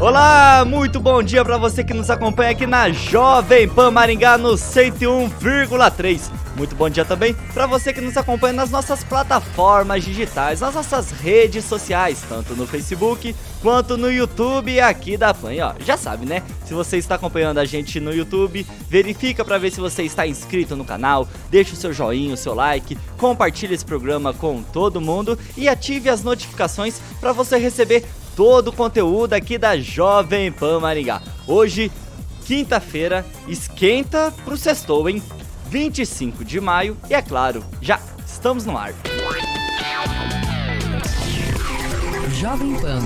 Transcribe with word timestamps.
Olá, 0.00 0.64
muito 0.66 0.98
bom 0.98 1.22
dia 1.22 1.44
para 1.44 1.58
você 1.58 1.84
que 1.84 1.92
nos 1.92 2.08
acompanha 2.08 2.52
aqui 2.52 2.66
na 2.66 2.88
Jovem 2.88 3.68
Pan 3.68 3.90
Maringá 3.90 4.38
no 4.38 4.54
101,3. 4.54 6.30
Muito 6.56 6.74
bom 6.74 6.88
dia 6.88 7.04
também 7.04 7.34
para 7.52 7.66
você 7.66 7.92
que 7.92 8.00
nos 8.00 8.16
acompanha 8.16 8.54
nas 8.54 8.70
nossas 8.70 9.04
plataformas 9.04 10.02
digitais, 10.02 10.62
nas 10.62 10.74
nossas 10.74 11.10
redes 11.10 11.66
sociais, 11.66 12.24
tanto 12.26 12.56
no 12.56 12.66
Facebook 12.66 13.36
quanto 13.60 13.98
no 13.98 14.10
YouTube 14.10 14.80
aqui 14.80 15.18
da 15.18 15.34
Pan. 15.34 15.50
Ó, 15.62 15.74
já 15.84 15.98
sabe, 15.98 16.24
né? 16.24 16.42
Se 16.64 16.72
você 16.72 16.96
está 16.96 17.16
acompanhando 17.16 17.58
a 17.58 17.66
gente 17.66 18.00
no 18.00 18.10
YouTube, 18.10 18.66
verifica 18.88 19.44
para 19.44 19.58
ver 19.58 19.70
se 19.70 19.80
você 19.80 20.02
está 20.02 20.26
inscrito 20.26 20.74
no 20.76 20.84
canal, 20.84 21.28
deixa 21.50 21.74
o 21.74 21.76
seu 21.76 21.92
joinha, 21.92 22.32
o 22.32 22.38
seu 22.38 22.54
like, 22.54 22.96
compartilhe 23.18 23.74
esse 23.74 23.84
programa 23.84 24.32
com 24.32 24.62
todo 24.62 24.98
mundo 24.98 25.38
e 25.58 25.68
ative 25.68 26.08
as 26.08 26.22
notificações 26.22 27.02
para 27.20 27.32
você 27.32 27.58
receber 27.58 28.02
todo 28.40 28.68
o 28.68 28.72
conteúdo 28.72 29.34
aqui 29.34 29.58
da 29.58 29.76
Jovem 29.76 30.50
Pan 30.50 30.80
Maringá. 30.80 31.20
Hoje, 31.46 31.92
quinta-feira, 32.46 33.22
esquenta 33.46 34.32
pro 34.46 34.56
sextou, 34.56 35.10
hein? 35.10 35.22
25 35.66 36.42
de 36.42 36.58
maio 36.58 36.96
e 37.10 37.12
é 37.12 37.20
claro, 37.20 37.62
já 37.82 38.00
estamos 38.26 38.64
no 38.64 38.78
ar. 38.78 38.94
Jovem 42.32 42.80
Pan 42.80 43.02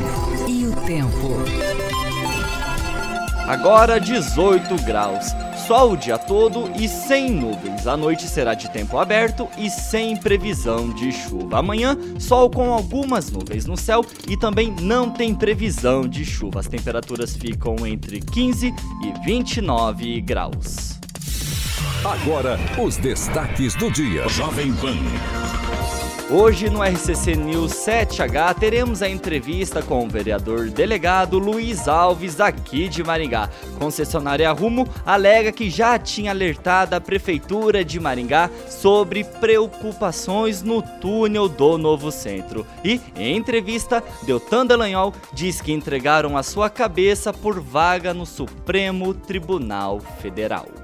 e 0.48 0.68
o 0.68 0.77
tempo. 0.86 1.34
Agora 3.48 3.98
18 3.98 4.84
graus. 4.84 5.27
Sol 5.67 5.93
o 5.93 5.97
dia 5.97 6.19
todo 6.19 6.70
e 6.79 6.87
sem 6.87 7.31
nuvens. 7.31 7.87
A 7.87 7.97
noite 7.97 8.29
será 8.29 8.53
de 8.53 8.70
tempo 8.70 8.98
aberto 8.98 9.48
e 9.57 9.70
sem 9.70 10.15
previsão 10.15 10.91
de 10.91 11.11
chuva. 11.11 11.59
Amanhã, 11.59 11.97
sol 12.19 12.51
com 12.51 12.70
algumas 12.70 13.31
nuvens 13.31 13.65
no 13.65 13.75
céu 13.75 14.05
e 14.29 14.37
também 14.37 14.75
não 14.83 15.11
tem 15.11 15.35
previsão 15.35 16.07
de 16.07 16.23
chuva. 16.23 16.61
As 16.61 16.69
temperaturas 16.69 17.35
ficam 17.35 17.87
entre 17.87 18.20
15 18.20 18.67
e 19.03 19.25
29 19.25 20.20
graus. 20.20 20.98
Agora, 22.05 22.59
os 22.79 22.98
destaques 22.98 23.75
do 23.75 23.91
dia. 23.91 24.29
Jovem 24.29 24.70
Pan. 24.75 26.03
Hoje 26.30 26.70
no 26.70 26.83
RCC 26.83 27.36
News 27.36 27.72
7H 27.72 28.55
teremos 28.55 29.03
a 29.03 29.08
entrevista 29.08 29.83
com 29.83 30.06
o 30.06 30.08
vereador 30.08 30.70
delegado 30.70 31.39
Luiz 31.39 31.86
Alves 31.86 32.41
aqui 32.41 32.89
de 32.89 33.05
Maringá. 33.05 33.50
Concessionária 33.78 34.50
Rumo 34.50 34.89
alega 35.05 35.52
que 35.52 35.69
já 35.69 35.98
tinha 35.98 36.30
alertado 36.30 36.95
a 36.95 37.00
prefeitura 37.00 37.84
de 37.84 38.00
Maringá 38.00 38.50
sobre 38.70 39.22
preocupações 39.22 40.62
no 40.62 40.80
túnel 40.80 41.47
do 41.47 41.77
novo 41.77 42.11
centro. 42.11 42.67
E 42.83 43.02
em 43.17 43.36
entrevista, 43.36 44.02
Deltan 44.22 44.64
Dallagnol 44.64 45.12
diz 45.34 45.61
que 45.61 45.72
entregaram 45.72 46.39
a 46.39 46.42
sua 46.42 46.70
cabeça 46.70 47.34
por 47.34 47.61
vaga 47.61 48.14
no 48.14 48.25
Supremo 48.25 49.12
Tribunal 49.12 50.01
Federal. 50.23 50.83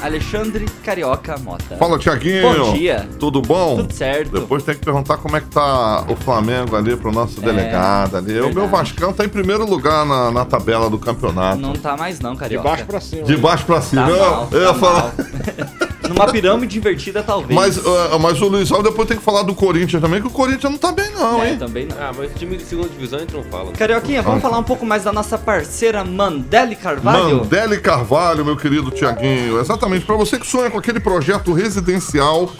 Alexandre 0.00 0.64
Carioca 0.84 1.36
Mota. 1.38 1.76
Fala, 1.76 1.98
Tiaguinho. 1.98 2.42
Bom 2.42 2.72
dia. 2.74 3.08
Tudo 3.18 3.42
bom? 3.42 3.76
Tudo 3.78 3.92
certo. 3.92 4.30
Depois 4.40 4.62
tem 4.62 4.74
que 4.74 4.84
perguntar 4.84 5.16
como 5.18 5.36
é 5.36 5.40
que 5.40 5.48
tá 5.48 6.04
o 6.08 6.14
Flamengo 6.16 6.76
ali 6.76 6.96
pro 6.96 7.10
nosso 7.10 7.40
É, 7.40 7.44
delegado 7.44 8.16
ali. 8.16 8.32
O 8.40 8.44
meu 8.44 8.52
verdade. 8.52 8.70
Vascão 8.70 9.12
tá 9.12 9.24
em 9.24 9.28
primeiro 9.28 9.64
lugar 9.68 10.06
na, 10.06 10.30
na 10.30 10.44
tabela 10.44 10.88
do 10.88 10.98
campeonato. 10.98 11.58
Não 11.60 11.72
tá 11.72 11.96
mais 11.96 12.20
não, 12.20 12.36
Carioca. 12.36 12.62
De 12.62 12.70
baixo 12.70 12.84
pra 12.86 13.00
cima. 13.00 13.22
De 13.24 13.36
baixo 13.36 13.64
pra 13.64 13.76
Tá 13.76 13.82
cima. 13.82 14.06
mal, 14.06 14.48
eu, 14.52 14.58
eu 14.58 14.66
ia 14.66 14.72
tá 14.72 14.74
falar. 14.78 15.12
Numa 16.08 16.26
pirâmide 16.30 16.78
invertida, 16.78 17.22
talvez. 17.22 17.54
Mas, 17.54 17.76
uh, 17.76 18.18
mas 18.20 18.40
o 18.40 18.48
Luiz 18.48 18.70
Alves 18.70 18.90
depois 18.90 19.08
tem 19.08 19.16
que 19.16 19.22
falar 19.22 19.42
do 19.42 19.54
Corinthians 19.54 20.00
também, 20.00 20.20
que 20.20 20.26
o 20.26 20.30
Corinthians 20.30 20.72
não 20.72 20.78
tá 20.78 20.92
bem, 20.92 21.10
não, 21.12 21.42
É, 21.42 21.50
hein? 21.50 21.58
também 21.58 21.86
não. 21.86 21.96
Ah, 21.98 22.12
mas 22.16 22.32
time 22.34 22.56
de 22.56 22.64
segunda 22.64 22.88
divisão 22.88 23.18
a 23.18 23.22
gente 23.22 23.34
não 23.34 23.44
fala. 23.44 23.72
Carioquinha, 23.72 24.22
vamos 24.22 24.40
falar 24.42 24.58
um 24.58 24.62
pouco 24.64 24.84
mais 24.86 25.04
da 25.04 25.12
nossa 25.12 25.36
parceira 25.36 26.04
Mandele 26.04 26.76
Carvalho? 26.76 27.38
Mandele 27.38 27.78
Carvalho, 27.78 28.44
meu 28.44 28.56
querido 28.56 28.90
Tiaguinho. 28.90 29.60
Exatamente, 29.60 30.04
para 30.04 30.16
você 30.16 30.38
que 30.38 30.46
sonha 30.46 30.70
com 30.70 30.78
aquele 30.78 31.00
projeto 31.00 31.52
residencial, 31.52 32.50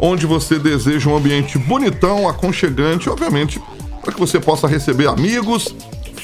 onde 0.00 0.26
você 0.26 0.58
deseja 0.58 1.08
um 1.08 1.16
ambiente 1.16 1.58
bonitão, 1.58 2.28
aconchegante, 2.28 3.08
obviamente, 3.08 3.60
para 4.02 4.12
que 4.12 4.20
você 4.20 4.38
possa 4.40 4.66
receber 4.66 5.08
amigos, 5.08 5.74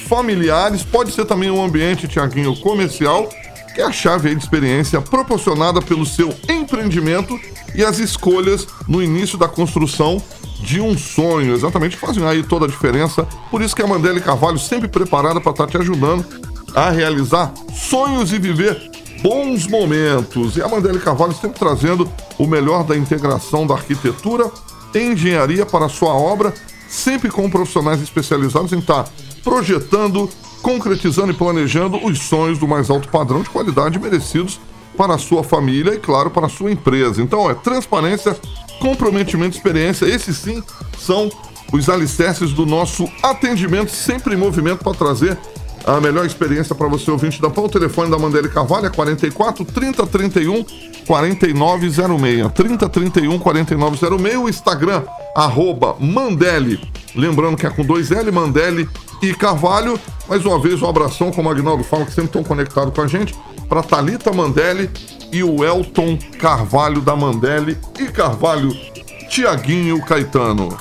familiares, 0.08 0.82
pode 0.82 1.12
ser 1.12 1.24
também 1.24 1.50
um 1.50 1.64
ambiente, 1.64 2.08
Tiaguinho, 2.08 2.56
comercial, 2.56 3.28
é 3.80 3.84
a 3.84 3.92
chave 3.92 4.34
de 4.34 4.42
experiência 4.42 5.00
proporcionada 5.00 5.80
pelo 5.80 6.04
seu 6.04 6.34
empreendimento 6.48 7.38
e 7.74 7.84
as 7.84 7.98
escolhas 7.98 8.66
no 8.86 9.02
início 9.02 9.38
da 9.38 9.48
construção 9.48 10.22
de 10.60 10.80
um 10.80 10.96
sonho. 10.96 11.54
Exatamente, 11.54 11.96
fazem 11.96 12.24
aí 12.26 12.42
toda 12.42 12.66
a 12.66 12.68
diferença. 12.68 13.26
Por 13.50 13.62
isso 13.62 13.74
que 13.74 13.82
a 13.82 13.86
Mandele 13.86 14.20
Carvalho 14.20 14.58
sempre 14.58 14.88
preparada 14.88 15.40
para 15.40 15.52
estar 15.52 15.66
te 15.66 15.78
ajudando 15.78 16.24
a 16.74 16.90
realizar 16.90 17.52
sonhos 17.74 18.32
e 18.32 18.38
viver 18.38 18.90
bons 19.22 19.66
momentos. 19.66 20.56
E 20.56 20.62
a 20.62 20.68
Mandele 20.68 20.98
Carvalho 20.98 21.32
sempre 21.32 21.58
trazendo 21.58 22.10
o 22.38 22.46
melhor 22.46 22.84
da 22.84 22.96
integração 22.96 23.66
da 23.66 23.74
arquitetura 23.74 24.50
e 24.94 24.98
engenharia 24.98 25.64
para 25.64 25.86
a 25.86 25.88
sua 25.88 26.12
obra, 26.12 26.52
sempre 26.88 27.30
com 27.30 27.48
profissionais 27.48 28.02
especializados 28.02 28.72
em 28.72 28.78
estar 28.78 29.08
projetando, 29.42 30.28
concretizando 30.62 31.32
e 31.32 31.34
planejando 31.34 32.04
os 32.04 32.18
sonhos 32.20 32.58
do 32.58 32.68
mais 32.68 32.90
alto 32.90 33.08
padrão 33.08 33.42
de 33.42 33.50
qualidade 33.50 33.98
merecidos 33.98 34.60
para 34.96 35.14
a 35.14 35.18
sua 35.18 35.42
família 35.42 35.94
e, 35.94 35.98
claro, 35.98 36.30
para 36.30 36.46
a 36.46 36.50
sua 36.50 36.70
empresa. 36.70 37.22
Então, 37.22 37.50
é 37.50 37.54
transparência, 37.54 38.36
comprometimento, 38.80 39.56
experiência. 39.56 40.04
Esses 40.06 40.36
sim 40.36 40.62
são 40.98 41.30
os 41.72 41.88
alicerces 41.88 42.52
do 42.52 42.66
nosso 42.66 43.08
atendimento, 43.22 43.90
sempre 43.90 44.34
em 44.34 44.36
movimento 44.36 44.84
para 44.84 44.94
trazer 44.94 45.38
a 45.84 46.00
melhor 46.00 46.26
experiência 46.26 46.74
para 46.74 46.88
você, 46.88 47.10
ouvinte 47.10 47.40
da 47.40 47.48
PAN. 47.48 47.62
O 47.62 47.68
telefone 47.68 48.10
da 48.10 48.18
Mandele 48.18 48.48
Carvalho 48.48 48.86
é 48.86 48.90
44 48.90 49.64
30 49.64 50.06
31 50.06 50.64
4906. 51.06 52.52
30 52.52 52.88
31 52.88 53.38
4906. 53.38 54.36
O 54.36 54.48
Instagram, 54.48 55.02
arroba 55.34 55.96
Mandele. 55.98 56.80
Lembrando 57.14 57.56
que 57.56 57.66
é 57.66 57.70
com 57.70 57.84
dois 57.84 58.10
L, 58.10 58.30
Mandele 58.30 58.88
e 59.22 59.34
Carvalho. 59.34 59.98
Mais 60.28 60.44
uma 60.44 60.58
vez, 60.58 60.80
um 60.80 60.88
abração, 60.88 61.30
como 61.30 61.48
o 61.48 61.52
Agnaldo 61.52 61.84
fala, 61.84 62.04
que 62.04 62.12
sempre 62.12 62.26
estão 62.26 62.42
conectados 62.42 62.94
com 62.94 63.00
a 63.00 63.06
gente. 63.06 63.34
Para 63.68 63.82
Thalita 63.82 64.32
Mandele 64.32 64.90
e 65.32 65.42
o 65.42 65.64
Elton 65.64 66.18
Carvalho 66.38 67.00
da 67.00 67.14
Mandele. 67.14 67.78
E 67.98 68.06
Carvalho, 68.06 68.70
Tiaguinho 69.28 70.00
Caetano. 70.04 70.76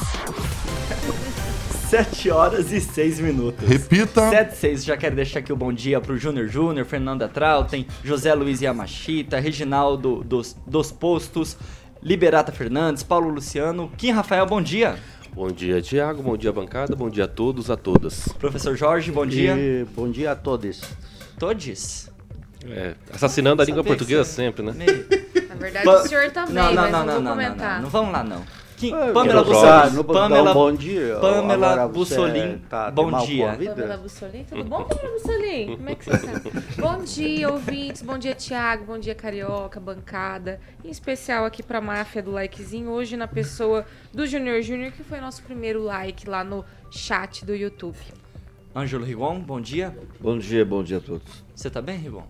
7 1.90 2.30
horas 2.30 2.72
e 2.72 2.80
6 2.80 3.20
minutos. 3.20 3.68
Repita. 3.68 4.30
7 4.30 4.56
6, 4.56 4.86
já 4.86 4.96
quero 4.96 5.16
deixar 5.16 5.40
aqui 5.40 5.52
o 5.52 5.56
bom 5.56 5.74
dia 5.74 6.00
pro 6.00 6.16
Júnior 6.18 6.48
Júnior, 6.48 6.86
Fernanda 6.86 7.28
Trautem, 7.28 7.88
José 8.04 8.32
Luiz 8.36 8.62
Yamashita, 8.62 9.40
Reginaldo 9.40 10.24
dos, 10.24 10.56
dos 10.68 10.92
Postos, 10.92 11.58
Liberata 12.02 12.52
Fernandes, 12.52 13.02
Paulo 13.02 13.30
Luciano, 13.30 13.92
Kim 13.98 14.12
Rafael, 14.12 14.46
bom 14.46 14.62
dia. 14.62 15.00
Bom 15.40 15.48
dia, 15.54 15.82
Tiago. 15.82 16.22
Bom 16.22 16.36
dia, 16.36 16.52
bancada. 16.52 16.98
Bom 16.98 17.10
dia 17.10 17.24
a 17.24 17.28
todos, 17.28 17.72
a 17.72 17.78
todas. 17.78 18.28
Professor 18.38 18.76
Jorge, 18.76 19.10
bom 19.10 19.26
dia. 19.26 19.56
E 19.58 19.86
bom 19.96 20.12
dia 20.12 20.34
a 20.34 20.36
todos. 20.36 20.82
Todes. 21.40 22.12
É, 22.70 22.94
assassinando 23.14 23.62
a 23.62 23.66
língua 23.66 23.82
portuguesa 23.82 24.26
sempre, 24.26 24.62
né? 24.66 24.74
Meio- 24.76 25.08
Na 25.48 25.56
verdade, 25.56 25.88
o 25.88 25.98
senhor 26.06 26.30
também, 26.32 26.54
não, 26.56 26.74
não, 26.74 26.82
mas 26.82 26.92
não, 26.92 27.00
não, 27.00 27.06
não, 27.06 27.14
vou 27.14 27.22
não, 27.22 27.22
não, 27.22 27.32
comentar. 27.32 27.76
não, 27.78 27.84
não 27.84 27.90
vamos 27.90 28.12
lá 28.12 28.22
não. 28.22 28.44
Quem- 28.80 28.94
Ah, 28.94 29.12
Pamela 29.14 29.42
eu 29.42 29.46
Bussolin. 29.46 29.66
já- 29.68 29.86
não 29.90 30.04
vou 30.04 30.04
dar 30.04 30.12
um 30.12 30.30
Pamela, 30.30 30.54
bom 30.54 30.72
dia. 30.74 31.16
Pamela 31.20 31.68
Agora 31.74 31.88
você 31.88 32.16
Bussolin, 32.16 32.58
tá- 32.70 32.90
bom 32.92 33.12
dia. 33.26 33.52
a? 33.52 33.56
Pamela 33.58 33.98
Bussolin, 33.98 34.44
tudo 34.46 34.64
bom, 34.64 34.84
Pamela 34.86 35.12
Bussolin? 35.12 35.76
Como 35.76 35.90
é 35.90 35.96
que 35.96 36.06
você 36.06 36.18
tá? 36.18 36.42
bom 36.82 37.04
dia, 37.04 37.50
ouvintes, 37.52 38.02
bom 38.02 38.18
dia, 38.18 38.34
Thiago, 38.36 38.86
bom 38.86 38.98
dia, 38.98 39.14
Carioca, 39.14 39.80
bancada. 39.82 40.62
Em 40.84 40.90
especial 40.90 41.44
aqui 41.44 41.62
pra 41.62 41.82
máfia 41.82 42.24
do 42.24 42.32
likezinho, 42.32 42.90
hoje 42.92 43.18
na 43.18 43.28
pessoa 43.28 43.86
do 44.14 44.26
Junior 44.26 44.62
Júnior, 44.62 44.92
que 44.94 45.04
foi 45.04 45.20
nosso 45.20 45.44
primeiro 45.44 45.84
like 45.84 46.30
lá 46.30 46.44
no 46.44 46.64
chat 46.90 47.44
do 47.46 47.54
YouTube. 47.54 47.98
Ângelo 48.76 49.04
Rigon, 49.04 49.40
bom 49.42 49.60
dia. 49.60 49.94
Bom 50.22 50.38
dia, 50.38 50.64
bom 50.64 50.82
dia 50.84 50.98
a 50.98 51.02
todos. 51.02 51.44
Você 51.54 51.70
tá 51.70 51.82
bem, 51.82 51.98
Rigon? 51.98 52.24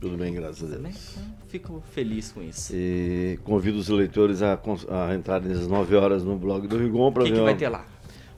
Tudo 0.00 0.18
bem, 0.18 0.34
graças 0.34 0.70
a 0.70 0.76
Tá 0.76 0.82
bem? 0.82 0.92
Deus. 0.92 1.14
Então, 1.16 1.24
Fico 1.54 1.80
feliz 1.94 2.32
com 2.32 2.42
isso. 2.42 2.72
E 2.74 3.38
convido 3.44 3.78
os 3.78 3.88
leitores 3.88 4.42
a, 4.42 4.58
a 4.90 5.14
entrarem 5.14 5.52
às 5.52 5.68
9 5.68 5.94
horas 5.94 6.24
no 6.24 6.34
blog 6.34 6.66
do 6.66 6.76
Rigon 6.76 7.06
O 7.06 7.12
para 7.12 7.22
ver 7.22 7.30
que 7.30 7.36
vai 7.36 7.52
uma, 7.52 7.54
ter 7.56 7.68
lá? 7.68 7.84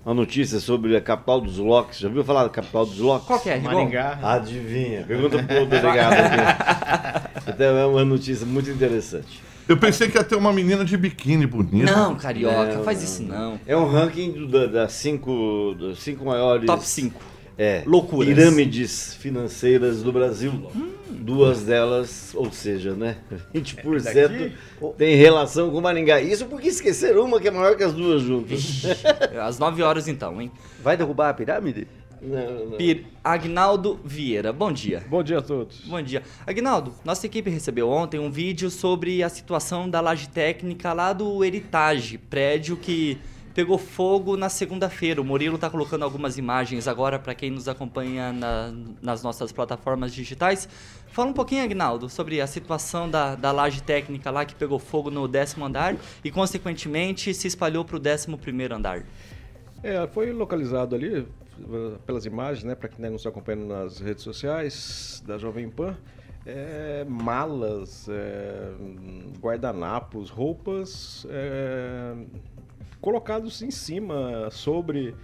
uma 0.04 0.12
notícia 0.14 0.60
sobre 0.60 0.94
a 0.94 1.00
capital 1.00 1.40
dos 1.40 1.56
locks. 1.56 1.98
Já 1.98 2.08
ouviu 2.08 2.22
falar 2.22 2.42
da 2.42 2.50
capital 2.50 2.84
dos 2.84 2.98
locks? 2.98 3.26
Qual 3.26 3.40
que 3.40 3.48
é, 3.48 3.54
Rigon? 3.54 3.72
Maringá. 3.72 4.18
Adivinha. 4.22 5.02
Pergunta 5.08 5.42
pro 5.42 5.64
delegado 5.64 6.12
aqui. 6.12 7.26
Então 7.48 7.78
é 7.78 7.86
uma 7.86 8.04
notícia 8.04 8.44
muito 8.44 8.68
interessante. 8.68 9.40
Eu 9.66 9.78
pensei 9.78 10.08
que 10.10 10.18
ia 10.18 10.24
ter 10.24 10.34
uma 10.34 10.52
menina 10.52 10.84
de 10.84 10.94
biquíni 10.98 11.46
bonita. 11.46 11.90
Não, 11.90 12.16
carioca, 12.16 12.74
Não, 12.74 12.84
faz 12.84 13.02
isso 13.02 13.22
não. 13.22 13.58
É 13.66 13.74
um 13.74 13.86
ranking 13.88 14.32
do- 14.32 14.48
da- 14.48 14.66
das 14.66 14.92
cinco, 14.92 15.74
das 15.80 16.00
cinco 16.00 16.24
maiores... 16.26 16.66
Top 16.66 16.84
5. 16.84 17.18
É, 17.56 17.82
Loucuras. 17.86 18.26
pirâmides 18.34 19.14
financeiras 19.14 20.02
do 20.02 20.12
Brasil. 20.12 20.52
Duas 21.08 21.62
delas, 21.62 22.32
ou 22.34 22.50
seja, 22.50 22.94
né? 22.94 23.16
20% 23.54 24.52
tem 24.96 25.14
relação 25.16 25.70
com 25.70 25.80
Maringá. 25.80 26.20
Isso 26.20 26.46
porque 26.46 26.68
esqueceram 26.68 27.24
uma 27.24 27.40
que 27.40 27.48
é 27.48 27.50
maior 27.50 27.76
que 27.76 27.84
as 27.84 27.92
duas 27.92 28.22
juntas. 28.22 28.82
Às 29.40 29.58
9 29.58 29.82
horas 29.82 30.08
então, 30.08 30.40
hein? 30.40 30.50
Vai 30.82 30.96
derrubar 30.96 31.30
a 31.30 31.34
pirâmide? 31.34 31.86
Não, 32.20 32.66
não. 32.66 32.76
Pir 32.76 33.06
Agnaldo 33.22 34.00
Vieira, 34.04 34.52
bom 34.52 34.72
dia. 34.72 35.04
Bom 35.08 35.22
dia 35.22 35.38
a 35.38 35.42
todos. 35.42 35.82
Bom 35.86 36.00
dia. 36.02 36.22
Agnaldo, 36.46 36.94
nossa 37.04 37.26
equipe 37.26 37.50
recebeu 37.50 37.88
ontem 37.88 38.18
um 38.18 38.30
vídeo 38.30 38.70
sobre 38.70 39.22
a 39.22 39.28
situação 39.28 39.88
da 39.88 40.00
laje 40.00 40.28
técnica 40.28 40.92
lá 40.92 41.12
do 41.12 41.44
Heritage, 41.44 42.18
prédio 42.18 42.76
que 42.76 43.18
pegou 43.56 43.78
fogo 43.78 44.36
na 44.36 44.50
segunda-feira. 44.50 45.18
O 45.18 45.24
Murilo 45.24 45.56
tá 45.56 45.70
colocando 45.70 46.02
algumas 46.02 46.36
imagens 46.36 46.86
agora 46.86 47.18
para 47.18 47.34
quem 47.34 47.50
nos 47.50 47.66
acompanha 47.68 48.30
na- 48.30 48.70
nas 49.00 49.22
nossas 49.22 49.50
plataformas 49.50 50.12
digitais. 50.12 50.68
Fala 51.06 51.30
um 51.30 51.32
pouquinho, 51.32 51.64
Agnaldo, 51.64 52.06
sobre 52.10 52.38
a 52.38 52.46
situação 52.46 53.08
da, 53.08 53.34
da 53.34 53.50
laje 53.52 53.82
técnica 53.82 54.30
lá 54.30 54.44
que 54.44 54.54
pegou 54.54 54.78
fogo 54.78 55.10
no 55.10 55.26
décimo 55.26 55.64
andar 55.64 55.96
e, 56.22 56.30
consequentemente, 56.30 57.32
se 57.32 57.48
espalhou 57.48 57.82
para 57.82 57.96
o 57.96 57.98
décimo 57.98 58.36
primeiro 58.36 58.74
andar. 58.74 59.04
É, 59.82 60.06
foi 60.08 60.32
localizado 60.34 60.94
ali 60.94 61.20
eh, 61.58 61.96
pelas 62.04 62.26
imagens, 62.26 62.62
né, 62.62 62.74
para 62.74 62.90
quem 62.90 63.02
não 63.02 63.12
nos 63.12 63.26
acompanha 63.26 63.64
nas 63.64 64.00
redes 64.00 64.22
sociais 64.22 65.22
da 65.26 65.38
Jovem 65.38 65.70
Pan, 65.70 65.96
é, 66.44 67.06
malas, 67.08 68.06
é, 68.08 68.70
guardanapos, 69.40 70.28
roupas 70.28 71.26
é, 71.30 72.14
colocados 73.00 73.62
em 73.62 73.70
cima 73.70 74.48
sobre 74.50 75.14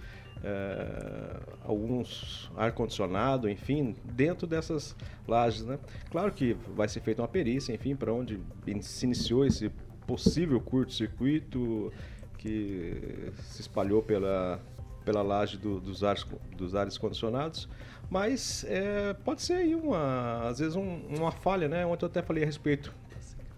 é, 0.43 1.39
alguns 1.63 2.51
ar-condicionado, 2.55 3.49
enfim, 3.49 3.95
dentro 4.03 4.45
dessas 4.45 4.95
lajes, 5.27 5.63
né? 5.63 5.79
Claro 6.11 6.31
que 6.31 6.53
vai 6.75 6.87
ser 6.87 6.99
feita 7.01 7.21
uma 7.21 7.27
perícia, 7.27 7.73
enfim, 7.73 7.95
para 7.95 8.11
onde 8.13 8.39
se 8.81 9.05
iniciou 9.05 9.45
esse 9.45 9.69
possível 10.05 10.59
curto-circuito 10.59 11.91
que 12.37 13.31
se 13.43 13.61
espalhou 13.61 14.01
pela, 14.03 14.59
pela 15.05 15.21
laje 15.21 15.57
do- 15.57 15.79
dos, 15.79 16.03
ares, 16.03 16.25
dos 16.57 16.75
ares 16.75 16.97
condicionados, 16.97 17.69
mas 18.09 18.65
é, 18.67 19.13
pode 19.23 19.41
ser 19.41 19.53
aí 19.53 19.73
uma, 19.73 20.49
às 20.49 20.59
vezes 20.59 20.75
um- 20.75 21.01
uma 21.17 21.31
falha, 21.31 21.69
né? 21.69 21.85
Ontem 21.85 22.03
eu 22.03 22.09
até 22.09 22.21
falei 22.21 22.43
a 22.43 22.45
respeito 22.45 22.93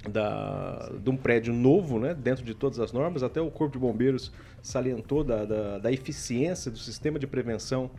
da, 0.10 0.92
de 1.02 1.10
um 1.10 1.18
prédio 1.18 1.54
novo, 1.54 2.00
né, 2.00 2.14
dentro 2.14 2.44
de 2.44 2.54
todas 2.54 2.80
as 2.80 2.92
normas. 2.92 3.24
Até 3.24 3.42
o 3.42 3.50
Corpo 3.52 3.74
de 3.74 3.80
Bombeiros 3.80 4.32
salientou 4.62 5.24
da, 5.24 5.46
da, 5.46 5.78
da 5.80 5.92
eficiência 5.92 6.72
do 6.72 6.78
sistema 6.78 7.18
de 7.20 7.28
prevenção 7.28 7.90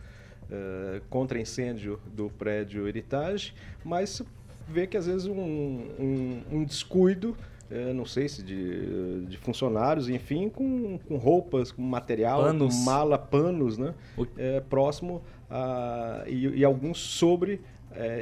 eh, 0.50 1.00
contra 1.10 1.38
incêndio 1.40 1.98
do 2.14 2.28
prédio 2.30 2.86
Heritage, 2.88 3.54
mas 3.84 4.22
vê 4.68 4.86
que 4.86 4.96
às 4.96 5.06
vezes 5.06 5.26
um, 5.26 5.32
um, 5.40 6.42
um 6.52 6.64
descuido, 6.64 7.36
eh, 7.70 7.92
não 7.92 8.04
sei 8.04 8.28
se 8.28 8.42
de, 8.42 9.26
de 9.26 9.36
funcionários, 9.38 10.08
enfim, 10.08 10.48
com, 10.48 10.98
com 11.06 11.16
roupas, 11.16 11.70
com 11.72 11.82
material, 11.82 12.42
Panos. 12.42 12.74
com 12.76 12.80
mala, 12.82 13.18
panos, 13.18 13.76
né, 13.78 13.94
O- 14.16 14.26
eh, 14.36 14.62
próximo 14.68 15.22
a, 15.50 16.24
e, 16.26 16.46
e 16.60 16.64
alguns 16.64 16.98
sobre 16.98 17.60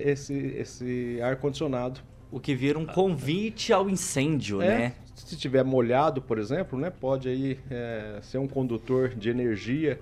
esse, 0.04 0.32
esse 0.56 1.18
ar-condicionado 1.20 2.00
O 2.34 2.40
que 2.40 2.52
vira 2.52 2.76
um 2.76 2.84
convite 2.84 3.72
ao 3.72 3.88
incêndio, 3.88 4.60
é, 4.60 4.66
né? 4.78 4.94
Se 5.14 5.36
tiver 5.36 5.62
molhado, 5.62 6.20
por 6.20 6.36
exemplo, 6.36 6.76
né, 6.76 6.90
pode 6.90 7.28
aí 7.28 7.60
é, 7.70 8.18
ser 8.22 8.38
um 8.38 8.48
condutor 8.48 9.10
de 9.10 9.30
energia 9.30 10.00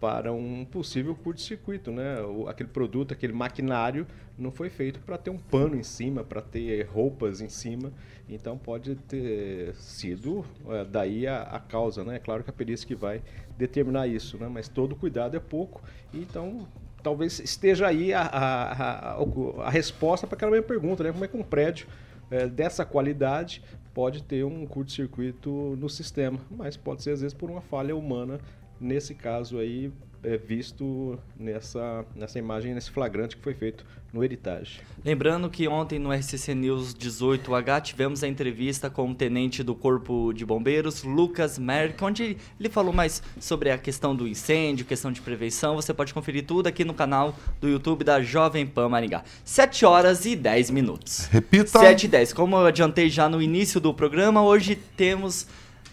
para 0.00 0.32
um 0.32 0.64
possível 0.64 1.14
curto-circuito, 1.14 1.92
né? 1.92 2.20
O- 2.22 2.48
aquele 2.48 2.68
produto, 2.68 3.12
aquele 3.12 3.32
maquinário 3.32 4.08
não 4.36 4.50
foi 4.50 4.68
feito 4.70 4.98
para 4.98 5.16
ter 5.16 5.30
um 5.30 5.38
pano 5.38 5.76
em 5.76 5.84
cima, 5.84 6.24
para 6.24 6.42
ter 6.42 6.84
roupas 6.86 7.40
em 7.40 7.48
cima, 7.48 7.92
então 8.28 8.58
pode 8.58 8.96
ter 8.96 9.72
sido 9.76 10.44
é, 10.70 10.84
daí 10.84 11.28
a, 11.28 11.42
a 11.42 11.60
causa, 11.60 12.02
né? 12.02 12.16
É 12.16 12.18
claro 12.18 12.42
que 12.42 12.50
a 12.50 12.52
perícia 12.52 12.88
que 12.88 12.96
vai 12.96 13.22
determinar 13.56 14.08
isso, 14.08 14.36
né? 14.36 14.48
Mas 14.48 14.66
todo 14.66 14.96
cuidado 14.96 15.36
é 15.36 15.40
pouco, 15.40 15.80
então 16.12 16.66
talvez 17.08 17.40
esteja 17.40 17.86
aí 17.86 18.12
a, 18.12 18.20
a, 18.20 19.12
a, 19.14 19.66
a 19.66 19.70
resposta 19.70 20.26
para 20.26 20.36
aquela 20.36 20.50
mesma 20.50 20.66
pergunta, 20.66 21.02
né? 21.02 21.10
Como 21.10 21.24
é 21.24 21.28
que 21.28 21.36
um 21.38 21.42
prédio 21.42 21.86
eh, 22.30 22.46
dessa 22.46 22.84
qualidade 22.84 23.62
pode 23.94 24.22
ter 24.22 24.44
um 24.44 24.66
curto-circuito 24.66 25.50
no 25.80 25.88
sistema, 25.88 26.38
mas 26.50 26.76
pode 26.76 27.02
ser 27.02 27.12
às 27.12 27.22
vezes 27.22 27.32
por 27.32 27.50
uma 27.50 27.62
falha 27.62 27.96
humana, 27.96 28.38
nesse 28.78 29.14
caso 29.14 29.58
aí 29.58 29.90
é 30.22 30.36
visto 30.36 31.18
nessa, 31.38 32.04
nessa 32.14 32.38
imagem, 32.38 32.74
nesse 32.74 32.90
flagrante 32.90 33.36
que 33.36 33.42
foi 33.42 33.54
feito 33.54 33.84
no 34.12 34.24
Heritage. 34.24 34.80
Lembrando 35.04 35.50
que 35.50 35.68
ontem 35.68 35.98
no 35.98 36.12
RCC 36.12 36.54
News 36.54 36.94
18H 36.94 37.82
tivemos 37.82 38.22
a 38.22 38.28
entrevista 38.28 38.88
com 38.88 39.10
o 39.10 39.14
tenente 39.14 39.62
do 39.62 39.74
Corpo 39.74 40.32
de 40.32 40.44
Bombeiros, 40.44 41.02
Lucas 41.02 41.58
Merck, 41.58 42.02
onde 42.02 42.36
ele 42.58 42.68
falou 42.68 42.92
mais 42.92 43.22
sobre 43.38 43.70
a 43.70 43.78
questão 43.78 44.16
do 44.16 44.26
incêndio, 44.26 44.86
questão 44.86 45.12
de 45.12 45.20
prevenção. 45.20 45.76
Você 45.76 45.92
pode 45.92 46.14
conferir 46.14 46.44
tudo 46.46 46.66
aqui 46.66 46.84
no 46.84 46.94
canal 46.94 47.36
do 47.60 47.68
YouTube 47.68 48.02
da 48.02 48.20
Jovem 48.20 48.66
Pan 48.66 48.88
Maringá. 48.88 49.22
7 49.44 49.84
horas 49.84 50.24
e 50.24 50.34
10 50.34 50.70
minutos. 50.70 51.26
Repita. 51.26 51.78
7 51.78 52.04
e 52.04 52.08
10. 52.08 52.32
Como 52.32 52.56
eu 52.56 52.66
adiantei 52.66 53.10
já 53.10 53.28
no 53.28 53.42
início 53.42 53.80
do 53.80 53.92
programa, 53.92 54.42
hoje 54.42 54.74
temos. 54.96 55.46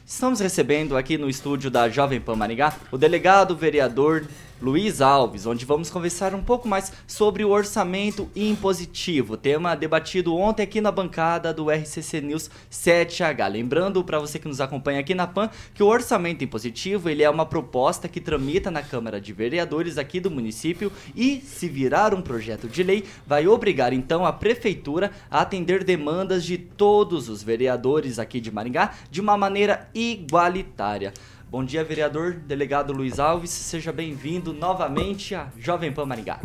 Estamos 0.08 0.40
recebendo 0.40 0.96
aqui 0.96 1.18
no 1.18 1.28
estúdio 1.28 1.72
da 1.72 1.90
Jovem 1.90 2.22
Pan 2.22 2.36
Maringá 2.36 2.76
o 2.92 2.98
delegado 2.98 3.56
vereador 3.56 4.24
Luiz 4.62 5.02
Alves, 5.02 5.46
onde 5.46 5.66
vamos 5.66 5.90
conversar 5.90 6.34
um 6.34 6.42
pouco 6.42 6.66
mais 6.66 6.94
sobre 7.06 7.44
o 7.44 7.50
orçamento 7.50 8.30
impositivo, 8.34 9.36
tema 9.36 9.76
debatido 9.76 10.34
ontem 10.34 10.64
aqui 10.64 10.80
na 10.80 10.94
bancada 10.94 11.54
do 11.54 11.70
RCC 11.70 12.22
News 12.22 12.50
7H. 12.72 13.52
Lembrando 13.52 14.02
para 14.02 14.18
você 14.18 14.40
que 14.40 14.48
nos 14.48 14.62
acompanha 14.62 15.02
aqui 15.02 15.14
na 15.14 15.28
PAN 15.28 15.50
que 15.74 15.84
o 15.84 15.88
orçamento 15.88 16.42
impositivo 16.42 17.10
ele 17.10 17.22
é 17.22 17.30
uma 17.30 17.46
proposta 17.46 18.08
que 18.08 18.22
tramita 18.22 18.72
na 18.72 18.82
Câmara 18.82 19.20
de 19.20 19.34
Vereadores 19.34 19.98
aqui 19.98 20.22
do 20.22 20.32
município 20.32 20.90
e, 21.14 21.42
se 21.42 21.68
virar 21.68 22.14
um 22.14 22.22
projeto 22.22 22.70
de 22.70 22.82
lei, 22.82 23.04
vai 23.28 23.50
obrigar 23.50 23.92
então 23.92 24.26
a 24.26 24.32
prefeitura 24.32 25.12
a 25.30 25.42
atender 25.42 25.84
demandas 25.84 26.46
de 26.46 26.58
todos 26.58 27.28
os 27.28 27.44
vereadores 27.44 28.20
aqui 28.20 28.40
de 28.40 28.52
Maringá 28.54 28.94
de 29.12 29.20
uma 29.20 29.36
maneira 29.36 29.90
igualitária. 29.94 31.12
Bom 31.56 31.64
dia, 31.64 31.86
vereador 31.86 32.34
delegado 32.34 32.92
Luiz 32.92 33.18
Alves, 33.18 33.50
seja 33.50 33.94
bem-vindo 33.94 34.52
novamente 34.52 35.34
à 35.34 35.48
Jovem 35.58 35.90
Pan 35.90 36.06
Maringá. 36.06 36.42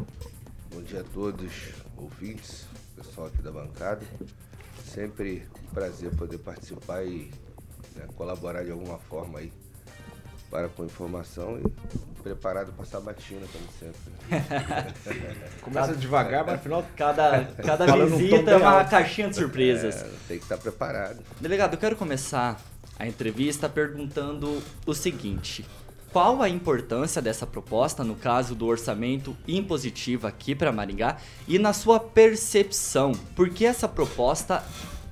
Bom 0.73 0.81
dia 0.83 1.00
a 1.00 1.05
todos, 1.12 1.50
ouvintes, 1.97 2.69
pessoal 2.95 3.26
aqui 3.26 3.43
da 3.43 3.50
bancada. 3.50 4.07
Sempre 4.85 5.49
um 5.64 5.75
prazer 5.75 6.14
poder 6.14 6.38
participar 6.38 7.02
e 7.02 7.29
né, 7.97 8.07
colaborar 8.14 8.62
de 8.62 8.71
alguma 8.71 8.99
forma 8.99 9.40
aí 9.40 9.52
para 10.49 10.69
com 10.69 10.85
informação 10.85 11.59
e 11.59 12.23
preparado 12.23 12.73
para 12.73 12.85
sabatina, 12.85 13.45
como 13.52 13.64
sempre. 13.81 14.12
Começa 15.61 15.93
devagar, 15.97 16.47
mas 16.47 16.55
no 16.55 16.62
final 16.62 16.87
Cada, 16.97 17.47
cada 17.47 17.97
um 17.97 18.07
visita 18.17 18.52
é 18.52 18.57
uma 18.57 18.79
alto. 18.79 18.90
caixinha 18.90 19.29
de 19.29 19.35
surpresas. 19.35 20.02
É, 20.02 20.09
tem 20.29 20.38
que 20.38 20.45
estar 20.45 20.57
preparado. 20.57 21.19
Delegado, 21.40 21.75
eu 21.75 21.81
quero 21.81 21.97
começar 21.97 22.61
a 23.00 23.07
entrevista 23.07 23.66
perguntando 23.66 24.62
o 24.87 24.95
seguinte: 24.95 25.64
qual 26.12 26.42
a 26.42 26.49
importância 26.49 27.23
dessa 27.23 27.47
proposta 27.47 28.04
no 28.04 28.14
caso 28.14 28.54
do 28.54 28.66
orçamento 28.66 29.35
impositivo 29.49 30.26
aqui 30.26 30.54
para 30.54 30.71
Maringá 30.71 31.16
e 31.49 31.59
na 31.59 31.73
sua 31.73 31.99
percepção, 31.99 33.12
por 33.35 33.49
que 33.49 33.64
essa 33.64 33.88
proposta 33.88 34.62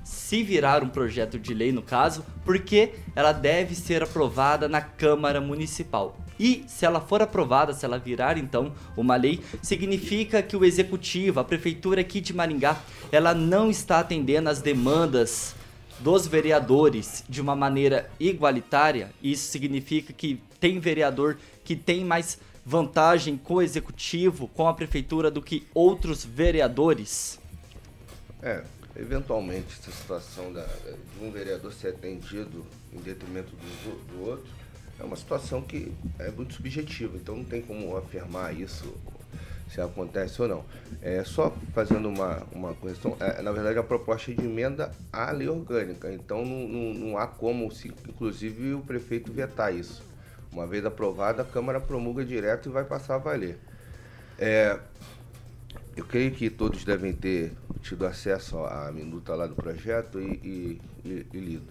se 0.04 0.42
virar 0.42 0.83
um 0.83 0.88
projeto 0.88 1.38
de 1.38 1.54
lei 1.54 1.73
no 1.73 1.80
caso, 1.80 2.23
porque 2.45 2.92
ela 3.16 3.33
deve 3.33 3.75
ser 3.75 4.02
aprovada 4.02 4.68
na 4.68 4.80
Câmara 4.80 5.40
Municipal. 5.40 6.18
E 6.38 6.64
se 6.68 6.85
ela 6.85 7.00
for 7.00 7.23
aprovada, 7.23 7.73
se 7.73 7.85
ela 7.85 7.99
virar 7.99 8.37
então 8.37 8.73
uma 8.97 9.16
lei, 9.16 9.42
significa 9.62 10.42
que 10.42 10.57
o 10.57 10.64
executivo, 10.64 11.40
a 11.40 11.45
prefeitura 11.45 12.02
aqui 12.02 12.21
de 12.21 12.35
Maringá, 12.35 12.78
ela 13.11 13.35
não 13.35 13.71
está 13.71 14.00
atendendo 14.00 14.49
às 14.50 14.61
demandas 14.61 15.54
dos 16.00 16.26
vereadores 16.26 17.25
de 17.28 17.40
uma 17.40 17.57
maneira 17.57 18.11
igualitária. 18.19 19.11
Isso 19.23 19.50
significa 19.50 20.12
que 20.12 20.40
tem 20.61 20.78
vereador 20.78 21.38
que 21.64 21.76
tem 21.76 22.05
mais 22.05 22.38
vantagem 22.64 23.37
com 23.37 23.55
o 23.55 23.62
executivo, 23.62 24.49
com 24.49 24.69
a 24.69 24.75
prefeitura 24.75 25.31
do 25.31 25.40
que 25.40 25.67
outros 25.73 26.25
vereadores? 26.25 27.38
É, 28.43 28.62
eventualmente 28.95 29.67
essa 29.81 29.90
situação 29.90 30.52
da, 30.52 30.64
de 30.64 31.25
um 31.25 31.31
vereador 31.31 31.73
ser 31.73 31.88
atendido 31.88 32.67
em 32.93 32.99
detrimento 32.99 33.50
do, 33.57 34.07
do 34.12 34.28
outro 34.28 34.47
é 34.99 35.05
uma 35.05 35.17
situação 35.17 35.62
que 35.62 35.93
é 36.19 36.31
muito 36.31 36.55
subjetiva, 36.55 37.17
então 37.17 37.37
não 37.37 37.45
tem 37.45 37.62
como 37.62 37.97
afirmar 37.97 38.59
isso 38.59 38.95
se 39.69 39.81
acontece 39.81 40.41
ou 40.43 40.49
não. 40.49 40.65
É 41.03 41.23
só 41.25 41.55
fazendo 41.75 42.09
uma, 42.09 42.43
uma 42.53 42.75
questão, 42.75 43.17
é, 43.21 43.43
na 43.43 43.53
verdade 43.53 43.79
a 43.79 43.83
proposta 43.83 44.35
de 44.35 44.45
emenda 44.45 44.93
à 45.13 45.31
lei 45.31 45.49
orgânica, 45.49 46.13
então 46.13 46.45
não, 46.45 46.69
não, 46.69 46.95
não 46.95 47.19
há 47.19 47.27
como, 47.27 47.71
se, 47.71 47.89
inclusive, 48.09 48.75
o 48.75 48.81
prefeito 48.81 49.33
vetar 49.33 49.75
isso. 49.75 50.03
Uma 50.51 50.67
vez 50.67 50.85
aprovada, 50.85 51.43
a 51.43 51.45
Câmara 51.45 51.81
promulga 51.81 52.25
direto 52.25 52.69
e 52.69 52.73
vai 52.73 52.85
passar 52.85 53.17
a 53.17 53.19
valer. 53.19 53.59
É, 54.39 54.79
eu 55.97 56.05
creio 56.05 56.31
que 56.31 56.49
todos 56.49 56.85
devem 56.85 57.13
ter 57.13 57.53
tido 57.83 58.07
acesso 58.07 58.59
à 58.65 58.91
minuta 58.93 59.35
lá 59.35 59.47
do 59.47 59.55
projeto 59.55 60.21
e, 60.21 60.81
e, 61.05 61.27
e 61.33 61.39
lido. 61.39 61.67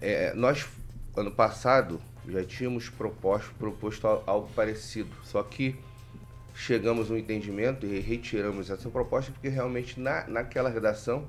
É, 0.00 0.34
nós, 0.34 0.66
ano 1.16 1.30
passado, 1.30 2.00
já 2.26 2.42
tínhamos 2.44 2.88
proposto, 2.88 3.54
proposto 3.58 4.06
algo 4.26 4.48
parecido, 4.54 5.10
só 5.24 5.42
que 5.42 5.76
chegamos 6.58 7.08
a 7.08 7.14
um 7.14 7.16
entendimento 7.16 7.86
e 7.86 8.00
retiramos 8.00 8.68
essa 8.68 8.90
proposta 8.90 9.30
porque 9.30 9.48
realmente 9.48 9.98
na, 10.00 10.26
naquela 10.26 10.68
redação 10.68 11.24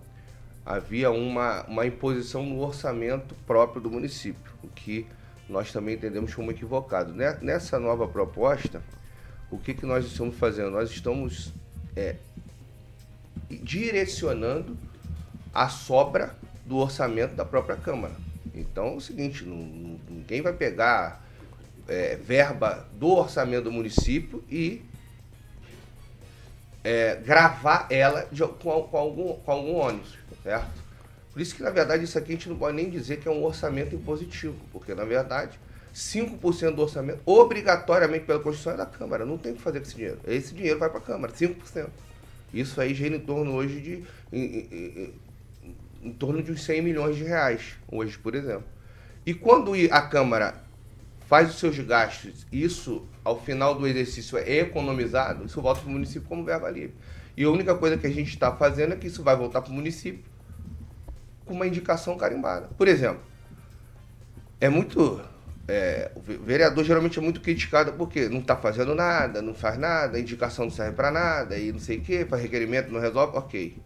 havia 0.66 1.12
uma, 1.12 1.64
uma 1.66 1.86
imposição 1.86 2.44
no 2.44 2.60
orçamento 2.60 3.36
próprio 3.46 3.80
do 3.80 3.92
município, 3.92 4.52
o 4.64 4.68
que 4.68 5.06
nós 5.48 5.72
também 5.72 5.96
entendemos 5.96 6.34
como 6.34 6.50
equivocado. 6.50 7.14
Nessa 7.14 7.80
nova 7.80 8.08
proposta, 8.08 8.82
o 9.52 9.58
que, 9.58 9.74
que 9.76 9.86
nós 9.86 10.06
estamos 10.06 10.36
fazendo? 10.36 10.72
Nós 10.72 10.90
estamos 10.90 11.54
é, 11.96 12.16
direcionando 13.50 14.76
a 15.54 15.70
sobra 15.70 16.36
do 16.66 16.78
orçamento 16.78 17.36
da 17.36 17.46
própria 17.46 17.76
Câmara. 17.76 18.16
Então 18.54 18.88
é 18.88 18.96
o 18.96 19.02
seguinte, 19.02 19.46
ninguém 19.46 20.42
vai 20.42 20.54
pegar 20.54 21.24
é, 21.88 22.16
verba 22.16 22.88
do 22.94 23.10
orçamento 23.10 23.66
do 23.66 23.72
município 23.72 24.44
e 24.50 24.89
é, 26.90 27.18
gravar 27.24 27.86
ela 27.92 28.28
de, 28.32 28.42
com, 28.42 28.82
com, 28.82 28.98
algum, 28.98 29.34
com 29.36 29.52
algum 29.52 29.76
ônibus, 29.76 30.18
certo? 30.42 30.72
Por 31.32 31.40
isso 31.40 31.54
que, 31.56 31.62
na 31.62 31.70
verdade, 31.70 32.04
isso 32.04 32.18
aqui 32.18 32.32
a 32.32 32.36
gente 32.36 32.50
não 32.50 32.58
pode 32.58 32.76
nem 32.76 32.90
dizer 32.90 33.20
que 33.20 33.28
é 33.28 33.32
um 33.32 33.44
orçamento 33.44 33.94
impositivo, 33.94 34.56
porque, 34.74 34.96
na 34.96 35.06
verdade, 35.06 35.60
5% 35.94 36.74
do 36.74 36.82
orçamento, 36.82 37.20
obrigatoriamente 37.28 38.26
pela 38.26 38.40
Constituição, 38.40 38.74
é 38.74 38.78
da 38.78 38.88
Câmara. 38.88 39.24
Não 39.24 39.38
tem 39.38 39.52
o 39.52 39.56
que 39.56 39.62
fazer 39.62 39.82
com 39.82 39.86
esse 39.86 39.96
dinheiro. 39.96 40.18
Esse 40.26 40.52
dinheiro 40.52 40.80
vai 40.80 40.90
para 40.90 40.98
a 40.98 41.04
Câmara, 41.04 41.32
5%. 41.32 41.90
Isso 42.52 42.82
aí 42.82 42.96
gira 42.96 43.16
em 43.16 43.20
torno 43.20 43.54
hoje 43.54 43.80
de. 43.80 44.04
Em, 44.34 44.42
em, 44.42 44.68
em, 44.72 45.14
em 46.10 46.14
torno 46.14 46.42
de 46.42 46.52
uns 46.52 46.64
100 46.64 46.82
milhões 46.82 47.16
de 47.16 47.24
reais, 47.24 47.76
hoje, 47.92 48.18
por 48.18 48.34
exemplo. 48.34 48.66
E 49.28 49.36
quando 49.36 49.74
a 49.92 50.02
Câmara 50.02 50.56
faz 51.30 51.52
os 51.52 51.60
seus 51.60 51.78
gastos, 51.78 52.48
isso 52.52 53.08
ao 53.24 53.40
final 53.40 53.76
do 53.76 53.86
exercício 53.86 54.36
é 54.40 54.62
economizado, 54.62 55.46
isso 55.46 55.62
volta 55.62 55.80
para 55.80 55.90
o 55.90 55.94
município 55.94 56.28
como 56.28 56.44
verba 56.44 56.68
livre. 56.72 56.96
E 57.38 57.44
a 57.44 57.52
única 57.52 57.76
coisa 57.76 58.00
que 58.00 58.08
a 58.08 58.10
gente 58.10 58.30
está 58.30 58.52
fazendo 58.52 58.94
é 58.94 58.96
que 58.96 59.06
isso 59.06 59.22
vai 59.22 59.36
voltar 59.36 59.62
para 59.62 59.70
o 59.70 59.74
município 59.76 60.24
com 61.46 61.54
uma 61.54 61.68
indicação 61.68 62.18
carimbada. 62.18 62.68
Por 62.76 62.88
exemplo, 62.88 63.22
é 64.60 64.70
muito. 64.70 65.22
É, 65.68 66.12
o 66.16 66.22
vereador 66.44 66.84
geralmente 66.84 67.20
é 67.20 67.22
muito 67.22 67.42
criticado 67.42 67.94
porque 67.94 68.28
não 68.28 68.40
está 68.40 68.56
fazendo 68.56 68.96
nada, 68.96 69.40
não 69.40 69.54
faz 69.54 69.78
nada, 69.78 70.18
a 70.18 70.20
indicação 70.20 70.66
não 70.66 70.72
serve 70.72 70.94
para 70.94 71.12
nada, 71.12 71.56
e 71.60 71.72
não 71.72 71.80
sei 71.80 72.00
o 72.00 72.02
quê, 72.02 72.26
faz 72.28 72.42
requerimento, 72.42 72.92
não 72.92 73.00
resolve, 73.00 73.38
ok. 73.38 73.78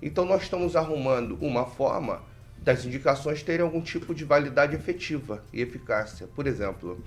Então 0.00 0.24
nós 0.24 0.42
estamos 0.42 0.76
arrumando 0.76 1.36
uma 1.40 1.66
forma 1.66 2.22
das 2.68 2.84
indicações 2.84 3.42
terem 3.42 3.64
algum 3.64 3.80
tipo 3.80 4.14
de 4.14 4.26
validade 4.26 4.76
efetiva 4.76 5.42
e 5.50 5.62
eficácia. 5.62 6.28
Por 6.36 6.46
exemplo, 6.46 7.02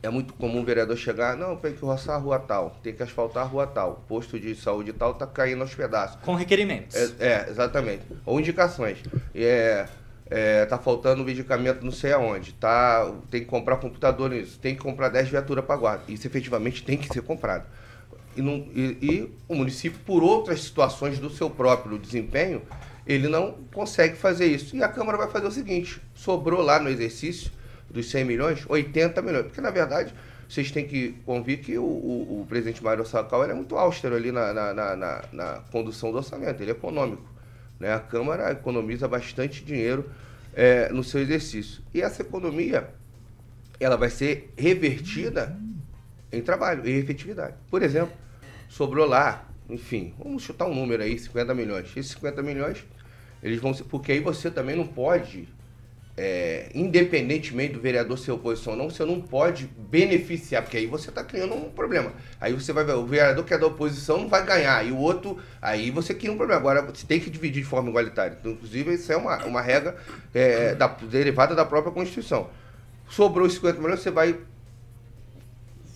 é 0.00 0.08
muito 0.08 0.32
comum 0.34 0.60
o 0.60 0.64
vereador 0.64 0.96
chegar, 0.96 1.36
não, 1.36 1.56
tem 1.56 1.72
que 1.74 1.84
roçar 1.84 2.14
a 2.14 2.18
rua 2.18 2.38
tal, 2.38 2.78
tem 2.84 2.94
que 2.94 3.02
asfaltar 3.02 3.42
a 3.42 3.46
rua 3.46 3.66
tal, 3.66 4.04
posto 4.08 4.38
de 4.38 4.54
saúde 4.54 4.92
tal 4.92 5.14
tá 5.14 5.26
caindo 5.26 5.60
aos 5.62 5.74
pedaços. 5.74 6.20
Com 6.22 6.36
requerimentos. 6.36 6.94
É, 6.94 7.10
é 7.18 7.50
exatamente. 7.50 8.04
Ou 8.24 8.38
indicações. 8.38 8.98
É, 9.34 9.88
é, 10.30 10.66
tá 10.66 10.78
faltando 10.78 11.24
medicamento 11.24 11.84
não 11.84 11.90
sei 11.90 12.12
aonde, 12.12 12.52
tá, 12.52 13.12
tem 13.28 13.40
que 13.40 13.48
comprar 13.48 13.78
computador 13.78 14.30
nisso, 14.30 14.56
tem 14.60 14.76
que 14.76 14.82
comprar 14.82 15.08
10 15.08 15.30
viaturas 15.30 15.64
para 15.64 15.76
guarda. 15.76 16.04
Isso 16.06 16.28
efetivamente 16.28 16.84
tem 16.84 16.96
que 16.96 17.12
ser 17.12 17.22
comprado. 17.22 17.64
E, 18.36 18.40
não, 18.40 18.54
e, 18.72 18.98
e 19.02 19.32
o 19.48 19.56
município, 19.56 19.98
por 20.06 20.22
outras 20.22 20.62
situações 20.62 21.18
do 21.18 21.28
seu 21.28 21.50
próprio 21.50 21.98
desempenho, 21.98 22.62
ele 23.06 23.28
não 23.28 23.58
consegue 23.72 24.16
fazer 24.16 24.46
isso. 24.46 24.76
E 24.76 24.82
a 24.82 24.88
Câmara 24.88 25.18
vai 25.18 25.28
fazer 25.28 25.46
o 25.46 25.50
seguinte: 25.50 26.00
sobrou 26.14 26.62
lá 26.62 26.78
no 26.78 26.88
exercício 26.88 27.50
dos 27.90 28.10
100 28.10 28.24
milhões, 28.24 28.64
80 28.68 29.20
milhões. 29.22 29.46
Porque, 29.46 29.60
na 29.60 29.70
verdade, 29.70 30.14
vocês 30.48 30.70
têm 30.70 30.86
que 30.86 31.12
convir 31.24 31.60
que 31.60 31.78
o, 31.78 31.82
o, 31.82 32.42
o 32.42 32.46
presidente 32.46 32.82
Mário 32.82 33.04
Sacal 33.04 33.44
é 33.44 33.54
muito 33.54 33.76
austero 33.76 34.14
ali 34.14 34.30
na, 34.30 34.52
na, 34.52 34.74
na, 34.74 35.24
na, 35.32 35.60
condução 35.70 36.10
do 36.10 36.18
orçamento, 36.18 36.62
ele 36.62 36.70
é 36.70 36.74
econômico. 36.74 37.24
Né? 37.78 37.92
A 37.92 38.00
Câmara 38.00 38.52
economiza 38.52 39.08
bastante 39.08 39.64
dinheiro 39.64 40.10
é, 40.54 40.90
no 40.90 41.02
seu 41.02 41.20
exercício. 41.20 41.82
E 41.94 42.02
essa 42.02 42.22
economia 42.22 42.90
ela 43.80 43.96
vai 43.96 44.10
ser 44.10 44.52
revertida 44.56 45.58
em 46.30 46.40
trabalho, 46.40 46.86
em 46.88 46.96
efetividade. 46.96 47.54
Por 47.70 47.82
exemplo, 47.82 48.14
sobrou 48.68 49.06
lá 49.06 49.48
enfim, 49.68 50.14
vamos 50.18 50.42
chutar 50.42 50.66
um 50.66 50.74
número 50.74 51.02
aí, 51.02 51.18
50 51.18 51.54
milhões. 51.54 51.96
Esses 51.96 52.12
50 52.12 52.42
milhões, 52.42 52.84
eles 53.42 53.60
vão 53.60 53.72
ser. 53.72 53.84
Porque 53.84 54.12
aí 54.12 54.20
você 54.20 54.50
também 54.50 54.76
não 54.76 54.86
pode, 54.86 55.48
é, 56.16 56.68
independentemente 56.74 57.74
do 57.74 57.80
vereador 57.80 58.18
ser 58.18 58.32
oposição 58.32 58.74
ou 58.74 58.78
não, 58.78 58.90
você 58.90 59.04
não 59.04 59.20
pode 59.20 59.66
beneficiar, 59.66 60.62
porque 60.62 60.76
aí 60.76 60.86
você 60.86 61.08
está 61.08 61.24
criando 61.24 61.54
um 61.54 61.70
problema. 61.70 62.12
Aí 62.40 62.52
você 62.52 62.72
vai 62.72 62.84
ver, 62.84 62.94
o 62.94 63.06
vereador 63.06 63.44
que 63.44 63.54
é 63.54 63.58
da 63.58 63.66
oposição 63.66 64.18
não 64.18 64.28
vai 64.28 64.44
ganhar, 64.44 64.86
e 64.86 64.92
o 64.92 64.98
outro, 64.98 65.38
aí 65.60 65.90
você 65.90 66.12
cria 66.12 66.32
um 66.32 66.36
problema. 66.36 66.60
Agora 66.60 66.82
você 66.82 67.06
tem 67.06 67.18
que 67.18 67.30
dividir 67.30 67.62
de 67.62 67.68
forma 67.68 67.88
igualitária. 67.88 68.36
Então, 68.38 68.52
inclusive, 68.52 68.94
isso 68.94 69.12
é 69.12 69.16
uma, 69.16 69.44
uma 69.44 69.62
regra 69.62 69.96
é, 70.34 70.74
da, 70.74 70.86
derivada 70.86 71.54
da 71.54 71.64
própria 71.64 71.92
Constituição. 71.92 72.50
Sobrou 73.08 73.46
os 73.46 73.54
50 73.54 73.80
milhões, 73.80 74.00
você 74.00 74.10
vai 74.10 74.38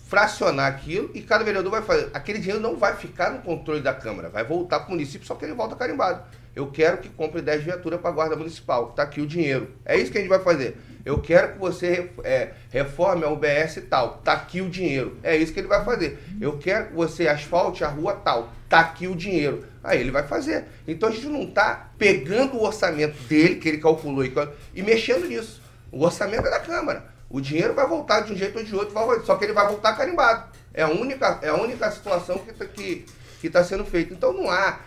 fracionar 0.06 0.72
aquilo 0.72 1.10
e 1.14 1.20
cada 1.20 1.44
vereador 1.44 1.70
vai 1.70 1.82
fazer. 1.82 2.10
Aquele 2.14 2.38
dinheiro 2.38 2.60
não 2.60 2.76
vai 2.76 2.96
ficar 2.96 3.30
no 3.30 3.42
controle 3.42 3.80
da 3.80 3.92
Câmara, 3.92 4.28
vai 4.28 4.44
voltar 4.44 4.80
para 4.80 4.88
o 4.88 4.92
município, 4.92 5.26
só 5.26 5.34
que 5.34 5.44
ele 5.44 5.54
volta 5.54 5.75
carimbado. 5.75 6.22
Eu 6.54 6.68
quero 6.68 6.98
que 6.98 7.08
compre 7.10 7.42
10 7.42 7.64
viaturas 7.64 8.00
para 8.00 8.08
a 8.08 8.12
Guarda 8.12 8.36
Municipal, 8.36 8.90
está 8.90 9.02
aqui 9.02 9.20
o 9.20 9.26
dinheiro. 9.26 9.72
É 9.84 9.96
isso 9.96 10.10
que 10.10 10.16
a 10.16 10.20
gente 10.20 10.30
vai 10.30 10.38
fazer. 10.38 10.78
Eu 11.04 11.20
quero 11.20 11.52
que 11.52 11.58
você 11.58 12.10
é, 12.25 12.52
reforme 12.70 13.25
a 13.25 13.28
UBS 13.28 13.82
tal, 13.90 14.16
está 14.18 14.32
aqui 14.32 14.60
o 14.60 14.70
dinheiro. 14.70 15.18
É 15.22 15.36
isso 15.36 15.52
que 15.52 15.60
ele 15.60 15.68
vai 15.68 15.84
fazer. 15.84 16.18
Eu 16.40 16.56
quero 16.56 16.88
que 16.88 16.94
você 16.94 17.28
asfalte 17.28 17.84
a 17.84 17.88
rua 17.88 18.14
tal, 18.14 18.52
está 18.64 18.80
aqui 18.80 19.06
o 19.06 19.14
dinheiro. 19.14 19.64
Aí 19.84 20.00
ele 20.00 20.10
vai 20.10 20.26
fazer. 20.26 20.64
Então 20.88 21.08
a 21.08 21.12
gente 21.12 21.26
não 21.26 21.42
está 21.42 21.90
pegando 21.98 22.56
o 22.56 22.64
orçamento 22.64 23.16
dele, 23.25 23.56
que 23.56 23.68
ele 23.68 23.78
calculou, 23.78 24.25
e, 24.25 24.32
e 24.75 24.82
mexendo 24.82 25.26
nisso. 25.26 25.60
O 25.92 26.02
orçamento 26.04 26.46
é 26.46 26.50
da 26.50 26.60
Câmara. 26.60 27.15
O 27.28 27.40
dinheiro 27.40 27.75
vai 27.75 27.87
voltar 27.87 28.21
de 28.21 28.33
um 28.33 28.37
jeito 28.37 28.59
ou 28.59 28.64
de 28.64 28.75
outro, 28.75 29.25
só 29.25 29.37
que 29.37 29.45
ele 29.45 29.52
vai 29.52 29.66
voltar 29.66 29.97
carimbado. 29.97 30.50
É 30.73 30.83
a 30.83 30.88
única, 30.88 31.38
é 31.42 31.49
a 31.49 31.54
única 31.54 31.90
situação 31.90 32.38
que 32.38 32.50
está 32.50 32.64
que, 32.66 33.04
que 33.40 33.50
tá 33.50 33.64
sendo 33.64 33.85
feita. 33.85 34.12
Então 34.12 34.33
não 34.33 34.50
há 34.50 34.80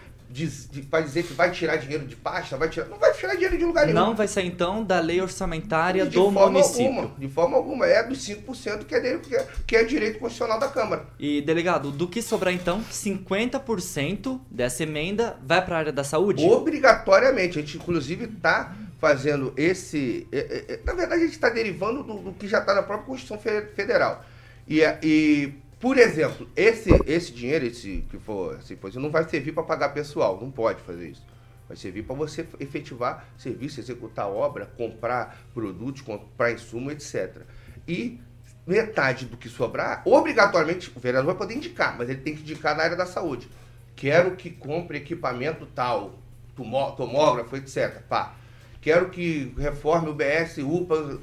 para 0.89 1.01
dizer 1.01 1.23
que 1.23 1.33
vai 1.33 1.49
tirar 1.49 1.77
dinheiro 1.77 2.05
de 2.05 2.15
pasta, 2.15 2.55
vai 2.55 2.69
tirar, 2.69 2.87
não 2.87 2.99
vai 2.99 3.11
tirar 3.13 3.33
dinheiro 3.33 3.57
de 3.57 3.65
lugar 3.65 3.87
nenhum. 3.87 3.99
Não 3.99 4.15
vai 4.15 4.27
ser 4.27 4.43
então 4.43 4.83
da 4.83 4.99
lei 4.99 5.19
orçamentária 5.19 6.05
de 6.05 6.15
do 6.15 6.29
município. 6.29 6.85
Alguma, 6.85 7.15
de 7.17 7.27
forma 7.27 7.57
alguma, 7.57 7.85
é 7.87 8.03
dos 8.03 8.19
5% 8.19 8.85
que 8.85 8.93
é 8.93 8.99
dele, 8.99 9.19
que 9.19 9.35
é, 9.35 9.47
que 9.65 9.75
é 9.75 9.83
direito 9.83 10.19
constitucional 10.19 10.59
da 10.59 10.67
Câmara. 10.67 11.07
E 11.19 11.41
delegado, 11.41 11.89
do 11.89 12.07
que 12.07 12.21
sobrar 12.21 12.53
então, 12.53 12.83
50% 12.91 14.39
dessa 14.51 14.83
emenda 14.83 15.37
vai 15.43 15.65
para 15.65 15.75
a 15.75 15.79
área 15.79 15.91
da 15.91 16.03
saúde? 16.03 16.45
Obrigatoriamente, 16.45 17.57
a 17.57 17.61
gente 17.61 17.77
inclusive 17.77 18.25
está 18.25 18.75
fazendo 18.99 19.53
esse. 19.57 20.27
É, 20.31 20.37
é, 20.37 20.73
é, 20.73 20.79
na 20.83 20.93
verdade, 20.93 21.21
a 21.21 21.25
gente 21.25 21.35
está 21.35 21.49
derivando 21.49 22.03
do, 22.03 22.19
do, 22.19 22.33
que 22.33 22.47
já 22.47 22.59
está 22.59 22.75
na 22.75 22.83
própria 22.83 23.07
Constituição 23.07 23.39
Federal. 23.39 24.23
E, 24.67 24.81
e, 25.01 25.53
por 25.79 25.97
exemplo, 25.97 26.47
esse, 26.55 26.89
esse 27.07 27.31
dinheiro, 27.31 27.65
esse 27.65 28.05
que 28.09 28.19
for 28.19 28.59
imposto, 28.69 28.99
não 28.99 29.09
vai 29.09 29.27
servir 29.27 29.53
para 29.53 29.63
pagar 29.63 29.89
pessoal, 29.89 30.39
não 30.39 30.51
pode 30.51 30.81
fazer 30.81 31.09
isso. 31.09 31.25
Vai 31.67 31.77
servir 31.77 32.03
para 32.03 32.15
você 32.15 32.45
efetivar 32.59 33.25
serviço, 33.37 33.79
executar 33.79 34.27
obra, 34.27 34.65
comprar 34.65 35.39
produtos, 35.53 36.01
comprar 36.01 36.51
insumo, 36.51 36.91
etc. 36.91 37.43
E 37.87 38.19
metade 38.67 39.25
do 39.25 39.37
que 39.37 39.47
sobrar, 39.47 40.01
obrigatoriamente, 40.05 40.91
o 40.95 40.99
vereador 40.99 41.27
vai 41.27 41.35
poder 41.35 41.55
indicar, 41.55 41.97
mas 41.97 42.09
ele 42.09 42.21
tem 42.21 42.35
que 42.35 42.41
indicar 42.41 42.75
na 42.75 42.83
área 42.83 42.95
da 42.95 43.05
saúde. 43.05 43.49
Quero 43.95 44.35
que 44.35 44.49
compre 44.49 44.97
equipamento 44.97 45.65
tal, 45.67 46.19
tomó- 46.55 46.91
tomógrafo, 46.91 47.55
etc. 47.55 48.01
Pá. 48.07 48.35
Quero 48.81 49.09
que 49.09 49.53
reforme 49.57 50.09
o 50.09 50.13
BS, 50.13 50.59
UPA, 50.59 51.19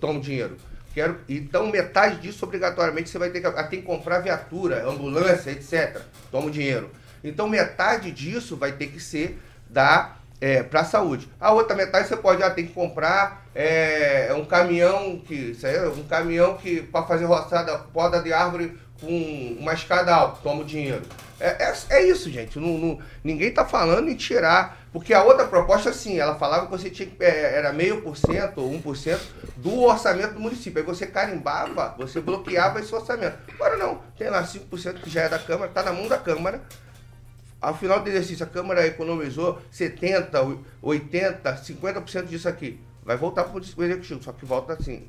toma 0.00 0.20
dinheiro. 0.20 0.56
Quero, 0.94 1.18
então, 1.28 1.68
metade 1.68 2.20
disso, 2.20 2.44
obrigatoriamente, 2.44 3.08
você 3.08 3.18
vai 3.18 3.30
ter 3.30 3.40
que, 3.40 3.46
ah, 3.46 3.64
tem 3.64 3.80
que 3.80 3.86
comprar 3.86 4.20
viatura, 4.20 4.86
ambulância, 4.86 5.50
etc. 5.50 6.02
Toma 6.30 6.50
dinheiro. 6.50 6.90
Então, 7.24 7.48
metade 7.48 8.10
disso 8.10 8.56
vai 8.56 8.72
ter 8.72 8.88
que 8.88 9.00
ser 9.00 9.40
da 9.68 10.16
para 10.68 10.80
a 10.80 10.84
saúde. 10.84 11.28
A 11.38 11.52
outra 11.52 11.76
metade 11.76 12.08
você 12.08 12.16
pode, 12.16 12.42
ah, 12.42 12.50
tem 12.50 12.66
que 12.66 12.72
comprar 12.72 13.46
é, 13.54 14.34
um 14.36 14.44
caminhão 14.44 15.20
que, 15.20 15.34
isso 15.34 15.64
aí, 15.64 15.76
é 15.76 15.86
um 15.86 16.02
caminhão 16.02 16.56
que 16.56 16.82
para 16.82 17.06
fazer 17.06 17.26
roçada, 17.26 17.78
poda 17.78 18.20
de 18.20 18.32
árvore 18.32 18.76
com 19.00 19.56
uma 19.60 19.72
escada 19.72 20.12
alta, 20.12 20.40
toma 20.42 20.62
o 20.62 20.64
dinheiro. 20.64 21.02
É, 21.42 21.64
é, 21.64 21.74
é 21.90 22.06
isso, 22.08 22.30
gente. 22.30 22.58
Não, 22.58 22.78
não- 22.78 22.98
ninguém 23.24 23.52
tá 23.52 23.64
falando 23.64 24.08
em 24.08 24.14
tirar. 24.14 24.80
Porque 24.92 25.12
a 25.14 25.24
outra 25.24 25.46
proposta, 25.46 25.88
assim, 25.90 26.18
ela 26.18 26.34
falava 26.36 26.66
que 26.66 26.70
você 26.72 26.90
tinha 26.90 27.08
que. 27.08 27.22
é, 27.24 27.56
Era 27.56 27.72
meio 27.72 28.02
por 28.02 28.16
cento 28.16 28.58
ou 28.60 28.70
1% 28.70 29.18
do 29.56 29.80
orçamento 29.80 30.34
do 30.34 30.40
município. 30.40 30.80
Aí 30.80 30.86
você 30.86 31.06
carimbava, 31.06 31.94
você 31.98 32.20
bloqueava 32.20 32.78
esse 32.78 32.94
orçamento. 32.94 33.36
Agora 33.54 33.76
não, 33.76 34.00
tem 34.18 34.28
lá 34.30 34.42
5% 34.44 35.00
que 35.02 35.10
já 35.10 35.22
é 35.22 35.28
da 35.28 35.38
Câmara, 35.38 35.70
tá 35.72 35.82
na 35.82 35.92
mão 35.92 36.06
da 36.08 36.18
Câmara. 36.18 36.62
Ao 37.60 37.76
final 37.76 38.00
do 38.00 38.08
exercício, 38.08 38.44
a 38.44 38.48
Câmara 38.48 38.86
economizou 38.86 39.60
70, 39.70 40.38
80, 40.82 41.56
50% 41.56 42.26
disso 42.26 42.48
aqui. 42.48 42.80
Vai 43.04 43.16
voltar 43.16 43.44
para 43.44 43.56
o 43.56 43.84
executivo, 43.84 44.22
só 44.22 44.32
que 44.32 44.44
volta 44.44 44.74
assim, 44.74 45.08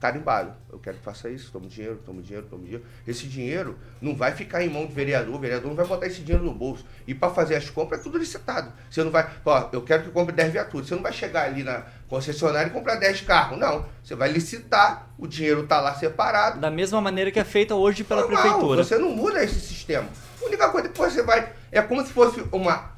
carimbado. 0.00 0.54
Eu 0.72 0.78
quero 0.78 0.96
que 0.96 1.04
faça 1.04 1.28
isso, 1.28 1.52
toma 1.52 1.66
dinheiro, 1.66 2.00
toma 2.04 2.22
dinheiro, 2.22 2.46
toma 2.48 2.62
dinheiro. 2.62 2.84
Esse 3.06 3.26
dinheiro 3.26 3.78
não 4.00 4.16
vai 4.16 4.32
ficar 4.32 4.64
em 4.64 4.68
mão 4.70 4.86
do 4.86 4.94
vereador, 4.94 5.34
o 5.34 5.38
vereador 5.38 5.68
não 5.68 5.76
vai 5.76 5.86
botar 5.86 6.06
esse 6.06 6.22
dinheiro 6.22 6.42
no 6.42 6.54
bolso. 6.54 6.84
E 7.06 7.14
para 7.14 7.30
fazer 7.30 7.56
as 7.56 7.68
compras 7.68 8.00
é 8.00 8.02
tudo 8.02 8.16
licitado. 8.16 8.72
Você 8.90 9.04
não 9.04 9.10
vai, 9.10 9.28
ó, 9.44 9.68
eu 9.72 9.82
quero 9.82 10.04
que 10.04 10.10
compre 10.10 10.34
10 10.34 10.52
viaturas. 10.52 10.88
Você 10.88 10.94
não 10.94 11.02
vai 11.02 11.12
chegar 11.12 11.44
ali 11.44 11.62
na 11.62 11.84
concessionária 12.08 12.68
e 12.68 12.70
comprar 12.70 12.96
10 12.96 13.20
carros, 13.20 13.58
não. 13.58 13.84
Você 14.02 14.14
vai 14.14 14.32
licitar, 14.32 15.10
o 15.18 15.26
dinheiro 15.26 15.64
está 15.64 15.80
lá 15.80 15.94
separado. 15.94 16.58
Da 16.58 16.70
mesma 16.70 17.00
maneira 17.00 17.30
que 17.30 17.38
é 17.38 17.44
feita 17.44 17.74
hoje 17.74 18.02
pela 18.02 18.22
Normal, 18.22 18.42
prefeitura. 18.42 18.82
Você 18.82 18.96
não 18.96 19.10
muda 19.10 19.44
esse 19.44 19.60
sistema. 19.60 20.08
A 20.40 20.46
única 20.46 20.70
coisa 20.70 20.88
que 20.88 20.98
você 20.98 21.22
vai. 21.22 21.52
É 21.70 21.82
como 21.82 22.04
se 22.04 22.12
fosse 22.12 22.42
uma 22.50 22.90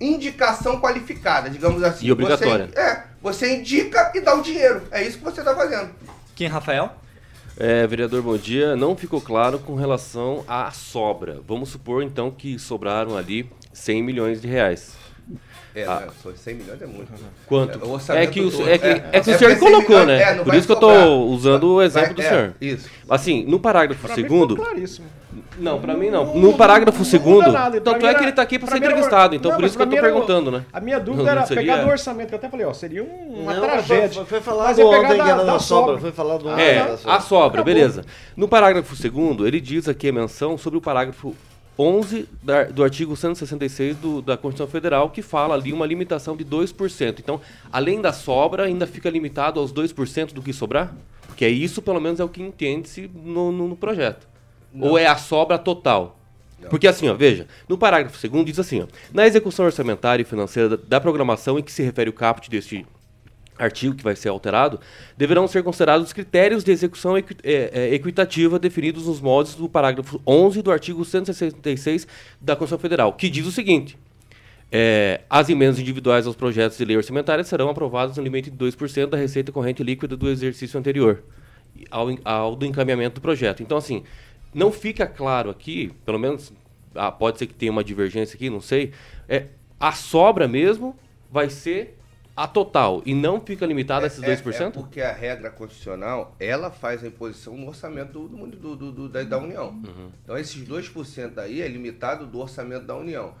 indicação 0.00 0.80
qualificada, 0.80 1.48
digamos 1.48 1.82
assim. 1.82 2.06
E 2.06 2.12
obrigatória. 2.12 2.68
Você, 2.68 2.78
é, 2.78 3.04
você 3.22 3.56
indica 3.56 4.12
e 4.14 4.20
dá 4.20 4.34
o 4.34 4.42
dinheiro. 4.42 4.82
É 4.90 5.02
isso 5.02 5.18
que 5.18 5.24
você 5.24 5.40
está 5.40 5.54
fazendo. 5.54 5.90
Quem, 6.34 6.48
Rafael? 6.48 6.94
É, 7.56 7.86
vereador, 7.86 8.22
bom 8.22 8.36
dia. 8.36 8.74
Não 8.74 8.96
ficou 8.96 9.20
claro 9.20 9.58
com 9.58 9.74
relação 9.74 10.44
à 10.48 10.70
sobra. 10.70 11.40
Vamos 11.46 11.68
supor, 11.68 12.02
então, 12.02 12.30
que 12.30 12.58
sobraram 12.58 13.16
ali 13.16 13.50
100 13.72 14.02
milhões 14.02 14.40
de 14.40 14.48
reais. 14.48 14.96
É, 15.74 15.84
Ah. 15.84 16.00
né, 16.00 16.06
só 16.22 16.30
100 16.34 16.54
milhões 16.54 16.82
é 16.82 16.86
muito. 16.86 17.12
Quanto? 17.46 17.78
É, 17.80 17.86
o 17.86 17.90
orçamento 17.92 18.22
É 18.22 18.26
que 18.26 18.40
o, 18.40 18.50
todo. 18.50 18.68
é 18.68 18.76
que, 18.78 18.86
É, 18.86 18.90
é 18.90 18.96
que 18.96 19.16
é 19.16 19.20
o 19.20 19.24
senhor 19.24 19.38
porque 19.38 19.48
100 19.56 19.58
colocou, 19.58 19.98
milhões, 20.00 20.06
né? 20.06 20.22
é, 20.22 20.34
não 20.34 20.44
Por 20.44 20.54
isso 20.54 20.66
que 20.66 20.72
eu 20.72 20.76
tô 20.76 21.14
usando 21.26 21.74
o 21.74 21.82
exemplo 21.82 22.06
Vai- 22.08 22.14
do 22.16 22.22
é, 22.22 22.28
senhor. 22.28 22.54
isso. 22.60 22.88
Assim, 23.08 23.44
no 23.44 23.60
parágrafo 23.60 24.04
Pra 24.04 24.14
segundo. 24.14 24.56
claríssimo. 24.56 25.06
Não, 25.58 25.80
pra 25.80 25.94
mim 25.94 26.10
não. 26.10 26.34
No 26.34 26.54
parágrafo 26.54 26.98
não 26.98 27.04
segundo. 27.04 27.52
nada. 27.52 27.80
Pra 27.80 27.92
Tanto 27.92 28.06
é 28.06 28.14
que 28.14 28.24
ele 28.24 28.32
tá 28.32 28.42
aqui 28.42 28.58
pra 28.58 28.66
pra 28.66 28.78
ser 28.78 28.82
entrevistado. 28.84 29.34
Então 29.36 29.50
Não, 29.50 29.58
por 29.58 29.64
isso 29.66 29.76
que 29.76 29.82
eu 29.84 29.92
era- 29.92 30.00
perguntando, 30.02 30.50
né? 30.50 30.64
A 30.72 30.80
minha 30.80 30.98
dúvida 30.98 31.22
Não 31.24 31.30
era 31.30 31.46
seria- 31.46 31.62
pegar 31.62 31.84
do 31.84 31.90
orçamento, 31.90 32.28
que 32.28 32.34
eu 32.34 32.38
até 32.38 32.48
falei, 32.48 32.66
ó, 32.66 32.72
seria 32.72 33.04
um- 33.04 33.42
uma 33.42 33.54
Não, 33.54 33.62
tragédia. 33.62 34.08
Foi, 34.14 34.24
foi 34.24 34.40
falado 34.40 34.66
Mas 34.66 34.78
ontem 34.78 35.16
da- 35.18 35.34
da 35.36 35.44
da 35.44 35.58
sobra. 35.58 35.98
Foi 35.98 36.10
falado 36.12 36.48
ontem. 36.48 36.62
É, 36.62 36.96
a 37.04 37.20
sobra, 37.20 37.62
beleza. 37.62 38.04
No 38.36 38.48
parágrafo 38.48 38.96
segundo, 38.96 39.46
ele 39.46 39.60
diz 39.60 39.86
aqui 39.88 40.08
a 40.08 40.12
menção 40.12 40.56
sobre 40.58 40.78
o 40.78 40.80
parágrafo 40.82 41.34
11 41.80 42.28
da- 42.42 42.64
do 42.64 42.84
artigo 42.84 43.16
166 43.16 43.96
do- 43.96 44.20
da 44.20 44.36
Constituição 44.36 44.70
Federal, 44.70 45.08
que 45.10 45.22
fala 45.22 45.54
ali 45.54 45.72
uma 45.72 45.86
limitação 45.86 46.36
de 46.36 46.44
2%. 46.44 47.20
Então, 47.20 47.40
além 47.72 48.00
da 48.00 48.12
sobra, 48.12 48.64
ainda 48.64 48.86
fica 48.86 49.08
limitado 49.08 49.58
aos 49.58 49.72
2% 49.72 50.34
do 50.34 50.42
que 50.42 50.52
sobrar? 50.52 50.94
Porque 51.26 51.44
é 51.44 51.48
isso, 51.48 51.80
pelo 51.80 52.00
menos, 52.00 52.20
é 52.20 52.24
o 52.24 52.28
que 52.28 52.42
entende-se 52.42 53.10
no, 53.14 53.50
no- 53.50 53.68
no 53.68 53.76
projeto. 53.76 54.28
Ou 54.78 54.98
é 54.98 55.06
a 55.06 55.16
sobra 55.16 55.58
total? 55.58 56.18
Porque 56.68 56.86
assim, 56.86 57.08
ó, 57.08 57.14
veja, 57.14 57.46
no 57.66 57.78
parágrafo 57.78 58.18
segundo 58.18 58.44
diz 58.46 58.58
assim, 58.58 58.82
ó, 58.82 58.86
na 59.14 59.26
execução 59.26 59.64
orçamentária 59.64 60.20
e 60.22 60.26
financeira 60.26 60.68
da, 60.68 60.76
da 60.76 61.00
programação 61.00 61.58
em 61.58 61.62
que 61.62 61.72
se 61.72 61.82
refere 61.82 62.10
o 62.10 62.12
caput 62.12 62.50
deste 62.50 62.84
artigo 63.60 63.94
que 63.94 64.02
vai 64.02 64.16
ser 64.16 64.28
alterado, 64.30 64.80
deverão 65.16 65.46
ser 65.46 65.62
considerados 65.62 66.06
os 66.06 66.12
critérios 66.12 66.64
de 66.64 66.72
execução 66.72 67.16
equi- 67.16 67.36
é, 67.42 67.70
é, 67.72 67.94
equitativa 67.94 68.58
definidos 68.58 69.06
nos 69.06 69.20
moldes 69.20 69.54
do 69.54 69.68
parágrafo 69.68 70.20
11 70.26 70.62
do 70.62 70.72
artigo 70.72 71.04
166 71.04 72.06
da 72.40 72.56
Constituição 72.56 72.78
Federal, 72.78 73.12
que 73.12 73.28
diz 73.28 73.46
o 73.46 73.52
seguinte: 73.52 73.98
é, 74.72 75.20
as 75.28 75.48
emendas 75.48 75.78
individuais 75.78 76.26
aos 76.26 76.36
projetos 76.36 76.78
de 76.78 76.84
lei 76.84 76.96
orçamentária 76.96 77.44
serão 77.44 77.68
aprovadas 77.68 78.16
no 78.16 78.22
limite 78.22 78.50
de 78.50 78.56
2% 78.56 79.06
da 79.08 79.16
receita 79.16 79.52
corrente 79.52 79.82
líquida 79.82 80.16
do 80.16 80.28
exercício 80.28 80.78
anterior 80.78 81.22
ao, 81.90 82.08
ao 82.24 82.56
do 82.56 82.64
encaminhamento 82.66 83.16
do 83.16 83.20
projeto. 83.20 83.62
Então, 83.62 83.76
assim, 83.76 84.02
não 84.54 84.72
fica 84.72 85.06
claro 85.06 85.50
aqui, 85.50 85.92
pelo 86.04 86.18
menos 86.18 86.52
ah, 86.94 87.10
pode 87.10 87.38
ser 87.38 87.46
que 87.46 87.54
tenha 87.54 87.70
uma 87.70 87.84
divergência 87.84 88.36
aqui, 88.36 88.50
não 88.50 88.60
sei, 88.60 88.92
é, 89.28 89.46
a 89.78 89.92
sobra 89.92 90.48
mesmo 90.48 90.96
vai 91.30 91.48
ser 91.48 91.96
a 92.36 92.46
total 92.48 93.02
e 93.04 93.14
não 93.14 93.40
fica 93.40 93.66
limitada 93.66 94.04
a 94.04 94.08
esses 94.08 94.20
2%? 94.22 94.60
É, 94.60 94.64
é 94.64 94.70
porque 94.70 95.00
a 95.02 95.12
regra 95.12 95.50
constitucional, 95.50 96.34
ela 96.40 96.70
faz 96.70 97.04
a 97.04 97.06
imposição 97.06 97.56
no 97.56 97.68
orçamento 97.68 98.12
do, 98.28 98.46
do- 98.46 98.76
do- 98.76 98.92
do- 98.92 99.08
da, 99.08 99.22
da 99.22 99.38
União. 99.38 99.68
Uhum. 99.70 100.10
Então 100.24 100.38
esses 100.38 100.66
2% 100.66 101.38
aí 101.38 101.60
é 101.60 101.68
limitado 101.68 102.26
do 102.26 102.38
orçamento 102.38 102.84
da 102.86 102.96
União. 102.96 103.34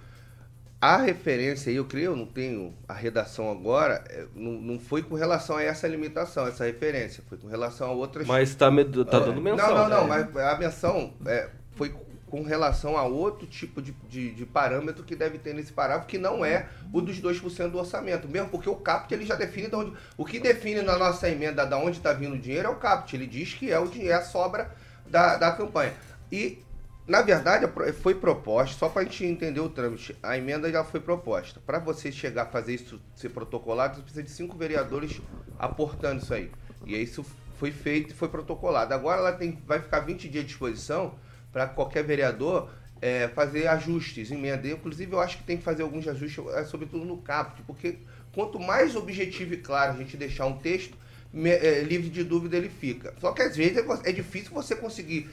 A 0.82 0.96
referência 0.96 1.68
aí, 1.68 1.76
eu 1.76 1.84
creio, 1.84 2.12
eu 2.12 2.16
não 2.16 2.24
tenho 2.24 2.72
a 2.88 2.94
redação 2.94 3.50
agora, 3.50 4.02
é, 4.08 4.24
não, 4.34 4.52
não 4.52 4.78
foi 4.78 5.02
com 5.02 5.14
relação 5.14 5.56
a 5.58 5.62
essa 5.62 5.86
limitação, 5.86 6.46
essa 6.46 6.64
referência, 6.64 7.22
foi 7.28 7.36
com 7.36 7.48
relação 7.48 7.88
a 7.88 7.92
outras... 7.92 8.26
Mas 8.26 8.54
tá, 8.54 8.70
me- 8.70 8.84
tá 8.86 9.18
dando 9.18 9.42
menção. 9.42 9.68
Não, 9.68 9.74
não, 9.76 9.88
não, 9.88 10.08
né? 10.08 10.26
mas 10.32 10.36
a 10.42 10.56
menção 10.58 11.12
é, 11.26 11.50
foi 11.72 11.94
com 12.30 12.42
relação 12.42 12.96
a 12.96 13.04
outro 13.04 13.46
tipo 13.46 13.82
de, 13.82 13.92
de, 14.08 14.32
de 14.32 14.46
parâmetro 14.46 15.04
que 15.04 15.16
deve 15.16 15.38
ter 15.38 15.52
nesse 15.52 15.72
parágrafo, 15.72 16.06
que 16.08 16.16
não 16.18 16.44
é 16.44 16.68
o 16.92 17.00
dos 17.00 17.20
2% 17.20 17.72
do 17.72 17.78
orçamento. 17.78 18.28
Mesmo 18.28 18.48
porque 18.50 18.70
o 18.70 18.76
CAPT 18.76 19.14
ele 19.14 19.26
já 19.26 19.34
define 19.34 19.68
de 19.68 19.74
onde. 19.76 19.92
O 20.16 20.24
que 20.24 20.38
define 20.40 20.82
na 20.82 20.96
nossa 20.96 21.28
emenda 21.28 21.66
de 21.66 21.74
onde 21.74 21.98
está 21.98 22.12
vindo 22.12 22.34
o 22.36 22.38
dinheiro 22.38 22.68
é 22.68 22.70
o 22.70 22.76
CAPT. 22.76 23.16
Ele 23.16 23.26
diz 23.26 23.54
que 23.54 23.70
é 23.70 23.78
o 23.80 23.90
é 24.00 24.12
a 24.12 24.22
sobra 24.22 24.70
da, 25.06 25.36
da 25.36 25.52
campanha. 25.52 25.94
E, 26.30 26.64
na 27.06 27.22
verdade, 27.22 27.66
pro- 27.66 27.92
foi 27.92 28.14
proposta, 28.14 28.76
só 28.78 28.88
para 28.88 29.02
a 29.02 29.04
gente 29.04 29.24
entender 29.24 29.60
o 29.60 29.68
trâmite, 29.68 30.16
a 30.22 30.38
emenda 30.38 30.70
já 30.70 30.84
foi 30.84 31.00
proposta. 31.00 31.60
Para 31.66 31.78
você 31.78 32.12
chegar 32.12 32.42
a 32.44 32.46
fazer 32.46 32.74
isso 32.74 33.00
ser 33.14 33.30
protocolado, 33.30 33.96
você 33.96 34.02
precisa 34.02 34.22
de 34.22 34.30
cinco 34.30 34.56
vereadores 34.56 35.20
aportando 35.58 36.20
isso 36.22 36.32
aí. 36.32 36.52
E 36.84 36.96
isso 36.96 37.24
foi 37.58 37.70
feito 37.72 38.12
e 38.12 38.16
foi 38.16 38.28
protocolado. 38.28 38.94
Agora 38.94 39.18
ela 39.20 39.32
tem, 39.32 39.60
vai 39.66 39.80
ficar 39.80 40.00
20 40.00 40.28
dias 40.28 40.44
à 40.44 40.46
disposição 40.46 41.18
para 41.52 41.66
qualquer 41.66 42.04
vereador 42.04 42.70
é, 43.00 43.28
fazer 43.28 43.66
ajustes, 43.66 44.30
emenda. 44.30 44.68
Inclusive, 44.68 45.12
eu 45.12 45.20
acho 45.20 45.38
que 45.38 45.44
tem 45.44 45.56
que 45.56 45.62
fazer 45.62 45.82
alguns 45.82 46.06
ajustes, 46.06 46.44
é, 46.54 46.64
sobretudo 46.64 47.04
no 47.04 47.16
caput, 47.18 47.62
porque 47.66 47.98
quanto 48.34 48.58
mais 48.58 48.94
objetivo 48.94 49.54
e 49.54 49.56
claro 49.56 49.92
a 49.92 49.96
gente 49.96 50.16
deixar 50.16 50.46
um 50.46 50.58
texto, 50.58 50.96
me- 51.32 51.50
é, 51.50 51.82
livre 51.82 52.08
de 52.10 52.22
dúvida 52.24 52.56
ele 52.56 52.68
fica. 52.68 53.14
Só 53.20 53.32
que 53.32 53.42
às 53.42 53.56
vezes 53.56 53.78
é, 53.78 54.10
é 54.10 54.12
difícil 54.12 54.52
você 54.52 54.76
conseguir 54.76 55.28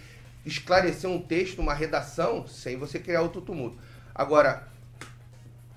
esclarecer 0.45 1.09
um 1.09 1.21
texto, 1.21 1.59
uma 1.59 1.73
redação, 1.73 2.47
sem 2.47 2.77
você 2.77 2.99
criar 2.99 3.21
outro 3.21 3.41
tumulto. 3.41 3.77
Agora, 4.15 4.67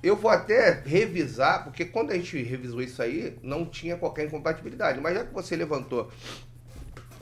eu 0.03 0.17
vou 0.17 0.31
até 0.31 0.81
revisar, 0.87 1.65
porque 1.65 1.85
quando 1.85 2.11
a 2.13 2.15
gente 2.15 2.43
revisou 2.43 2.81
isso 2.81 3.03
aí, 3.03 3.37
não 3.43 3.67
tinha 3.67 3.97
qualquer 3.97 4.27
incompatibilidade. 4.27 5.01
Mas 5.01 5.15
já 5.15 5.25
que 5.25 5.35
você 5.35 5.57
levantou 5.57 6.11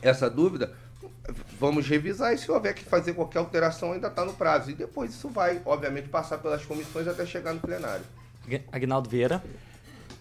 essa 0.01 0.31
dúvida, 0.31 0.73
vamos 1.59 1.87
revisar 1.87 2.33
e 2.33 2.39
se 2.39 2.51
houver 2.51 2.75
que 2.75 2.85
fazer 2.85 3.15
qualquer 3.15 3.39
alteração 3.39 3.93
ainda 3.93 4.09
está 4.09 4.25
no 4.25 4.33
prazo. 4.33 4.71
E 4.71 4.75
depois 4.75 5.11
isso 5.11 5.29
vai, 5.29 5.61
obviamente, 5.65 6.09
passar 6.09 6.39
pelas 6.39 6.65
comissões 6.65 7.07
até 7.07 7.27
chegar 7.27 7.53
no 7.53 7.61
plenário. 7.61 8.05
Agnaldo 8.73 9.09
Vieira. 9.09 9.43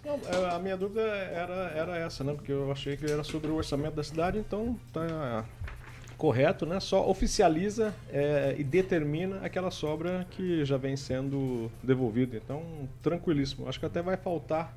Não, 0.03 0.15
é, 0.15 0.55
a 0.55 0.59
minha 0.59 0.77
dúvida 0.77 1.01
era, 1.01 1.71
era 1.75 1.97
essa, 1.97 2.23
né? 2.23 2.33
Porque 2.33 2.51
eu 2.51 2.71
achei 2.71 2.95
que 2.95 3.09
era 3.09 3.23
sobre 3.23 3.49
o 3.51 3.55
orçamento 3.55 3.95
da 3.95 4.03
cidade, 4.03 4.37
então 4.37 4.79
tá 4.93 5.45
correto, 6.17 6.65
né? 6.65 6.79
Só 6.79 7.07
oficializa 7.09 7.93
é, 8.09 8.55
e 8.57 8.63
determina 8.63 9.39
aquela 9.41 9.69
sobra 9.69 10.25
que 10.31 10.65
já 10.65 10.77
vem 10.77 10.95
sendo 10.95 11.69
devolvida. 11.83 12.37
Então, 12.37 12.63
tranquilíssimo. 13.01 13.67
Acho 13.67 13.79
que 13.79 13.85
até 13.85 14.01
vai 14.01 14.17
faltar 14.17 14.73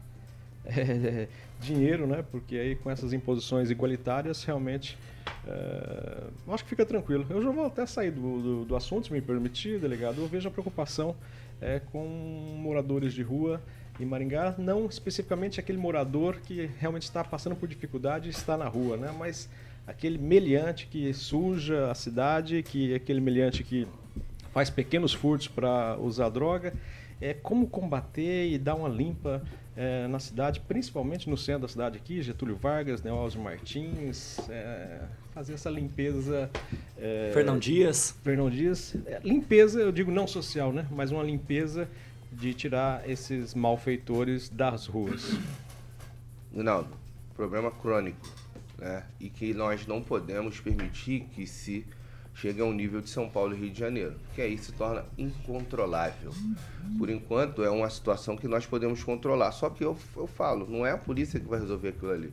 é, 0.65 1.29
dinheiro, 1.61 2.07
né? 2.07 2.25
Porque 2.31 2.57
aí 2.57 2.77
com 2.77 2.91
essas 2.91 3.13
imposições 3.13 3.71
igualitárias, 3.71 4.45
realmente, 4.45 4.99
é, 5.47 6.25
acho 6.49 6.65
que 6.65 6.71
fica 6.71 6.87
tranquilo. 6.87 7.27
Eu 7.29 7.43
já 7.43 7.51
vou 7.51 7.67
até 7.67 7.87
sair 7.87 8.11
do, 8.11 8.41
do, 8.41 8.65
do 8.65 8.77
assunto, 8.77 9.07
se 9.07 9.13
me 9.13 9.21
permitir, 9.21 9.79
delegado. 9.79 10.21
Eu 10.21 10.29
vejo 10.29 10.49
a 10.49 10.51
preocupação 10.51 11.15
é, 11.61 11.81
com 11.93 12.07
moradores 12.59 13.13
de 13.13 13.23
rua 13.23 13.61
em 13.99 14.05
Maringá, 14.05 14.55
não 14.57 14.87
especificamente 14.87 15.61
aquele 15.61 15.77
morador 15.77 16.41
que 16.41 16.71
realmente 16.79 17.03
está 17.03 17.23
passando 17.23 17.55
por 17.55 17.69
dificuldade 17.69 18.29
e 18.29 18.31
está 18.31 18.57
na 18.57 18.67
rua, 18.67 18.97
né? 18.97 19.15
mas 19.19 19.49
aquele 19.87 20.17
meliante 20.17 20.87
que 20.87 21.13
suja 21.13 21.91
a 21.91 21.95
cidade, 21.95 22.63
que 22.63 22.95
aquele 22.95 23.21
meliante 23.21 23.63
que 23.63 23.87
faz 24.53 24.71
pequenos 24.71 25.13
furtos 25.13 25.49
para 25.49 25.97
usar 25.99 26.29
droga. 26.29 26.73
É 27.21 27.35
como 27.35 27.67
combater 27.67 28.49
e 28.51 28.59
dar 28.59 28.75
uma 28.75 28.89
limpa 28.89 29.43
é, 29.81 30.07
na 30.09 30.19
cidade, 30.19 30.61
principalmente 30.61 31.31
no 31.31 31.39
centro 31.39 31.63
da 31.63 31.69
cidade 31.69 31.97
aqui, 31.97 32.21
Getúlio 32.21 32.55
Vargas, 32.55 33.03
Neósio 33.03 33.41
Martins, 33.41 34.39
é, 34.51 35.01
fazer 35.33 35.55
essa 35.55 35.71
limpeza. 35.71 36.51
É, 36.99 37.31
Fernão 37.33 37.59
Dias. 37.59 38.15
Fernão 38.23 38.51
Dias. 38.51 38.95
É, 39.07 39.21
limpeza, 39.25 39.81
eu 39.81 39.91
digo 39.91 40.11
não 40.11 40.27
social, 40.27 40.71
né? 40.71 40.87
Mas 40.91 41.11
uma 41.11 41.23
limpeza 41.23 41.89
de 42.31 42.53
tirar 42.53 43.09
esses 43.09 43.55
malfeitores 43.55 44.51
das 44.51 44.85
ruas. 44.87 45.39
Rinaldo, 46.55 46.91
problema 47.35 47.71
crônico, 47.71 48.29
né? 48.77 49.05
E 49.19 49.31
que 49.31 49.55
nós 49.55 49.87
não 49.87 50.03
podemos 50.03 50.61
permitir 50.61 51.21
que 51.35 51.47
se 51.47 51.87
chegue 52.41 52.63
a 52.63 52.65
um 52.65 52.73
nível 52.73 53.03
de 53.03 53.11
São 53.11 53.29
Paulo 53.29 53.55
e 53.55 53.59
Rio 53.59 53.71
de 53.71 53.79
Janeiro, 53.79 54.15
que 54.35 54.41
aí 54.41 54.57
se 54.57 54.73
torna 54.73 55.05
incontrolável. 55.19 56.33
Por 56.97 57.11
enquanto, 57.11 57.63
é 57.63 57.69
uma 57.69 57.91
situação 57.91 58.35
que 58.35 58.49
nós 58.49 58.65
podemos 58.65 59.05
controlar. 59.05 59.53
Só 59.53 59.69
que 59.69 59.85
eu, 59.85 59.97
eu 60.17 60.27
falo, 60.27 60.67
não 60.67 60.87
é 60.87 60.93
a 60.93 60.97
polícia 60.97 61.39
que 61.39 61.47
vai 61.47 61.61
resolver 61.61 61.89
aquilo 61.89 62.13
ali. 62.13 62.33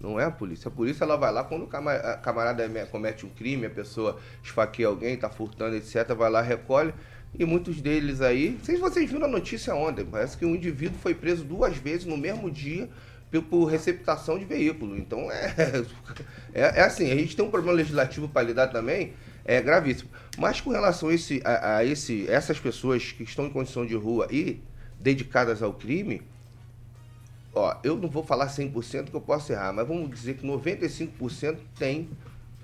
Não 0.00 0.18
é 0.18 0.24
a 0.24 0.30
polícia. 0.30 0.66
A 0.66 0.72
polícia 0.72 1.04
ela 1.04 1.16
vai 1.16 1.32
lá 1.32 1.44
quando 1.44 1.62
o 1.62 1.68
camarada 1.68 2.68
comete 2.86 3.24
um 3.24 3.28
crime, 3.28 3.66
a 3.66 3.70
pessoa 3.70 4.18
esfaqueia 4.42 4.88
alguém, 4.88 5.14
está 5.14 5.30
furtando, 5.30 5.76
etc., 5.76 6.12
vai 6.16 6.28
lá, 6.28 6.42
recolhe. 6.42 6.92
E 7.38 7.44
muitos 7.44 7.80
deles 7.80 8.20
aí, 8.20 8.58
se 8.64 8.76
vocês 8.76 9.08
viram 9.08 9.24
a 9.24 9.28
notícia 9.28 9.72
ontem, 9.74 10.04
parece 10.04 10.36
que 10.36 10.44
um 10.44 10.56
indivíduo 10.56 10.98
foi 10.98 11.14
preso 11.14 11.44
duas 11.44 11.76
vezes 11.76 12.04
no 12.04 12.16
mesmo 12.16 12.50
dia 12.50 12.90
por 13.40 13.64
receptação 13.64 14.38
de 14.38 14.44
veículo. 14.44 14.98
Então 14.98 15.30
é, 15.30 15.54
é, 16.52 16.60
é, 16.60 16.82
assim, 16.82 17.10
a 17.10 17.14
gente 17.14 17.34
tem 17.34 17.44
um 17.44 17.50
problema 17.50 17.76
legislativo 17.76 18.28
para 18.28 18.42
lidar 18.42 18.68
também, 18.68 19.14
é 19.44 19.60
gravíssimo. 19.60 20.10
Mas 20.36 20.60
com 20.60 20.70
relação 20.70 21.08
a, 21.08 21.14
esse, 21.14 21.40
a, 21.44 21.76
a 21.76 21.84
esse, 21.84 22.28
essas 22.28 22.58
pessoas 22.58 23.12
que 23.12 23.22
estão 23.22 23.46
em 23.46 23.50
condição 23.50 23.86
de 23.86 23.94
rua 23.94 24.26
e 24.30 24.60
dedicadas 25.00 25.62
ao 25.62 25.72
crime, 25.72 26.22
ó, 27.54 27.76
eu 27.82 27.96
não 27.96 28.08
vou 28.08 28.22
falar 28.22 28.48
100% 28.48 29.10
que 29.10 29.16
eu 29.16 29.20
posso 29.20 29.52
errar, 29.52 29.72
mas 29.72 29.86
vamos 29.86 30.10
dizer 30.10 30.34
que 30.34 30.46
95% 30.46 31.56
tem 31.78 32.10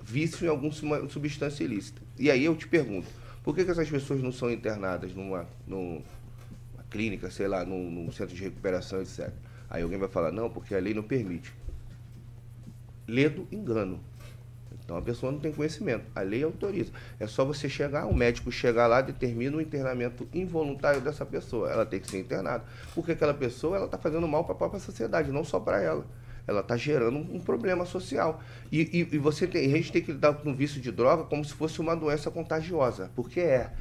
vício 0.03 0.45
em 0.45 0.49
alguma 0.49 0.71
substância 1.09 1.63
ilícita. 1.63 2.01
E 2.17 2.29
aí 2.29 2.45
eu 2.45 2.55
te 2.55 2.67
pergunto, 2.67 3.07
por 3.43 3.55
que, 3.55 3.63
que 3.63 3.71
essas 3.71 3.89
pessoas 3.89 4.21
não 4.21 4.31
são 4.31 4.51
internadas 4.51 5.13
numa, 5.13 5.47
numa 5.67 6.01
clínica, 6.89 7.29
sei 7.29 7.47
lá, 7.47 7.63
num, 7.65 7.89
num 7.89 8.11
centro 8.11 8.35
de 8.35 8.43
recuperação, 8.43 9.01
etc.? 9.01 9.31
Aí 9.69 9.83
alguém 9.83 9.99
vai 9.99 10.09
falar, 10.09 10.31
não, 10.31 10.49
porque 10.49 10.73
a 10.73 10.79
lei 10.79 10.93
não 10.93 11.03
permite. 11.03 11.53
Ledo 13.07 13.47
engano. 13.51 13.99
Então 14.89 14.97
a 14.97 15.01
pessoa 15.03 15.31
não 15.31 15.39
tem 15.39 15.51
conhecimento. 15.51 16.05
A 16.15 16.21
lei 16.21 16.43
autoriza. 16.43 16.91
É 17.19 17.27
só 17.27 17.45
você 17.45 17.69
chegar, 17.69 18.07
o 18.07 18.13
médico 18.13 18.51
chegar 18.51 18.87
lá, 18.87 19.01
determina 19.01 19.57
o 19.57 19.61
internamento 19.61 20.27
involuntário 20.33 20.99
dessa 20.99 21.23
pessoa. 21.23 21.69
Ela 21.69 21.85
tem 21.85 21.99
que 21.99 22.09
ser 22.09 22.19
internada. 22.19 22.63
Porque 22.95 23.11
aquela 23.11 23.33
pessoa 23.33 23.77
ela 23.77 23.85
está 23.85 23.99
fazendo 23.99 24.27
mal 24.27 24.43
para 24.43 24.53
a 24.53 24.57
própria 24.57 24.79
sociedade, 24.79 25.31
não 25.31 25.43
só 25.43 25.59
para 25.59 25.79
ela. 25.79 26.03
Ela 26.47 26.61
está 26.61 26.75
gerando 26.75 27.19
um 27.19 27.39
problema 27.39 27.85
social. 27.85 28.41
E, 28.71 28.81
e, 28.81 29.15
e, 29.15 29.17
você 29.19 29.45
tem, 29.45 29.71
a 29.71 29.77
gente 29.77 29.91
tem 29.91 30.01
que 30.01 30.11
lidar 30.11 30.33
com 30.33 30.49
o 30.49 30.55
vício 30.55 30.81
de 30.81 30.91
droga 30.91 31.23
como 31.25 31.45
se 31.45 31.53
fosse 31.53 31.79
uma 31.79 31.95
doença 31.95 32.31
contagiosa. 32.31 33.11
Porque 33.15 33.39
é. 33.39 33.71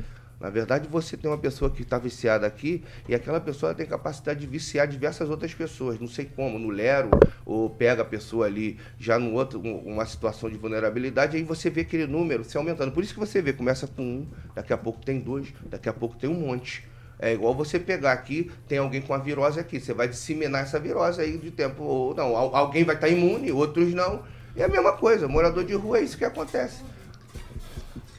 Na 0.41 0.51
verdade, 0.51 0.89
você 0.89 1.17
tem 1.17 1.29
uma 1.29 1.39
pessoa 1.39 1.69
que 1.69 1.83
está 1.83 1.99
viciada 1.99 2.47
aqui 2.47 2.85
e 3.09 3.15
aquela 3.15 3.41
pessoa 3.41 3.75
tem 3.75 3.85
capacidade 3.85 4.39
de 4.39 4.47
viciar 4.47 4.87
diversas 4.87 5.29
outras 5.29 5.53
pessoas. 5.53 5.99
Não 5.99 6.07
sei 6.07 6.27
como, 6.27 6.59
no 6.61 6.71
Lero, 6.71 7.11
ou 7.45 7.69
pega 7.69 8.03
a 8.03 8.05
pessoa 8.05 8.47
ali 8.47 8.79
já 8.99 9.19
no 9.19 9.33
outro, 9.35 9.61
uma 9.61 10.07
situação 10.07 10.49
de 10.49 10.57
vulnerabilidade, 10.57 11.37
aí 11.37 11.43
você 11.43 11.69
vê 11.69 11.81
aquele 11.81 12.07
número 12.07 12.45
se 12.45 12.57
aumentando. 12.57 12.93
Por 12.93 13.03
isso 13.03 13.15
que 13.15 13.21
você 13.21 13.43
vê, 13.43 13.53
começa 13.53 13.89
com 13.89 14.03
um, 14.03 14.29
daqui 14.55 14.73
a 14.73 14.79
pouco 14.79 15.05
tem 15.05 15.19
dois, 15.19 15.53
daqui 15.67 15.89
a 15.89 15.93
pouco 15.93 16.17
tem 16.17 16.31
um 16.31 16.35
monte. 16.35 16.87
É 17.19 17.33
igual 17.33 17.53
você 17.53 17.81
pegar 17.81 18.13
aqui, 18.13 18.49
tem 18.69 18.79
alguém 18.79 19.03
com 19.03 19.13
a 19.13 19.19
virose 19.19 19.59
aqui, 19.59 19.81
você 19.81 19.93
vai 19.93 20.07
disseminar 20.07 20.63
essa 20.63 20.79
virose 20.79 21.21
aí 21.21 21.37
de 21.37 21.51
tempo 21.51 21.83
ou 21.83 22.15
não. 22.15 22.37
Alguém 22.37 22.85
vai 22.85 22.95
estar 22.95 23.09
tá 23.09 23.13
imune, 23.13 23.51
outros 23.51 23.93
não. 23.93 24.23
É 24.55 24.63
a 24.63 24.69
mesma 24.69 24.93
coisa, 24.93 25.27
morador 25.27 25.65
de 25.65 25.75
rua 25.75 25.99
é 25.99 26.03
isso 26.03 26.17
que 26.17 26.25
acontece. 26.25 26.85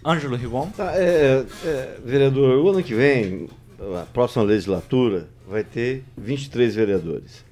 Ângelo 0.06 0.36
Rigon. 0.36 0.70
Tá, 0.70 0.94
é, 0.96 1.46
é, 1.66 1.98
vereador, 2.04 2.58
o 2.64 2.70
ano 2.70 2.84
que 2.84 2.94
vem, 2.94 3.50
a 4.02 4.06
próxima 4.06 4.44
legislatura, 4.44 5.28
vai 5.48 5.64
ter 5.64 6.04
23 6.18 6.76
vereadores. 6.76 7.44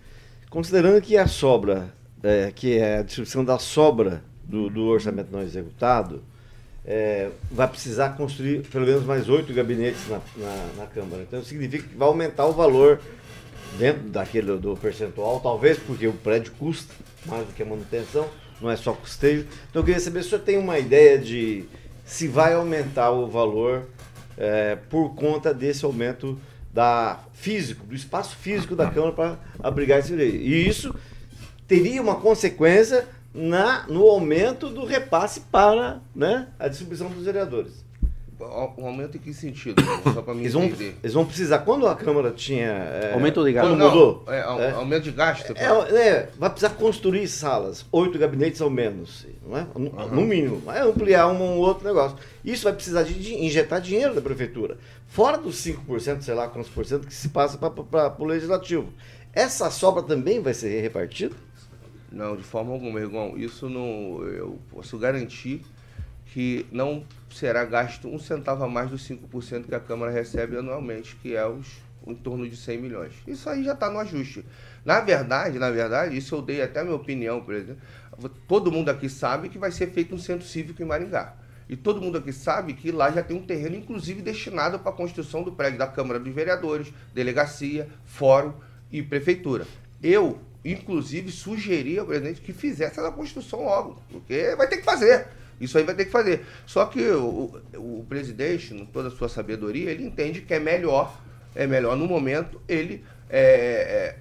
Considerando 0.49 1.01
que 1.01 1.17
a 1.17 1.27
sobra, 1.27 1.93
é, 2.23 2.51
que 2.53 2.77
é 2.77 2.99
a 2.99 3.01
distribuição 3.01 3.43
da 3.43 3.59
sobra 3.59 4.23
do, 4.43 4.69
do 4.69 4.85
orçamento 4.85 5.29
não 5.31 5.41
executado, 5.41 6.23
é, 6.85 7.29
vai 7.51 7.67
precisar 7.67 8.11
construir 8.11 8.61
pelo 8.61 8.85
menos 8.85 9.03
mais 9.03 9.27
oito 9.27 9.53
gabinetes 9.53 10.07
na, 10.07 10.21
na, 10.37 10.69
na, 10.77 10.85
Câmara. 10.85 11.21
Então 11.21 11.43
significa 11.43 11.85
que 11.85 11.95
vai 11.97 12.07
aumentar 12.07 12.45
o 12.45 12.53
valor 12.53 13.01
dentro 13.77 14.03
daquele 14.03 14.55
do 14.55 14.77
percentual, 14.77 15.41
talvez 15.41 15.77
porque 15.77 16.07
o 16.07 16.13
prédio 16.13 16.53
custa 16.57 16.93
mais 17.25 17.45
do 17.45 17.53
que 17.53 17.61
a 17.61 17.65
manutenção, 17.65 18.25
não 18.61 18.71
é 18.71 18.77
só 18.77 18.93
custeio. 18.93 19.45
Então 19.69 19.81
eu 19.81 19.85
queria 19.85 19.99
saber 19.99 20.21
se 20.21 20.27
o 20.27 20.29
senhor 20.29 20.43
tem 20.43 20.57
uma 20.57 20.79
ideia 20.79 21.17
de 21.17 21.65
se 22.07 22.27
vai 22.27 22.53
aumentar 22.53 23.11
o 23.11 23.27
valor 23.27 23.85
é, 24.37 24.77
por 24.89 25.13
conta 25.13 25.53
desse 25.53 25.83
aumento 25.83 26.39
da 26.73 27.19
físico, 27.33 27.85
do 27.85 27.93
espaço 27.93 28.35
físico 28.37 28.75
da 28.75 28.89
Câmara 28.89 29.11
para 29.11 29.39
abrigar 29.61 29.99
esse 29.99 30.09
direito. 30.09 30.37
E 30.37 30.67
isso 30.67 30.95
teria 31.67 32.01
uma 32.01 32.15
consequência 32.15 33.05
na, 33.33 33.85
no 33.87 34.07
aumento 34.07 34.69
do 34.69 34.85
repasse 34.85 35.41
para 35.51 35.99
né, 36.15 36.47
a 36.57 36.69
distribuição 36.69 37.09
dos 37.09 37.25
vereadores. 37.25 37.85
Um 38.39 38.85
aumento 38.85 39.17
em 39.17 39.19
que 39.19 39.33
sentido? 39.33 39.81
Só 40.13 40.21
para 40.21 40.35
mim 40.35 40.41
eles 40.41 40.53
vão, 40.53 40.65
entender. 40.65 40.95
Eles 41.01 41.13
vão 41.13 41.25
precisar. 41.25 41.59
Quando 41.59 41.87
a 41.87 41.95
Câmara 41.95 42.29
tinha. 42.29 42.67
É, 42.67 43.13
aumento 43.13 43.43
de 43.43 43.51
gasto. 43.51 43.69
Quando 43.69 43.83
mudou. 43.83 44.23
É, 44.27 44.37
é, 44.37 44.71
aumento 44.71 45.03
de 45.03 45.11
gasto. 45.11 45.53
É, 45.55 45.65
é, 45.65 46.29
vai 46.37 46.49
precisar 46.51 46.75
construir 46.75 47.27
salas, 47.27 47.83
oito 47.91 48.19
gabinetes 48.19 48.61
ao 48.61 48.69
menos. 48.69 49.25
Não 49.43 49.57
é? 49.57 49.67
no, 49.75 49.89
uhum. 49.89 50.07
no 50.09 50.21
mínimo. 50.21 50.59
Vai 50.59 50.81
ampliar 50.81 51.27
um, 51.29 51.41
um, 51.41 51.57
outro 51.57 51.87
negócio. 51.87 52.15
Isso 52.45 52.63
vai 52.63 52.73
precisar 52.73 53.01
de, 53.03 53.15
de, 53.15 53.33
injetar 53.33 53.81
dinheiro 53.81 54.13
da 54.13 54.21
prefeitura. 54.21 54.77
Fora 55.07 55.37
dos 55.37 55.55
5%, 55.63 56.21
sei 56.21 56.35
lá 56.35 56.47
quantos 56.47 56.69
por 56.69 56.85
cento 56.85 57.07
que 57.07 57.15
se 57.15 57.29
passa 57.29 57.57
para 57.57 58.15
o 58.19 58.25
legislativo. 58.25 58.93
Essa 59.33 59.71
sobra 59.71 60.03
também 60.03 60.41
vai 60.41 60.53
ser 60.53 60.79
repartida? 60.81 61.35
Não, 62.11 62.35
de 62.35 62.43
forma 62.43 62.71
alguma, 62.71 62.99
irmão. 62.99 63.33
Isso 63.35 63.67
não. 63.67 64.23
Eu 64.23 64.59
posso 64.71 64.97
garantir 64.97 65.63
que 66.33 66.65
não 66.71 67.05
será 67.29 67.63
gasto 67.65 68.07
um 68.07 68.19
centavo 68.19 68.63
a 68.63 68.67
mais 68.67 68.89
dos 68.89 69.07
5% 69.07 69.65
que 69.65 69.75
a 69.75 69.79
Câmara 69.79 70.11
recebe 70.11 70.57
anualmente, 70.57 71.15
que 71.15 71.35
é 71.35 71.45
os 71.47 71.87
em 72.05 72.15
torno 72.15 72.49
de 72.49 72.55
100 72.55 72.77
milhões. 72.77 73.13
Isso 73.27 73.49
aí 73.49 73.63
já 73.63 73.73
está 73.73 73.89
no 73.89 73.99
ajuste. 73.99 74.45
Na 74.85 75.01
verdade, 75.01 75.59
na 75.59 75.69
verdade, 75.69 76.17
isso 76.17 76.35
eu 76.35 76.41
dei 76.41 76.61
até 76.61 76.79
a 76.79 76.83
minha 76.83 76.95
opinião, 76.95 77.41
por 77.41 77.53
exemplo. 77.53 77.81
Todo 78.47 78.71
mundo 78.71 78.89
aqui 78.89 79.09
sabe 79.09 79.49
que 79.49 79.57
vai 79.57 79.71
ser 79.71 79.87
feito 79.87 80.15
um 80.15 80.17
centro 80.17 80.47
cívico 80.47 80.81
em 80.81 80.85
Maringá. 80.85 81.35
E 81.69 81.75
todo 81.75 82.01
mundo 82.01 82.17
aqui 82.17 82.31
sabe 82.31 82.73
que 82.73 82.91
lá 82.91 83.11
já 83.11 83.21
tem 83.21 83.35
um 83.35 83.45
terreno, 83.45 83.75
inclusive, 83.75 84.21
destinado 84.21 84.79
para 84.79 84.91
a 84.91 84.95
construção 84.95 85.43
do 85.43 85.51
prédio 85.51 85.77
da 85.77 85.87
Câmara 85.87 86.19
dos 86.19 86.33
Vereadores, 86.33 86.93
delegacia, 87.13 87.89
fórum 88.05 88.53
e 88.89 89.03
prefeitura. 89.03 89.67
Eu, 90.01 90.39
inclusive, 90.63 91.29
sugeri 91.29 91.99
ao 91.99 92.05
presidente 92.05 92.39
que 92.39 92.53
fizesse 92.53 92.99
essa 92.99 93.11
construção 93.11 93.65
logo, 93.65 94.01
porque 94.09 94.55
vai 94.55 94.67
ter 94.67 94.77
que 94.77 94.83
fazer. 94.83 95.27
Isso 95.59 95.77
aí 95.77 95.83
vai 95.83 95.95
ter 95.95 96.05
que 96.05 96.11
fazer. 96.11 96.45
Só 96.65 96.85
que 96.85 97.01
o, 97.09 97.61
o, 97.75 98.05
presidente, 98.07 98.73
com 98.73 98.85
toda 98.85 99.07
a 99.07 99.11
sua 99.11 99.29
sabedoria, 99.29 99.91
ele 99.91 100.05
entende 100.05 100.41
que 100.41 100.53
é 100.53 100.59
melhor, 100.59 101.19
é 101.55 101.65
melhor 101.65 101.95
no 101.95 102.07
momento 102.07 102.61
ele 102.67 103.03
é, 103.29 104.15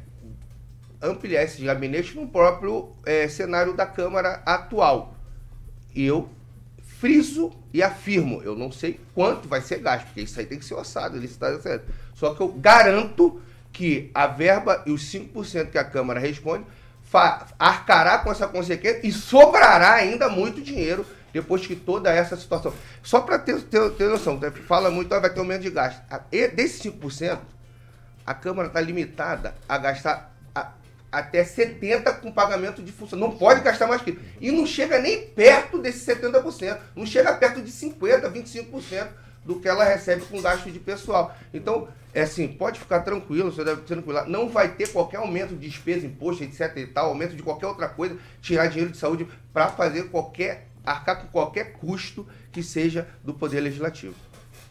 é, 1.02 1.06
ampliar 1.06 1.44
esse 1.44 1.62
gabinete 1.62 2.16
no 2.16 2.26
próprio 2.26 2.92
é, 3.04 3.28
cenário 3.28 3.74
da 3.74 3.86
Câmara 3.86 4.42
atual. 4.46 5.16
E 5.94 6.04
eu 6.04 6.28
friso 6.98 7.52
e 7.72 7.82
afirmo, 7.82 8.42
eu 8.42 8.56
não 8.56 8.72
sei 8.72 8.98
quanto 9.14 9.46
vai 9.46 9.60
ser 9.60 9.80
gasto, 9.80 10.06
porque 10.06 10.22
isso 10.22 10.40
aí 10.40 10.46
tem 10.46 10.58
que 10.58 10.64
ser 10.64 10.74
orçado, 10.74 11.18
licitado, 11.18 11.56
etc. 11.56 11.82
Só 12.14 12.34
que 12.34 12.40
eu 12.40 12.48
garanto 12.48 13.40
que 13.70 14.10
a 14.14 14.26
verba 14.26 14.82
e 14.86 14.90
os 14.90 15.02
5% 15.12 15.70
que 15.70 15.76
a 15.76 15.84
Câmara 15.84 16.18
responde 16.18 16.64
arcará 17.58 18.18
com 18.18 18.32
essa 18.32 18.48
consequência 18.48 19.06
e 19.06 19.12
sobrará 19.12 19.92
ainda 19.92 20.28
muito 20.28 20.60
dinheiro 20.60 21.06
depois 21.32 21.66
que 21.66 21.76
toda 21.76 22.10
essa 22.10 22.36
situação. 22.36 22.72
Só 23.02 23.20
para 23.20 23.38
ter, 23.38 23.60
ter, 23.62 23.90
ter 23.90 24.08
noção, 24.08 24.38
né? 24.38 24.50
fala 24.50 24.90
muito, 24.90 25.08
vai 25.08 25.30
ter 25.30 25.38
aumento 25.38 25.62
de 25.62 25.70
gasto. 25.70 26.02
Desses 26.54 26.82
5%, 26.82 27.38
a 28.26 28.34
Câmara 28.34 28.68
está 28.68 28.80
limitada 28.80 29.54
a 29.68 29.78
gastar 29.78 30.34
a, 30.54 30.72
até 31.12 31.44
70% 31.44 32.20
com 32.20 32.32
pagamento 32.32 32.82
de 32.82 32.92
função. 32.92 33.18
Não 33.18 33.36
pode 33.36 33.60
gastar 33.60 33.86
mais 33.86 34.02
que 34.02 34.10
isso. 34.10 34.20
E 34.40 34.50
não 34.50 34.66
chega 34.66 34.98
nem 34.98 35.26
perto 35.26 35.78
desses 35.78 36.06
70%. 36.06 36.78
Não 36.94 37.06
chega 37.06 37.32
perto 37.34 37.62
de 37.62 37.70
50%, 37.70 38.30
25% 38.32 39.08
do 39.46 39.60
que 39.60 39.68
ela 39.68 39.84
recebe 39.84 40.22
com 40.22 40.42
gasto 40.42 40.70
de 40.70 40.78
pessoal. 40.80 41.34
Então, 41.54 41.88
é 42.12 42.22
assim, 42.22 42.48
pode 42.48 42.80
ficar 42.80 43.00
tranquilo, 43.00 43.52
você 43.52 43.62
deve 43.62 43.82
tranquilo. 43.82 44.24
Não 44.26 44.48
vai 44.48 44.74
ter 44.74 44.88
qualquer 44.88 45.18
aumento 45.18 45.54
de 45.54 45.68
despesa, 45.68 46.04
imposto, 46.04 46.42
etc 46.42 46.76
e 46.76 46.86
tal, 46.86 47.10
aumento 47.10 47.36
de 47.36 47.42
qualquer 47.42 47.66
outra 47.66 47.88
coisa, 47.88 48.16
tirar 48.42 48.66
dinheiro 48.66 48.90
de 48.90 48.96
saúde 48.98 49.28
para 49.52 49.68
fazer 49.68 50.04
qualquer, 50.10 50.65
arcar 50.86 51.20
com 51.22 51.26
qualquer 51.28 51.72
custo 51.72 52.26
que 52.52 52.62
seja 52.62 53.06
do 53.24 53.34
Poder 53.34 53.60
Legislativo. 53.60 54.14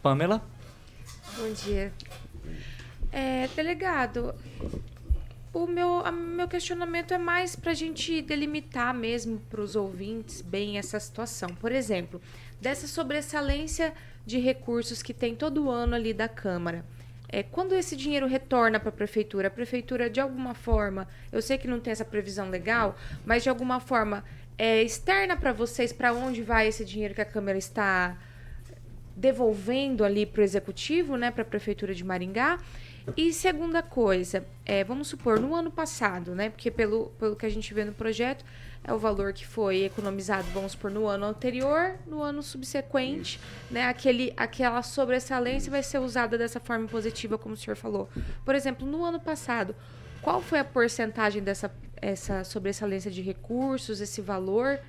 Pamela? 0.01 0.41
Bom 1.37 1.51
dia. 1.51 1.91
É, 3.11 3.47
delegado, 3.55 4.33
o 5.53 5.67
meu, 5.67 5.99
a- 6.05 6.11
meu 6.11 6.47
questionamento 6.47 7.13
é 7.13 7.17
mais 7.17 7.55
para 7.55 7.71
a 7.71 7.75
gente 7.75 8.21
delimitar 8.21 8.93
mesmo 8.93 9.39
para 9.49 9.61
os 9.61 9.75
ouvintes 9.75 10.41
bem 10.41 10.77
essa 10.77 10.99
situação. 10.99 11.49
Por 11.49 11.71
exemplo, 11.71 12.21
dessa 12.61 12.87
sobressalência 12.87 13.93
de 14.25 14.39
recursos 14.39 15.01
que 15.03 15.13
tem 15.13 15.35
todo 15.35 15.69
ano 15.69 15.95
ali 15.95 16.13
da 16.13 16.27
Câmara. 16.27 16.85
É, 17.27 17.43
quando 17.43 17.73
esse 17.73 17.95
dinheiro 17.95 18.27
retorna 18.27 18.79
para 18.79 18.89
a 18.89 18.91
prefeitura, 18.91 19.47
a 19.47 19.51
prefeitura 19.51 20.09
de 20.09 20.19
alguma 20.19 20.53
forma, 20.53 21.07
eu 21.31 21.41
sei 21.41 21.57
que 21.57 21.67
não 21.67 21.79
tem 21.79 21.91
essa 21.91 22.05
previsão 22.05 22.49
legal, 22.49 22.95
mas 23.25 23.43
de 23.43 23.49
alguma 23.49 23.79
forma 23.79 24.23
é 24.57 24.81
externa 24.81 25.35
para 25.35 25.51
vocês 25.51 25.91
para 25.91 26.13
onde 26.13 26.41
vai 26.41 26.67
esse 26.67 26.85
dinheiro 26.85 27.13
que 27.13 27.21
a 27.21 27.25
Câmara 27.25 27.57
está 27.57 28.17
devolvendo 29.15 30.03
ali 30.03 30.25
para 30.25 30.41
o 30.41 30.43
executivo, 30.43 31.15
né, 31.15 31.31
para 31.31 31.41
a 31.41 31.45
prefeitura 31.45 31.93
de 31.93 32.03
Maringá. 32.03 32.59
E 33.15 33.31
segunda 33.31 33.83
coisa, 33.83 34.45
é, 34.65 34.83
vamos 34.83 35.07
supor, 35.07 35.39
no 35.39 35.53
ano 35.53 35.71
passado, 35.71 36.33
né, 36.33 36.49
porque 36.49 36.71
pelo, 36.71 37.11
pelo 37.19 37.35
que 37.35 37.45
a 37.45 37.49
gente 37.49 37.73
vê 37.73 37.85
no 37.85 37.93
projeto, 37.93 38.43
é 38.87 38.93
o 38.93 38.99
valor 38.99 39.33
que 39.33 39.45
foi 39.45 39.83
economizado, 39.83 40.47
vamos 40.53 40.73
supor, 40.73 40.91
no 40.91 41.07
ano 41.07 41.25
anterior, 41.25 41.95
no 42.05 42.21
ano 42.21 42.43
subsequente, 42.43 43.39
né, 43.69 43.87
aquele, 43.87 44.31
aquela 44.37 44.81
sobressalência 44.83 45.71
vai 45.71 45.81
ser 45.81 45.99
usada 45.99 46.37
dessa 46.37 46.59
forma 46.59 46.87
positiva, 46.87 47.37
como 47.37 47.55
o 47.55 47.57
senhor 47.57 47.75
falou. 47.75 48.07
Por 48.45 48.53
exemplo, 48.53 48.87
no 48.87 49.03
ano 49.03 49.19
passado, 49.19 49.75
qual 50.21 50.41
foi 50.41 50.59
a 50.59 50.63
porcentagem 50.63 51.41
dessa 51.41 51.71
essa 52.01 52.43
sobressalência 52.43 53.09
de 53.09 53.21
recursos, 53.21 54.01
esse 54.01 54.21
valor 54.21 54.79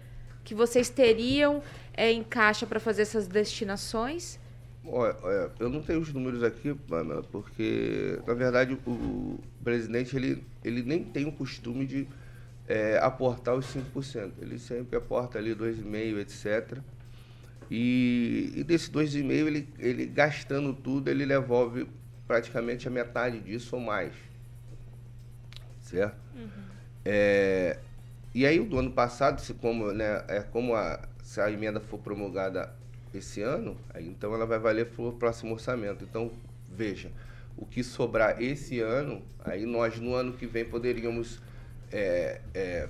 que 0.44 0.54
vocês 0.54 0.90
teriam 0.90 1.62
é, 1.94 2.10
em 2.12 2.22
caixa 2.22 2.66
para 2.66 2.78
fazer 2.78 3.02
essas 3.02 3.26
destinações? 3.26 4.38
Olha, 4.84 5.16
olha, 5.22 5.50
eu 5.58 5.70
não 5.70 5.82
tenho 5.82 6.00
os 6.00 6.12
números 6.12 6.42
aqui, 6.42 6.74
Pamela, 6.74 7.22
porque, 7.22 8.20
na 8.26 8.34
verdade, 8.34 8.78
o, 8.86 8.90
o 8.90 9.40
presidente 9.64 10.14
ele, 10.14 10.44
ele 10.62 10.82
nem 10.82 11.02
tem 11.02 11.26
o 11.26 11.32
costume 11.32 11.86
de 11.86 12.06
é, 12.68 12.98
aportar 12.98 13.54
os 13.54 13.66
5%. 13.66 14.32
Ele 14.40 14.58
sempre 14.58 14.96
aporta 14.96 15.38
ali 15.38 15.54
2,5%, 15.54 16.18
etc. 16.18 16.78
E, 17.70 18.52
e 18.56 18.64
desse 18.64 18.90
2,5%, 18.90 19.30
ele, 19.30 19.68
ele 19.78 20.06
gastando 20.06 20.72
tudo, 20.72 21.08
ele 21.08 21.26
devolve 21.26 21.88
praticamente 22.26 22.88
a 22.88 22.90
metade 22.90 23.40
disso 23.40 23.76
ou 23.76 23.82
mais. 23.82 24.12
Certo? 25.80 26.16
É, 27.04 27.78
e 28.34 28.44
aí, 28.44 28.58
o 28.58 28.64
do 28.64 28.78
ano 28.78 28.90
passado, 28.90 29.40
se 29.40 29.54
como, 29.54 29.92
né, 29.92 30.24
é, 30.28 30.40
como 30.40 30.74
a, 30.74 31.00
se 31.22 31.40
a 31.40 31.50
emenda 31.50 31.80
for 31.80 31.98
promulgada 31.98 32.74
esse 33.14 33.40
ano, 33.40 33.76
aí, 33.94 34.06
então 34.06 34.34
ela 34.34 34.44
vai 34.44 34.58
valer 34.58 34.86
para 34.86 35.04
o 35.04 35.12
próximo 35.12 35.52
orçamento. 35.52 36.04
Então, 36.04 36.30
veja, 36.70 37.10
o 37.56 37.64
que 37.64 37.82
sobrar 37.82 38.42
esse 38.42 38.80
ano, 38.80 39.22
aí 39.44 39.64
nós 39.64 39.98
no 39.98 40.14
ano 40.14 40.32
que 40.32 40.46
vem 40.46 40.64
poderíamos 40.64 41.40
é, 41.96 42.40
é, 42.54 42.88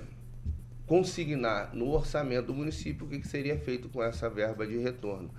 consignar 0.85 1.73
no 1.73 1.89
orçamento 1.89 2.47
do 2.47 2.53
município 2.53 3.05
o 3.05 3.09
que, 3.09 3.19
que 3.19 3.27
seria 3.27 3.57
feito 3.57 3.87
com 3.87 4.03
essa 4.03 4.29
verba 4.29 4.67
de 4.67 4.77
retorno. 4.77 5.29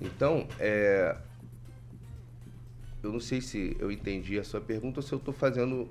Então, 0.00 0.48
é, 0.58 1.16
eu 3.02 3.12
não 3.12 3.20
sei 3.20 3.40
se 3.40 3.76
eu 3.78 3.92
entendi 3.92 4.36
a 4.38 4.44
sua 4.44 4.60
pergunta 4.60 4.98
ou 4.98 5.02
se 5.02 5.12
eu 5.12 5.18
estou 5.18 5.32
fazendo 5.32 5.88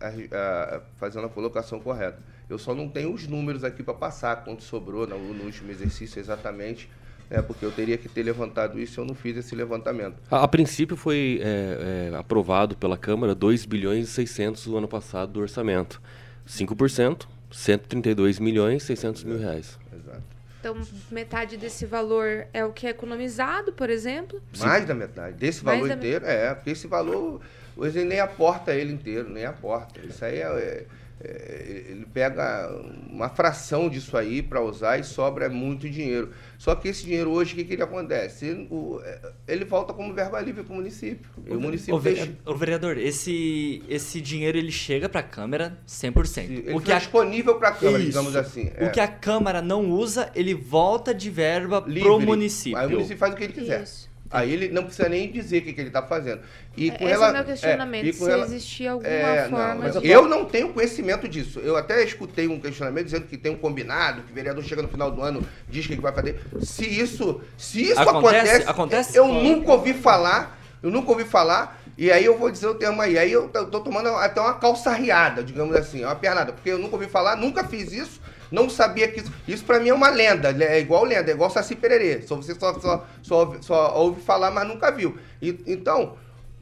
a, 0.00 0.06
a- 0.08 0.80
fazendo 0.96 1.26
a 1.26 1.28
colocação 1.28 1.78
correta. 1.78 2.22
Eu 2.48 2.58
só 2.58 2.74
não 2.74 2.88
tenho 2.88 3.12
os 3.12 3.26
números 3.26 3.62
aqui 3.64 3.82
para 3.82 3.92
passar, 3.94 4.44
quanto 4.44 4.62
sobrou 4.62 5.06
no, 5.06 5.18
no 5.34 5.44
último 5.44 5.70
exercício 5.70 6.18
exatamente, 6.20 6.88
né, 7.28 7.42
porque 7.42 7.64
eu 7.64 7.72
teria 7.72 7.98
que 7.98 8.08
ter 8.08 8.22
levantado 8.22 8.78
isso 8.78 9.00
eu 9.00 9.04
não 9.04 9.14
fiz 9.14 9.36
esse 9.36 9.54
levantamento. 9.54 10.16
A, 10.30 10.44
a 10.44 10.48
princípio 10.48 10.96
foi 10.96 11.40
é, 11.42 12.10
é, 12.12 12.16
aprovado 12.16 12.76
pela 12.76 12.96
Câmara 12.96 13.34
2 13.34 13.66
bilhões 13.66 14.08
e 14.08 14.10
600 14.12 14.66
o 14.68 14.76
ano 14.78 14.86
passado 14.88 15.32
do 15.32 15.40
orçamento. 15.40 16.00
5%, 16.46 17.26
132 17.50 18.38
milhões 18.38 18.82
e 18.82 18.86
600 18.86 19.24
mil 19.24 19.38
reais. 19.38 19.78
Exato. 19.92 20.22
Então, 20.60 20.76
metade 21.10 21.56
desse 21.56 21.86
valor 21.86 22.46
é 22.52 22.64
o 22.64 22.72
que 22.72 22.86
é 22.86 22.90
economizado, 22.90 23.72
por 23.72 23.88
exemplo. 23.88 24.40
Mais 24.58 24.84
da 24.84 24.94
metade. 24.94 25.36
Desse 25.36 25.64
Mais 25.64 25.80
valor 25.80 25.96
inteiro, 25.96 26.26
é, 26.26 26.54
porque 26.54 26.70
esse 26.70 26.86
valor, 26.88 27.40
hoje 27.76 27.98
ele 28.00 28.08
nem 28.08 28.20
aporta 28.20 28.74
ele 28.74 28.92
inteiro, 28.92 29.28
nem 29.28 29.44
aporta. 29.44 30.00
Isso 30.00 30.24
aí 30.24 30.38
é, 30.38 30.42
é- 30.42 30.46
é, 30.46 30.86
ele 31.18 32.06
pega 32.12 32.70
uma 33.10 33.28
fração 33.28 33.88
disso 33.88 34.16
aí 34.16 34.42
para 34.42 34.60
usar 34.60 34.98
e 34.98 35.04
sobra 35.04 35.48
muito 35.48 35.88
dinheiro. 35.88 36.30
Só 36.58 36.74
que 36.74 36.88
esse 36.88 37.04
dinheiro 37.04 37.30
hoje, 37.30 37.52
o 37.52 37.56
que, 37.56 37.64
que 37.64 37.72
ele 37.72 37.82
acontece? 37.82 38.46
Ele, 38.46 38.66
o- 38.70 39.00
é, 39.02 39.32
ele 39.48 39.64
volta 39.64 39.92
como 39.94 40.12
verba 40.12 40.40
livre 40.40 40.62
para 40.62 40.72
o 40.72 40.76
município. 40.76 41.28
E 41.46 41.54
o 41.54 41.60
município 41.60 41.98
deixa. 41.98 42.32
ô, 42.44 42.54
vereador, 42.54 42.98
esse, 42.98 43.82
esse 43.88 44.20
dinheiro 44.20 44.58
ele 44.58 44.70
chega 44.70 45.08
para 45.08 45.20
a 45.20 45.24
Câmara 45.24 45.78
100%. 45.88 46.44
Ele 46.44 46.72
o 46.74 46.80
que 46.80 46.92
a, 46.92 46.98
disponível 46.98 47.54
para 47.56 47.70
a 47.70 47.72
Câmara, 47.72 47.98
Isso. 47.98 48.08
digamos 48.08 48.36
assim. 48.36 48.70
o 48.78 48.84
é. 48.84 48.88
que 48.90 49.00
a 49.00 49.08
Câmara 49.08 49.62
não 49.62 49.90
usa, 49.90 50.30
ele 50.34 50.54
volta 50.54 51.14
de 51.14 51.30
verba 51.30 51.80
pro 51.80 51.90
Livre. 51.90 52.26
município. 52.26 52.78
Aí 52.78 52.86
o 52.86 52.90
município 52.90 53.18
faz 53.18 53.32
o 53.32 53.36
que 53.36 53.44
ele 53.44 53.52
quiser. 53.54 53.82
Isso. 53.82 54.14
Aí 54.30 54.52
ele 54.52 54.68
não 54.68 54.84
precisa 54.84 55.08
nem 55.08 55.30
dizer 55.30 55.58
o 55.58 55.62
que, 55.62 55.72
que 55.72 55.80
ele 55.80 55.88
está 55.88 56.02
fazendo. 56.02 56.40
E 56.76 56.90
com 56.90 57.04
Esse 57.04 57.12
rela- 57.12 57.26
é 57.28 57.30
o 57.30 57.34
meu 57.34 57.44
questionamento. 57.44 58.06
e 58.06 58.12
com 58.12 58.24
se 58.24 58.30
rela- 58.30 58.44
existia 58.44 58.90
alguma 58.92 59.08
É, 59.08 59.48
não, 59.48 59.58
forma 59.58 59.74
mas 59.76 60.00
de... 60.00 60.08
eu 60.10 60.28
não 60.28 60.44
tenho 60.44 60.72
conhecimento 60.72 61.28
disso. 61.28 61.60
Eu 61.60 61.76
até 61.76 62.02
escutei 62.02 62.48
um 62.48 62.60
questionamento 62.60 63.04
dizendo 63.06 63.26
que 63.26 63.36
tem 63.36 63.52
um 63.52 63.56
combinado, 63.56 64.22
que 64.22 64.32
o 64.32 64.34
vereador 64.34 64.62
chega 64.64 64.82
no 64.82 64.88
final 64.88 65.10
do 65.10 65.22
ano, 65.22 65.46
diz 65.68 65.84
o 65.84 65.88
que 65.88 65.96
que 65.96 66.02
vai 66.02 66.12
fazer. 66.12 66.40
Se 66.60 66.84
isso, 66.84 67.40
se 67.56 67.82
isso 67.82 68.00
Acontece? 68.00 68.36
acontece, 68.38 68.68
Acontece? 68.68 69.16
eu 69.16 69.26
nunca 69.28 69.72
ouvi 69.72 69.94
falar, 69.94 70.58
eu 70.82 70.90
nunca 70.90 71.10
ouvi 71.10 71.24
falar, 71.24 71.80
e 71.96 72.10
aí 72.10 72.24
eu 72.24 72.36
vou 72.36 72.50
dizer 72.50 72.66
o 72.66 72.74
termo 72.74 73.00
aí. 73.00 73.16
Aí 73.18 73.30
eu 73.32 73.48
tô, 73.48 73.64
tô 73.66 73.80
tomando 73.80 74.08
até 74.10 74.40
uma 74.40 74.54
calçarriada, 74.54 75.42
digamos 75.42 75.74
assim, 75.76 76.04
uma 76.04 76.14
pernada, 76.16 76.52
porque 76.52 76.70
eu 76.70 76.78
nunca 76.78 76.96
ouvi 76.96 77.06
falar, 77.06 77.36
nunca 77.36 77.64
fiz 77.64 77.92
isso. 77.92 78.20
Não 78.50 78.68
sabia 78.70 79.08
que 79.08 79.20
isso. 79.20 79.32
Isso 79.46 79.64
pra 79.64 79.80
mim 79.80 79.88
é 79.88 79.94
uma 79.94 80.08
lenda. 80.08 80.50
É 80.64 80.80
igual 80.80 81.04
lenda, 81.04 81.30
é 81.30 81.34
igual 81.34 81.50
Saci 81.50 81.74
Pererê. 81.74 82.22
Só 82.22 82.36
você 82.36 82.54
só, 82.54 82.78
só, 82.80 83.06
só, 83.22 83.56
só 83.60 83.98
ouve 83.98 84.20
falar, 84.22 84.50
mas 84.50 84.66
nunca 84.66 84.90
viu. 84.90 85.18
E, 85.40 85.58
então, 85.66 86.16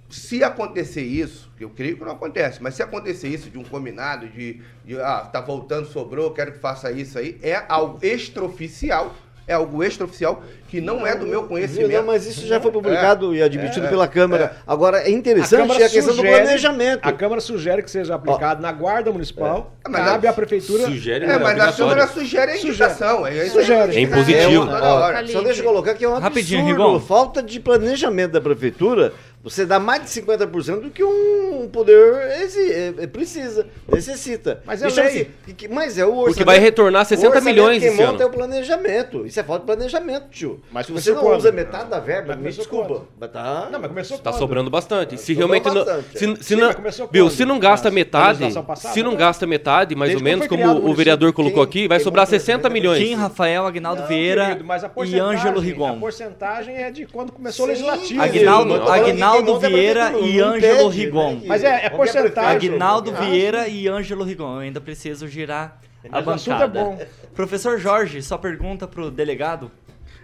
se 0.08 0.44
acontecer 0.44 1.02
isso, 1.02 1.50
eu 1.58 1.70
creio 1.70 1.96
que 1.96 2.04
não 2.04 2.12
acontece, 2.12 2.62
mas 2.62 2.74
se 2.74 2.82
acontecer 2.82 3.28
isso 3.28 3.50
de 3.50 3.58
um 3.58 3.64
combinado, 3.64 4.28
de, 4.28 4.60
de 4.84 5.00
ah, 5.00 5.28
tá 5.32 5.40
voltando, 5.40 5.86
sobrou, 5.88 6.32
quero 6.32 6.52
que 6.52 6.58
faça 6.58 6.92
isso 6.92 7.18
aí, 7.18 7.38
é 7.42 7.64
algo 7.68 7.98
extraoficial, 8.00 9.14
é 9.46 9.54
algo 9.54 9.82
extraoficial 9.84 10.42
que 10.68 10.80
não 10.80 11.06
é 11.06 11.14
do 11.14 11.26
meu 11.26 11.44
conhecimento. 11.44 11.92
Não, 11.92 12.02
mas 12.04 12.26
isso 12.26 12.46
já 12.46 12.60
foi 12.60 12.72
publicado 12.72 13.32
É, 13.32 13.38
e 13.38 13.42
admitido 13.42 13.86
é, 13.86 13.88
pela 13.88 14.08
Câmara. 14.08 14.56
Agora, 14.66 14.98
é 14.98 15.06
A 15.06 15.10
interessante 15.10 15.60
Câmara 15.60 15.86
a 15.86 15.88
questão 15.88 16.14
sugere- 16.14 16.30
do 16.30 16.42
planejamento. 16.42 17.06
A 17.08 17.12
Câmara 17.12 17.40
sugere 17.40 17.82
que 17.82 17.90
seja 17.90 18.14
aplicado 18.14 18.60
na 18.60 18.72
Guarda 18.72 19.12
Municipal. 19.12 19.72
É, 19.84 19.88
mas 19.88 20.04
cabe 20.04 20.26
a- 20.26 20.30
à 20.30 20.32
Prefeitura. 20.32 20.84
Sugere, 20.84 21.26
É, 21.26 21.30
é 21.32 21.38
mas 21.38 21.60
a. 21.60 21.72
Câmara 21.72 22.06
sugere 22.08 22.52
a 22.52 22.56
indicação. 22.56 23.26
É, 23.26 23.30
aí 23.40 23.50
Sugere. 23.50 23.96
É 23.96 24.00
impositivo. 24.00 24.68
É, 24.70 24.74
É, 24.74 24.82
ó, 24.82 25.26
só 25.28 25.40
deixa 25.42 25.60
eu 25.60 25.64
colocar 25.66 25.94
que 25.94 26.04
é 26.04 26.08
um 26.08 26.18
Rapidinho, 26.18 26.60
absurdo, 26.62 26.84
Rigon. 26.86 27.00
falta 27.00 27.42
de 27.42 27.60
planejamento 27.60 28.32
da 28.32 28.40
prefeitura. 28.40 29.12
Você 29.44 29.66
dá 29.66 29.78
mais 29.78 30.02
de 30.02 30.08
50% 30.08 30.80
do 30.80 30.90
que 30.90 31.04
um 31.04 31.68
poder 31.70 32.14
é, 32.16 33.04
é, 33.04 33.06
precisa, 33.06 33.66
necessita. 33.86 34.62
Mas 34.64 34.82
é 34.82 34.88
Isso 34.88 34.96
lei. 35.00 35.06
assim, 35.44 35.52
que- 35.54 35.68
mas 35.68 35.98
é 35.98 36.04
o 36.04 36.08
orçamento. 36.08 36.26
Porque 36.28 36.44
vai 36.44 36.58
retornar 36.58 37.04
60 37.04 37.26
o 37.26 37.30
orçamento 37.30 37.54
milhões 37.54 37.78
quem 37.82 37.88
esse 37.90 37.96
monta 37.98 38.14
ano. 38.14 38.22
é 38.22 38.26
o 38.26 38.30
planejamento. 38.30 39.26
Isso 39.26 39.38
é 39.38 39.42
falta 39.42 39.60
de 39.60 39.66
planejamento, 39.66 40.28
tio. 40.30 40.60
Mas 40.72 40.86
Se 40.86 40.92
você 40.92 41.12
não 41.12 41.20
quando? 41.20 41.36
usa 41.36 41.52
metade 41.52 41.90
da 41.90 42.00
verba, 42.00 42.34
Mas 42.34 42.38
me 42.42 42.50
desculpa. 42.52 43.02
Mas 43.20 43.30
tá... 43.30 43.68
Não, 43.70 43.78
mas 43.78 43.88
começou 43.88 44.16
Tá 44.18 44.30
quando? 44.30 44.38
sobrando 44.38 44.70
bastante. 44.70 45.18
Se 45.20 45.34
Sobrou 45.34 45.38
realmente 45.50 45.66
não, 45.66 45.74
bastante, 45.84 46.18
se, 46.18 46.24
é. 46.30 46.36
se 46.36 46.44
Sim, 46.44 46.56
não, 46.56 46.68
mas 46.82 46.96
quando? 46.96 47.30
se 47.30 47.44
não 47.44 47.58
gasta 47.58 47.90
Na 47.90 47.94
metade, 47.94 48.38
passada? 48.62 48.94
se 48.94 49.02
não 49.02 49.14
gasta 49.14 49.46
metade, 49.46 49.94
mais 49.94 50.10
Desde 50.10 50.24
ou 50.24 50.30
menos 50.30 50.46
como 50.46 50.66
o 50.66 50.90
o 50.90 50.94
vereador 50.94 51.32
colocou 51.34 51.66
Quem- 51.66 51.82
aqui, 51.82 51.88
vai 51.88 51.98
quem 51.98 52.04
sobrar 52.04 52.24
montou? 52.24 52.38
60 52.40 52.68
Kim, 52.68 52.72
milhões. 52.72 52.98
Kim, 53.02 53.14
Rafael, 53.14 53.66
Agnaldo 53.66 54.00
Não, 54.02 54.08
Vieira 54.08 54.46
querido, 54.46 54.64
mas 54.64 54.84
a 54.84 54.90
e 55.04 55.18
Ângelo 55.18 55.58
A 55.58 55.62
Rigon. 55.62 56.00
porcentagem 56.00 56.76
é 56.76 56.90
de 56.90 57.04
quando 57.06 57.30
começou 57.32 57.66
o 57.66 57.68
legislativo. 57.68 58.22
Aguinaldo- 58.22 58.74
eu 58.74 59.33
monta 59.42 59.66
é 59.66 59.70
Vieira 59.70 60.18
e 60.18 60.40
Ângelo 60.40 60.88
Rigon. 60.88 61.34
né, 61.34 61.40
que 61.40 61.46
Mas 61.48 61.64
é- 61.64 61.86
é 61.86 61.90
porcentagem. 61.90 62.68
Aguinaldo 62.70 63.10
Ah, 63.16 63.20
Vieira 63.20 63.68
e 63.68 63.88
Ângelo 63.88 64.24
Rigon. 64.24 64.54
Eu 64.54 64.58
ainda 64.60 64.80
preciso 64.80 65.26
girar 65.28 65.80
a 66.10 66.22
Mas 66.22 66.46
o 66.46 66.50
é 66.50 66.54
bancada. 66.54 66.80
bom. 66.84 67.06
Professor 67.34 67.78
Jorge, 67.78 68.22
só 68.22 68.36
pergunta 68.38 68.86
pro 68.86 69.10
delegado. 69.10 69.70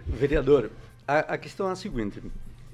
Vereador, 0.05 0.71
a, 1.07 1.19
a 1.19 1.37
questão 1.37 1.69
é 1.69 1.71
a 1.71 1.75
seguinte. 1.75 2.21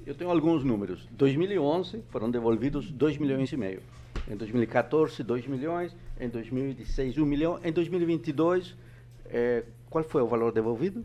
Eu 0.06 0.14
tenho 0.14 0.30
alguns 0.30 0.64
números. 0.64 1.06
2011 1.10 2.02
foram 2.10 2.30
devolvidos 2.30 2.90
2 2.90 3.18
milhões 3.18 3.52
e 3.52 3.56
meio. 3.56 3.82
Em 4.30 4.36
2014, 4.36 5.22
2 5.22 5.46
milhões. 5.46 5.94
Em 6.20 6.28
2016, 6.28 7.18
1 7.18 7.24
milhão. 7.26 7.60
Em 7.62 7.70
2022, 7.72 8.74
eh, 9.26 9.64
qual 9.90 10.02
foi 10.04 10.22
o 10.22 10.26
valor 10.26 10.50
devolvido? 10.52 11.04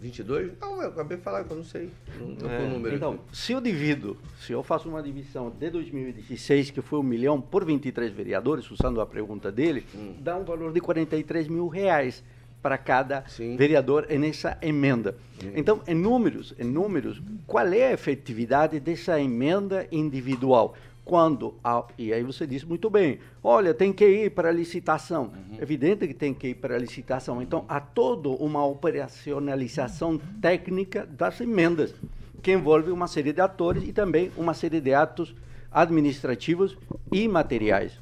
22? 0.00 0.52
Não, 0.58 0.82
eu 0.82 0.88
acabei 0.88 1.18
de 1.18 1.22
falar 1.22 1.44
que 1.44 1.50
eu 1.50 1.56
não 1.58 1.64
sei. 1.64 1.90
Não 2.18 2.34
tô 2.34 2.48
com 2.48 2.66
o 2.66 2.70
número. 2.70 2.96
Então, 2.96 3.12
aqui. 3.12 3.36
se 3.36 3.52
eu 3.52 3.60
divido, 3.60 4.16
se 4.40 4.52
eu 4.52 4.62
faço 4.62 4.88
uma 4.88 5.02
divisão 5.02 5.50
de 5.50 5.70
2016, 5.70 6.70
que 6.70 6.80
foi 6.80 6.98
um 6.98 7.02
milhão 7.02 7.40
por 7.40 7.64
23 7.64 8.10
vereadores, 8.12 8.70
usando 8.70 9.00
a 9.00 9.06
pergunta 9.06 9.52
dele, 9.52 9.84
dá 10.18 10.36
um 10.36 10.44
valor 10.44 10.72
de 10.72 10.80
43 10.80 11.48
mil 11.48 11.68
reais 11.68 12.24
para 12.62 12.76
cada 12.76 13.24
Sim. 13.26 13.56
vereador 13.56 14.06
nessa 14.10 14.56
emenda. 14.60 15.16
Então, 15.54 15.82
em 15.86 15.94
números, 15.94 16.54
em 16.58 16.64
números, 16.64 17.20
qual 17.46 17.66
é 17.68 17.88
a 17.88 17.92
efetividade 17.92 18.78
dessa 18.78 19.20
emenda 19.20 19.86
individual? 19.90 20.74
Quando, 21.04 21.54
a- 21.64 21.84
e 21.98 22.12
aí 22.12 22.22
você 22.22 22.46
disse 22.46 22.64
muito 22.66 22.88
bem, 22.90 23.18
olha, 23.42 23.74
tem 23.74 23.92
que 23.92 24.06
ir 24.06 24.30
para 24.30 24.48
a 24.50 24.52
licitação. 24.52 25.32
Evidente 25.60 26.06
que 26.06 26.14
tem 26.14 26.32
que 26.32 26.48
ir 26.48 26.54
para 26.54 26.76
a 26.76 26.78
licitação. 26.78 27.42
Então, 27.42 27.64
há 27.68 27.80
toda 27.80 28.28
uma 28.28 28.64
operacionalização 28.64 30.18
técnica 30.40 31.06
das 31.06 31.40
emendas, 31.40 31.94
que 32.42 32.52
envolve 32.52 32.90
uma 32.90 33.06
série 33.06 33.32
de 33.32 33.40
atores 33.40 33.82
e 33.86 33.92
também 33.92 34.30
uma 34.36 34.54
série 34.54 34.80
de 34.80 34.94
atos 34.94 35.34
administrativos 35.70 36.76
e 37.12 37.26
materiais. 37.28 37.98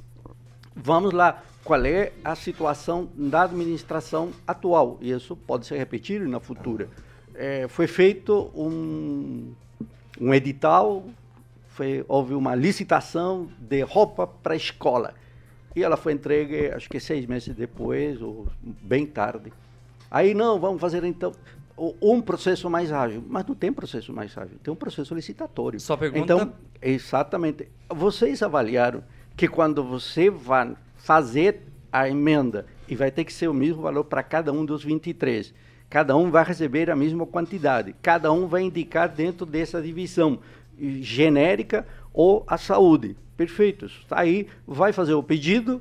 Vamos 0.75 1.13
lá, 1.13 1.43
qual 1.65 1.85
é 1.85 2.13
a 2.25 2.35
situação 2.35 3.09
da 3.17 3.43
administração 3.43 4.31
atual? 4.47 4.99
E 5.01 5.11
isso 5.11 5.35
pode 5.37 5.67
se 5.67 5.77
repetir 5.77 6.21
na 6.29 6.41
futura. 6.41 6.89
Eh, 7.35 7.67
foi 7.69 7.87
feito 7.87 8.51
um, 8.55 9.53
um 10.21 10.33
edital, 10.33 11.05
foi, 11.79 12.05
houve 12.09 12.35
uma 12.35 12.57
licitação 12.57 13.49
de 13.57 13.83
roupa 13.83 14.27
para 14.27 14.55
a 14.55 14.57
escola. 14.57 15.15
E 15.77 15.83
ela 15.85 15.97
foi 15.97 16.13
entregue, 16.13 16.73
acho 16.73 16.91
que 16.91 16.99
seis 16.99 17.25
meses 17.25 17.55
depois, 17.55 18.21
ou 18.21 18.49
bem 18.61 19.07
tarde. 19.07 19.53
Aí, 20.11 20.35
não, 20.35 20.59
vamos 20.59 20.81
fazer 20.81 21.05
então 21.05 21.31
um 22.03 22.21
processo 22.21 22.69
mais 22.69 22.91
ágil. 22.91 23.23
Mas 23.29 23.47
não 23.47 23.55
tem 23.55 23.73
processo 23.73 24.13
mais 24.13 24.37
ágil, 24.37 24.59
tem 24.61 24.73
um 24.73 24.77
processo 24.77 25.15
licitatório. 25.15 25.79
Só 25.79 25.97
pergunta- 25.97 26.35
Então, 26.35 26.53
exatamente. 26.83 27.69
Vocês 27.89 28.43
avaliaram 28.43 29.05
que 29.37 29.47
quando 29.47 29.85
você 29.85 30.29
vai 30.29 30.75
fazer 30.97 31.63
a 31.93 32.09
emenda, 32.09 32.67
e 32.89 32.97
vai 32.97 33.13
ter 33.13 33.23
que 33.25 33.33
ser 33.33 33.47
o 33.47 33.55
mesmo 33.55 33.83
valor 33.83 34.03
para 34.05 34.23
cada 34.25 34.53
um 34.53 34.65
dos 34.65 34.83
23, 34.83 35.55
cada 35.89 36.17
um 36.17 36.29
vai 36.29 36.43
receber 36.45 36.91
a 36.91 36.97
mesma 36.97 37.25
quantidade, 37.25 37.95
cada 38.03 38.33
um 38.33 38.49
vai 38.49 38.63
indicar 38.63 39.09
dentro 39.09 39.47
dessa 39.47 39.81
divisão 39.81 40.41
genérica 41.01 41.87
ou 42.13 42.45
a 42.47 42.57
saúde. 42.57 43.17
Perfeito. 43.37 43.87
Está 43.87 44.21
aí, 44.21 44.47
vai 44.67 44.93
fazer 44.93 45.15
o 45.15 45.23
pedido, 45.23 45.81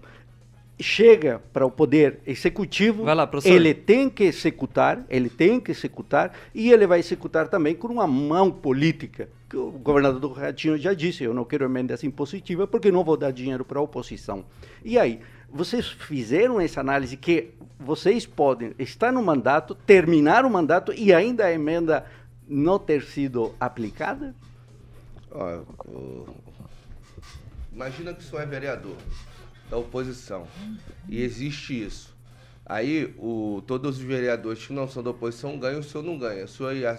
chega 0.80 1.42
para 1.52 1.66
o 1.66 1.72
poder 1.72 2.20
executivo, 2.26 3.04
Vai 3.04 3.16
lá, 3.16 3.30
ele 3.44 3.74
tem 3.74 4.10
que 4.10 4.24
executar, 4.26 5.04
ele 5.10 5.30
tem 5.30 5.60
que 5.60 5.72
executar 5.72 6.34
e 6.54 6.72
ele 6.72 6.86
vai 6.86 7.00
executar 7.00 7.48
também 7.48 7.74
com 7.76 7.88
uma 7.88 8.08
mão 8.08 8.52
política. 8.52 9.30
Que 9.50 9.58
o 9.58 9.72
governador 9.72 10.20
do 10.20 10.32
Ratinho 10.32 10.78
já 10.78 10.94
disse, 10.94 11.24
eu 11.24 11.34
não 11.34 11.46
quero 11.46 11.66
emendas 11.66 12.04
impositivas 12.04 12.70
porque 12.70 12.92
não 12.92 13.04
vou 13.04 13.18
dar 13.18 13.32
dinheiro 13.32 13.64
para 13.64 13.80
a 13.80 13.82
oposição. 13.82 14.46
E 14.84 15.00
aí, 15.00 15.22
vocês 15.50 15.88
fizeram 15.88 16.60
essa 16.60 16.82
análise 16.82 17.16
que 17.16 17.52
vocês 17.80 18.26
podem 18.26 18.74
estar 18.78 19.12
no 19.12 19.24
mandato, 19.24 19.74
terminar 19.74 20.46
o 20.46 20.50
mandato 20.50 20.94
e 20.94 21.14
ainda 21.14 21.46
a 21.46 21.54
emenda 21.54 22.06
não 22.48 22.78
ter 22.78 23.02
sido 23.04 23.56
aplicada? 23.60 24.36
Ó, 25.32 25.62
o- 25.86 26.28
Imagina 27.72 28.14
que 28.14 28.22
o 28.22 28.24
senhor 28.24 28.42
é 28.42 28.46
vereador 28.46 28.96
da 29.70 29.78
oposição 29.78 30.48
e 31.08 31.22
existe 31.22 31.86
isso. 31.86 32.16
Aí 32.66 33.14
o, 33.18 33.62
todos 33.68 33.98
os 33.98 34.04
vereadores 34.04 34.66
que 34.66 34.74
não 34.74 34.90
são 34.90 35.04
da 35.04 35.12
oposição 35.12 35.58
ganham, 35.60 35.80
o 35.80 35.84
senhor 35.84 36.04
não 36.04 36.18
ganha. 36.18 36.46
O 36.46 36.48
senhor 36.48 36.76
ia 36.76 36.98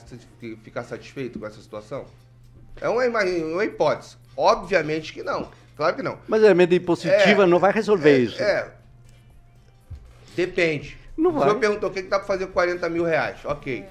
ficar 0.63 0.85
satisfeito 0.85 1.39
com 1.39 1.47
essa 1.47 1.61
situação? 1.61 2.07
É 2.81 2.89
uma, 2.89 3.05
uma 3.05 3.65
hipótese. 3.65 4.17
Obviamente 4.37 5.13
que 5.13 5.23
não. 5.23 5.51
Claro 5.77 5.97
que 5.97 6.03
não. 6.03 6.19
Mas 6.29 6.45
a 6.45 6.51
emenda 6.51 6.75
impositiva 6.75 7.43
É, 7.43 7.47
não 7.47 7.59
vai 7.59 7.73
resolver 7.73 8.11
é, 8.15 8.19
isso. 8.19 8.43
É. 8.43 8.73
Depende. 10.37 10.97
Não 11.17 11.31
o 11.31 11.33
vai. 11.35 11.43
senhor 11.49 11.59
perguntou 11.59 11.91
o 11.91 11.93
que, 11.93 12.03
que 12.03 12.09
dá 12.09 12.19
para 12.19 12.27
fazer 12.29 12.47
com 12.47 12.53
40 12.53 12.89
mil 12.89 13.05
reais. 13.05 13.41
Ok. 13.45 13.85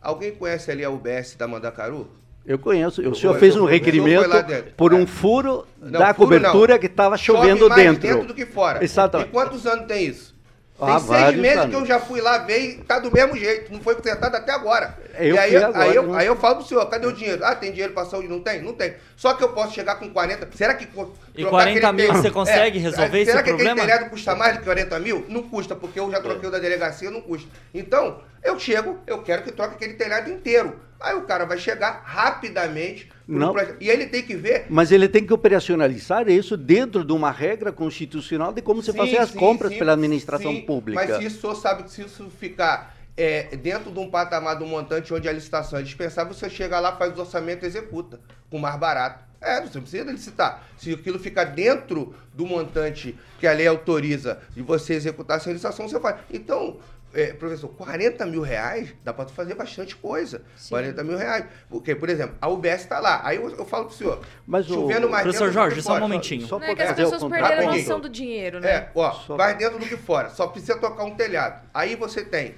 Alguém 0.00 0.34
conhece 0.34 0.70
ali 0.70 0.84
a 0.84 0.90
UBS 0.90 1.34
da 1.36 1.46
Mandacaru? 1.48 2.08
Eu 2.50 2.58
conheço. 2.58 3.00
O 3.08 3.14
senhor 3.14 3.38
fez 3.38 3.54
um 3.54 3.64
requerimento 3.64 4.28
por 4.76 4.92
É. 4.92 4.96
um 4.96 5.06
furo 5.06 5.64
Não, 5.80 6.00
da 6.00 6.12
furo 6.12 6.26
cobertura 6.26 6.72
não. 6.72 6.80
que 6.80 6.86
estava 6.86 7.16
Chove 7.16 7.38
chovendo 7.38 7.68
mais 7.68 7.80
dentro. 7.80 8.00
dentro 8.02 8.26
do 8.26 8.34
que 8.34 8.44
fora. 8.44 8.82
Exatamente. 8.82 9.28
E 9.28 9.30
quantos 9.30 9.64
anos 9.68 9.86
tem 9.86 10.04
isso? 10.06 10.34
Tem 10.76 10.88
Ah, 10.88 10.98
seis 10.98 11.36
meses 11.36 11.58
anos. 11.58 11.70
que 11.76 11.80
eu 11.82 11.86
já 11.86 12.00
fui 12.00 12.20
lá 12.20 12.38
ver 12.38 12.58
e 12.58 12.74
tá 12.78 12.98
do 12.98 13.12
mesmo 13.12 13.36
jeito. 13.36 13.70
Não 13.72 13.80
foi 13.80 13.94
consertado 13.94 14.36
até 14.36 14.50
agora. 14.50 14.98
Eu 15.16 15.36
e 15.36 15.38
aí, 15.38 15.50
fui 15.50 15.62
agora, 15.62 15.84
aí, 15.84 15.94
eu, 15.94 16.02
não- 16.02 16.14
aí 16.14 16.26
eu 16.26 16.34
falo 16.36 16.56
pro 16.56 16.64
senhor, 16.66 16.84
cadê 16.88 17.06
o 17.06 17.12
dinheiro? 17.12 17.44
Ah, 17.44 17.54
tem 17.54 17.70
dinheiro 17.70 17.92
pra 17.92 18.04
saúde? 18.06 18.26
Não 18.26 18.40
tem? 18.40 18.60
Não 18.62 18.72
tem. 18.72 18.94
Só 19.14 19.34
que 19.34 19.44
eu 19.44 19.50
posso 19.50 19.72
chegar 19.74 19.96
com 19.96 20.08
40. 20.10 20.48
Será 20.56 20.74
que. 20.74 20.84
E 20.84 20.86
trocar 20.88 21.50
40 21.50 21.86
aquele 21.88 21.92
mil 22.08 22.14
você 22.14 22.30
consegue 22.32 22.78
resolver 22.80 23.18
esse 23.20 23.30
será 23.30 23.42
que 23.44 23.50
problema? 23.50 23.72
aquele 23.82 23.86
telhado 23.92 24.10
custa 24.10 24.34
mais 24.34 24.54
de 24.56 24.64
40 24.64 24.98
mil? 24.98 25.24
Não 25.28 25.42
custa, 25.42 25.76
porque 25.76 26.00
eu 26.00 26.10
já 26.10 26.20
troquei 26.20 26.48
o 26.48 26.52
da 26.52 26.58
delegacia, 26.58 27.10
não 27.12 27.20
custa. 27.20 27.48
Então, 27.72 28.18
eu 28.42 28.58
chego, 28.58 28.98
eu 29.06 29.22
quero 29.22 29.42
que 29.42 29.52
troque 29.52 29.74
aquele 29.76 29.94
telhado 29.94 30.30
inteiro. 30.30 30.80
Aí 31.00 31.16
o 31.16 31.22
cara 31.22 31.46
vai 31.46 31.58
chegar 31.58 32.02
rapidamente. 32.04 33.10
Não. 33.26 33.52
projeto. 33.52 33.76
E 33.80 33.88
ele 33.88 34.06
tem 34.06 34.24
que 34.24 34.34
ver 34.34 34.66
Mas 34.68 34.90
ele 34.90 35.08
tem 35.08 35.24
que 35.24 35.32
operacionalizar 35.32 36.28
isso 36.28 36.56
dentro 36.56 37.04
de 37.04 37.12
uma 37.12 37.30
regra 37.30 37.70
constitucional 37.70 38.52
de 38.52 38.60
como 38.60 38.82
se 38.82 38.90
Sim, 38.90 38.98
fazer 38.98 39.18
as 39.18 39.30
sim, 39.30 39.38
compras 39.38 39.70
sim, 39.70 39.78
pela 39.78 39.92
administração 39.92 40.60
pública. 40.62 41.00
Mas 41.00 41.16
se 41.16 41.24
isso, 41.26 41.54
sabe 41.54 41.84
que 41.84 41.92
se 41.92 42.02
isso 42.02 42.28
ficar 42.28 42.96
é, 43.16 43.54
dentro 43.56 43.92
de 43.92 43.98
um 44.00 44.10
patamar 44.10 44.58
do 44.58 44.66
montante 44.66 45.14
onde 45.14 45.28
a 45.28 45.32
licitação 45.32 45.78
é 45.78 45.82
dispensável, 45.82 46.34
você 46.34 46.50
chega 46.50 46.80
lá, 46.80 46.96
faz 46.96 47.16
o 47.16 47.20
orçamento 47.20 47.64
e 47.64 47.66
executa, 47.66 48.18
com 48.50 48.58
mais 48.58 48.76
barato. 48.76 49.24
É, 49.40 49.60
você 49.60 49.74
não 49.74 49.82
precisa 49.82 50.10
licitar. 50.10 50.62
Se 50.76 50.92
aquilo 50.92 51.18
ficar 51.18 51.44
dentro 51.44 52.14
do 52.34 52.44
montante 52.44 53.18
que 53.38 53.46
a 53.46 53.52
lei 53.52 53.66
autoriza 53.66 54.38
de 54.54 54.60
você 54.60 54.94
executar 54.94 55.40
sem 55.40 55.52
licitação, 55.52 55.88
você 55.88 55.98
faz. 55.98 56.16
Então, 56.30 56.78
é, 57.12 57.32
professor, 57.32 57.68
40 57.68 58.24
mil 58.26 58.40
reais 58.42 58.94
dá 59.04 59.12
para 59.12 59.26
fazer 59.28 59.54
bastante 59.54 59.96
coisa. 59.96 60.42
40 60.68 61.02
mil 61.04 61.16
reais. 61.18 61.44
Porque, 61.68 61.94
por 61.94 62.08
exemplo, 62.08 62.36
a 62.40 62.48
UBS 62.48 62.82
está 62.82 62.98
lá. 63.00 63.20
Aí 63.24 63.36
eu, 63.36 63.50
eu 63.50 63.64
falo 63.66 63.86
pro 63.86 63.94
senhor, 63.94 64.20
Mas 64.46 64.70
o- 64.70 64.74
chovendo 64.74 65.08
mais 65.10 65.22
Professor 65.24 65.46
dentro 65.48 65.60
do 65.60 65.68
que 65.68 65.70
Jorge, 65.74 65.82
só 65.82 65.96
um 65.96 66.00
momentinho. 66.00 66.46
Só 66.46 66.58
Não 66.58 66.66
é 66.66 66.74
que 66.74 66.82
as 66.82 66.90
o 66.90 66.94
pessoas 66.94 67.24
perderam 67.32 67.68
a 67.70 67.76
noção 67.76 68.00
do 68.00 68.08
dinheiro, 68.08 68.60
né? 68.60 68.68
É, 68.70 68.90
ó, 68.94 69.12
Só- 69.12 69.36
vai 69.36 69.56
dentro 69.56 69.78
do 69.78 69.86
que 69.86 69.96
fora. 69.96 70.28
Só 70.30 70.46
precisa 70.46 70.76
tocar 70.78 71.04
um 71.04 71.14
telhado. 71.14 71.66
Aí 71.74 71.96
você 71.96 72.24
tem, 72.24 72.54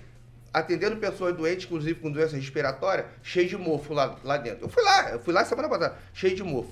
atendendo 0.52 0.96
pessoas 0.96 1.34
doentes, 1.34 1.64
inclusive 1.66 1.98
com 1.98 2.10
doença 2.10 2.36
respiratória, 2.36 3.06
cheio 3.22 3.48
de 3.48 3.56
mofo 3.56 3.94
lá, 3.94 4.16
lá 4.22 4.36
dentro. 4.36 4.64
Eu 4.66 4.68
fui 4.68 4.82
lá, 4.82 5.10
eu 5.10 5.18
fui 5.20 5.32
lá 5.32 5.44
semana 5.44 5.68
passada, 5.68 5.96
cheio 6.12 6.36
de 6.36 6.42
mofo. 6.42 6.70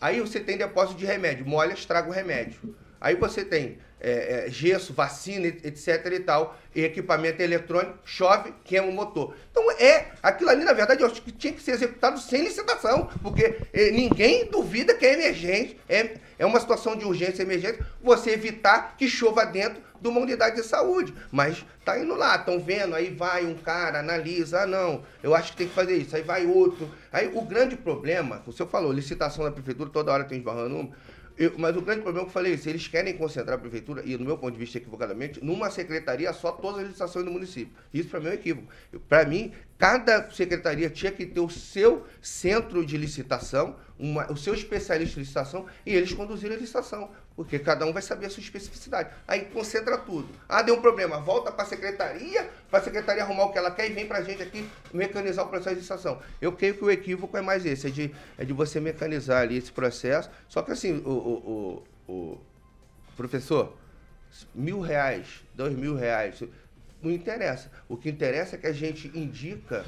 Aí 0.00 0.20
você 0.20 0.38
tem 0.38 0.58
depósito 0.58 0.98
de 0.98 1.06
remédio, 1.06 1.46
molha, 1.46 1.72
estraga 1.72 2.08
o 2.08 2.12
remédio. 2.12 2.76
Aí 3.00 3.14
você 3.14 3.44
tem 3.44 3.78
é, 4.00 4.46
é, 4.46 4.50
gesso, 4.50 4.92
vacina, 4.92 5.46
et- 5.46 5.64
etc 5.64 6.06
e 6.12 6.20
tal, 6.20 6.56
e 6.74 6.82
equipamento 6.84 7.40
eletrônico, 7.42 7.98
chove, 8.04 8.52
queima 8.64 8.86
o 8.86 8.92
motor. 8.92 9.34
Então 9.50 9.70
é, 9.72 10.06
aquilo 10.22 10.50
ali 10.50 10.64
na 10.64 10.72
verdade 10.72 11.02
eu 11.02 11.06
acho 11.06 11.22
que 11.22 11.32
tinha 11.32 11.52
que 11.52 11.62
ser 11.62 11.72
executado 11.72 12.18
sem 12.20 12.42
licitação, 12.42 13.08
porque 13.22 13.56
eh, 13.72 13.90
ninguém 13.90 14.50
duvida 14.50 14.94
que 14.94 15.06
é 15.06 15.14
emergente, 15.14 15.78
é, 15.88 16.16
é 16.38 16.44
uma 16.46 16.60
situação 16.60 16.94
de 16.96 17.04
urgência 17.04 17.42
emergente, 17.42 17.82
você 18.02 18.30
evitar 18.30 18.96
que 18.96 19.08
chova 19.08 19.44
dentro 19.44 19.82
de 20.00 20.08
uma 20.08 20.20
unidade 20.20 20.56
de 20.56 20.62
saúde. 20.62 21.14
Mas 21.32 21.64
tá 21.84 21.98
indo 21.98 22.14
lá, 22.14 22.36
estão 22.36 22.60
vendo, 22.60 22.94
aí 22.94 23.10
vai 23.10 23.46
um 23.46 23.54
cara, 23.54 24.00
analisa, 24.00 24.60
ah 24.62 24.66
não, 24.66 25.02
eu 25.22 25.34
acho 25.34 25.52
que 25.52 25.58
tem 25.58 25.68
que 25.68 25.74
fazer 25.74 25.96
isso, 25.96 26.14
aí 26.14 26.22
vai 26.22 26.44
outro. 26.46 26.88
Aí 27.10 27.30
o 27.32 27.40
grande 27.42 27.76
problema, 27.76 28.42
o 28.46 28.52
senhor 28.52 28.68
falou, 28.68 28.92
licitação 28.92 29.44
da 29.44 29.50
prefeitura, 29.50 29.88
toda 29.88 30.12
hora 30.12 30.24
tem 30.24 30.38
esbarrando 30.38 30.68
número, 30.68 30.94
eu- 31.38 31.54
mas 31.58 31.76
o 31.76 31.82
grande 31.82 32.02
problema 32.02 32.24
que 32.24 32.30
eu 32.30 32.32
falei 32.32 32.52
é 32.52 32.54
isso, 32.54 32.68
eles 32.68 32.88
querem 32.88 33.16
concentrar 33.16 33.56
a 33.56 33.60
prefeitura, 33.60 34.02
e 34.04 34.16
no 34.16 34.24
meu 34.24 34.38
ponto 34.38 34.52
de 34.52 34.58
vista 34.58 34.78
equivocadamente, 34.78 35.44
numa 35.44 35.70
secretaria 35.70 36.32
só 36.32 36.52
todas 36.52 36.80
as 36.80 36.86
licitações 36.86 37.24
do 37.24 37.30
município. 37.30 37.72
Isso 37.92 38.08
para 38.08 38.20
mim 38.20 38.26
é 38.26 38.30
um 38.30 38.34
equívoco. 38.34 38.68
Para 39.08 39.24
mim, 39.24 39.52
cada 39.78 40.30
secretaria 40.30 40.88
tinha 40.88 41.12
que 41.12 41.26
ter 41.26 41.40
o 41.40 41.50
seu 41.50 42.06
centro 42.22 42.84
de 42.84 42.96
licitação, 42.96 43.76
uma- 43.98 44.30
o 44.30 44.36
seu 44.36 44.54
especialista 44.54 45.18
em 45.18 45.22
licitação, 45.22 45.66
e 45.84 45.94
eles 45.94 46.12
conduzirem 46.12 46.56
a 46.56 46.60
licitação, 46.60 47.10
porque 47.36 47.58
cada 47.58 47.84
um 47.84 47.92
vai 47.92 48.00
saber 48.00 48.26
a 48.26 48.30
sua 48.30 48.40
especificidade. 48.40 49.10
Aí 49.28 49.44
concentra 49.44 49.98
tudo. 49.98 50.26
Ah, 50.48 50.62
deu 50.62 50.76
um 50.76 50.80
problema, 50.80 51.20
volta 51.20 51.52
para 51.52 51.64
a 51.64 51.66
secretaria, 51.66 52.48
para 52.70 52.80
a 52.80 52.82
secretaria 52.82 53.22
arrumar 53.22 53.44
o 53.44 53.52
que 53.52 53.58
ela 53.58 53.70
quer 53.70 53.90
e 53.90 53.92
vem 53.92 54.06
para 54.06 54.18
a 54.18 54.22
gente 54.22 54.42
aqui 54.42 54.66
mecanizar 54.92 55.44
o 55.44 55.48
processo 55.48 55.74
de 55.74 55.80
licitação. 55.82 56.20
Eu 56.40 56.52
creio 56.52 56.74
que 56.74 56.84
o 56.84 56.90
equívoco 56.90 57.36
é 57.36 57.42
mais 57.42 57.66
esse, 57.66 57.86
é 57.86 57.90
de, 57.90 58.14
é 58.38 58.44
de 58.44 58.54
você 58.54 58.80
mecanizar 58.80 59.42
ali 59.42 59.58
esse 59.58 59.70
processo. 59.70 60.30
Só 60.48 60.62
que 60.62 60.72
assim, 60.72 61.02
o, 61.04 61.10
o, 61.10 61.84
o, 62.08 62.12
o 62.12 62.40
professor, 63.16 63.76
mil 64.54 64.80
reais, 64.80 65.44
dois 65.54 65.74
mil 65.74 65.94
reais, 65.94 66.42
não 67.02 67.10
interessa. 67.10 67.70
O 67.86 67.98
que 67.98 68.08
interessa 68.08 68.56
é 68.56 68.58
que 68.58 68.66
a 68.66 68.72
gente 68.72 69.08
indica 69.14 69.84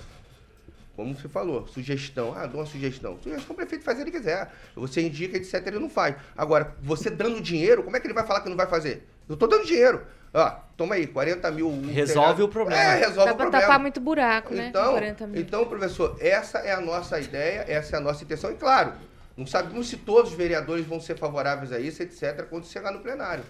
como 0.98 1.14
você 1.14 1.28
falou, 1.28 1.64
sugestão. 1.68 2.34
Ah, 2.36 2.44
dou 2.44 2.58
uma 2.58 2.66
sugestão. 2.66 3.16
Sugestão 3.22 3.52
o 3.52 3.54
prefeito 3.54 3.84
faz 3.84 3.96
o 3.96 4.02
que 4.02 4.10
ele 4.10 4.18
quiser. 4.18 4.50
Você 4.74 5.00
indica, 5.00 5.36
etc, 5.36 5.64
ele 5.68 5.78
não 5.78 5.88
faz. 5.88 6.16
Agora, 6.36 6.74
você 6.82 7.08
dando 7.08 7.40
dinheiro, 7.40 7.84
como 7.84 7.96
é 7.96 8.00
que 8.00 8.08
ele 8.08 8.14
vai 8.14 8.26
falar 8.26 8.40
que 8.40 8.48
não 8.48 8.56
vai 8.56 8.66
fazer? 8.66 9.06
Eu 9.28 9.36
tô 9.36 9.46
dando 9.46 9.64
dinheiro. 9.64 10.02
Ó, 10.34 10.50
toma 10.76 10.96
aí, 10.96 11.06
40 11.06 11.52
mil. 11.52 11.68
um 11.68 11.86
Resolve 11.86 12.42
o 12.42 12.48
problema. 12.48 12.82
É, 12.82 12.96
resolve 12.96 13.16
Dá 13.16 13.22
o 13.22 13.36
pra 13.36 13.36
problema. 13.36 13.60
tapar 13.60 13.78
muito 13.78 14.00
buraco, 14.00 14.52
né? 14.52 14.66
Então, 14.70 14.90
40 14.90 15.26
mil. 15.28 15.40
então, 15.40 15.64
professor, 15.66 16.16
essa 16.18 16.58
é 16.58 16.72
a 16.72 16.80
nossa 16.80 17.20
ideia, 17.20 17.64
essa 17.68 17.94
é 17.94 17.98
a 18.00 18.02
nossa 18.02 18.24
intenção. 18.24 18.50
E 18.50 18.56
claro, 18.56 18.92
não 19.36 19.46
sabemos 19.46 19.88
se 19.88 19.98
todos 19.98 20.32
os 20.32 20.36
vereadores 20.36 20.84
vão 20.84 21.00
ser 21.00 21.16
favoráveis 21.16 21.70
a 21.70 21.78
isso, 21.78 22.02
etc., 22.02 22.44
quando 22.50 22.66
chegar 22.66 22.90
no 22.90 22.98
plenário. 22.98 23.44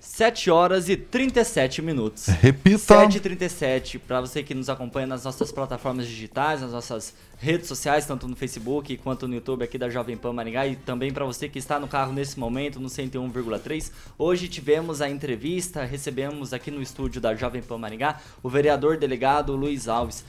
7 0.00 0.50
horas 0.50 0.88
e 0.88 0.96
37 0.96 1.82
minutos. 1.82 2.26
Repita. 2.26 2.78
7 2.78 3.16
e 3.16 3.20
37 3.20 3.98
para 3.98 4.20
você 4.20 4.42
que 4.42 4.54
nos 4.54 4.68
acompanha 4.68 5.06
nas 5.06 5.24
nossas 5.24 5.50
plataformas 5.50 6.06
digitais, 6.06 6.60
nas 6.60 6.72
nossas 6.72 7.14
redes 7.38 7.66
sociais, 7.66 8.06
tanto 8.06 8.28
no 8.28 8.36
Facebook 8.36 8.96
quanto 8.98 9.26
no 9.26 9.34
YouTube 9.34 9.64
aqui 9.64 9.76
da 9.76 9.90
Jovem 9.90 10.16
Pan 10.16 10.32
Maringá 10.32 10.66
e 10.66 10.76
também 10.76 11.12
para 11.12 11.24
você 11.24 11.48
que 11.48 11.58
está 11.58 11.80
no 11.80 11.88
carro 11.88 12.12
nesse 12.12 12.38
momento 12.38 12.78
no 12.78 12.88
101,3. 12.88 13.90
Hoje 14.16 14.48
tivemos 14.48 15.00
a 15.02 15.10
entrevista, 15.10 15.84
recebemos 15.84 16.52
aqui 16.52 16.70
no 16.70 16.80
estúdio 16.80 17.20
da 17.20 17.34
Jovem 17.34 17.62
Pan 17.62 17.78
Maringá 17.78 18.20
o 18.42 18.48
vereador 18.48 18.96
delegado 18.96 19.56
Luiz 19.56 19.88
Alves. 19.88 20.24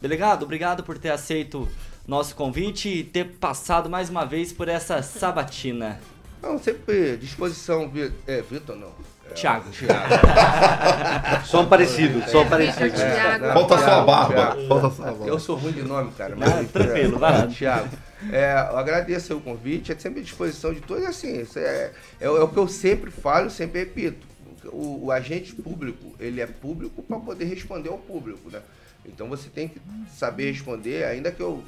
Delegado, 0.00 0.44
obrigado 0.44 0.82
por 0.82 0.96
ter 0.96 1.10
aceito 1.10 1.68
nosso 2.06 2.34
convite 2.34 2.88
e 2.88 3.04
ter 3.04 3.24
passado 3.38 3.90
mais 3.90 4.08
uma 4.08 4.24
vez 4.24 4.50
por 4.50 4.66
essa 4.66 5.02
sabatina. 5.02 6.00
Não, 6.42 6.58
sempre 6.58 7.16
disposição, 7.16 7.90
é, 8.26 8.42
Vitor, 8.42 8.76
não. 8.76 8.92
É, 9.30 9.34
Thiago. 9.34 9.66
São 11.46 11.66
parecidos, 11.66 12.24
são 12.30 12.44
Vitor, 12.44 12.58
parecidos. 12.58 13.00
Thiago. 13.00 13.44
Falta 13.52 13.78
só 13.78 13.84
a 13.84 13.86
Thiago, 13.86 14.06
barba. 14.06 14.34
Thiago. 14.34 14.68
Falta 14.68 14.90
só 14.90 15.02
a 15.02 15.06
barba. 15.06 15.26
Eu 15.26 15.38
sou 15.38 15.56
ruim 15.56 15.72
de 15.72 15.82
nome, 15.82 16.12
cara. 16.12 16.36
Ah, 16.40 16.64
tranquilo, 16.72 17.18
vai 17.18 17.32
lá. 17.32 17.46
Thiago. 17.46 17.88
É, 18.32 18.52
eu 18.70 18.76
agradeço 18.78 19.36
o 19.36 19.40
convite, 19.40 19.92
é 19.92 19.98
sempre 19.98 20.20
à 20.20 20.22
disposição 20.22 20.72
de 20.72 20.80
todos. 20.80 21.04
Assim, 21.04 21.40
isso 21.40 21.58
é, 21.58 21.92
é, 22.20 22.26
é 22.26 22.30
o 22.30 22.48
que 22.48 22.56
eu 22.56 22.68
sempre 22.68 23.10
falo, 23.10 23.50
sempre 23.50 23.80
repito. 23.80 24.26
O, 24.66 25.06
o 25.06 25.12
agente 25.12 25.54
público, 25.54 26.14
ele 26.18 26.40
é 26.40 26.46
público 26.46 27.02
para 27.02 27.18
poder 27.18 27.46
responder 27.46 27.88
ao 27.88 27.98
público, 27.98 28.50
né? 28.50 28.60
Então 29.06 29.28
você 29.28 29.48
tem 29.48 29.68
que 29.68 29.80
saber 30.14 30.50
responder, 30.50 31.04
ainda 31.04 31.30
que 31.32 31.40
eu 31.40 31.64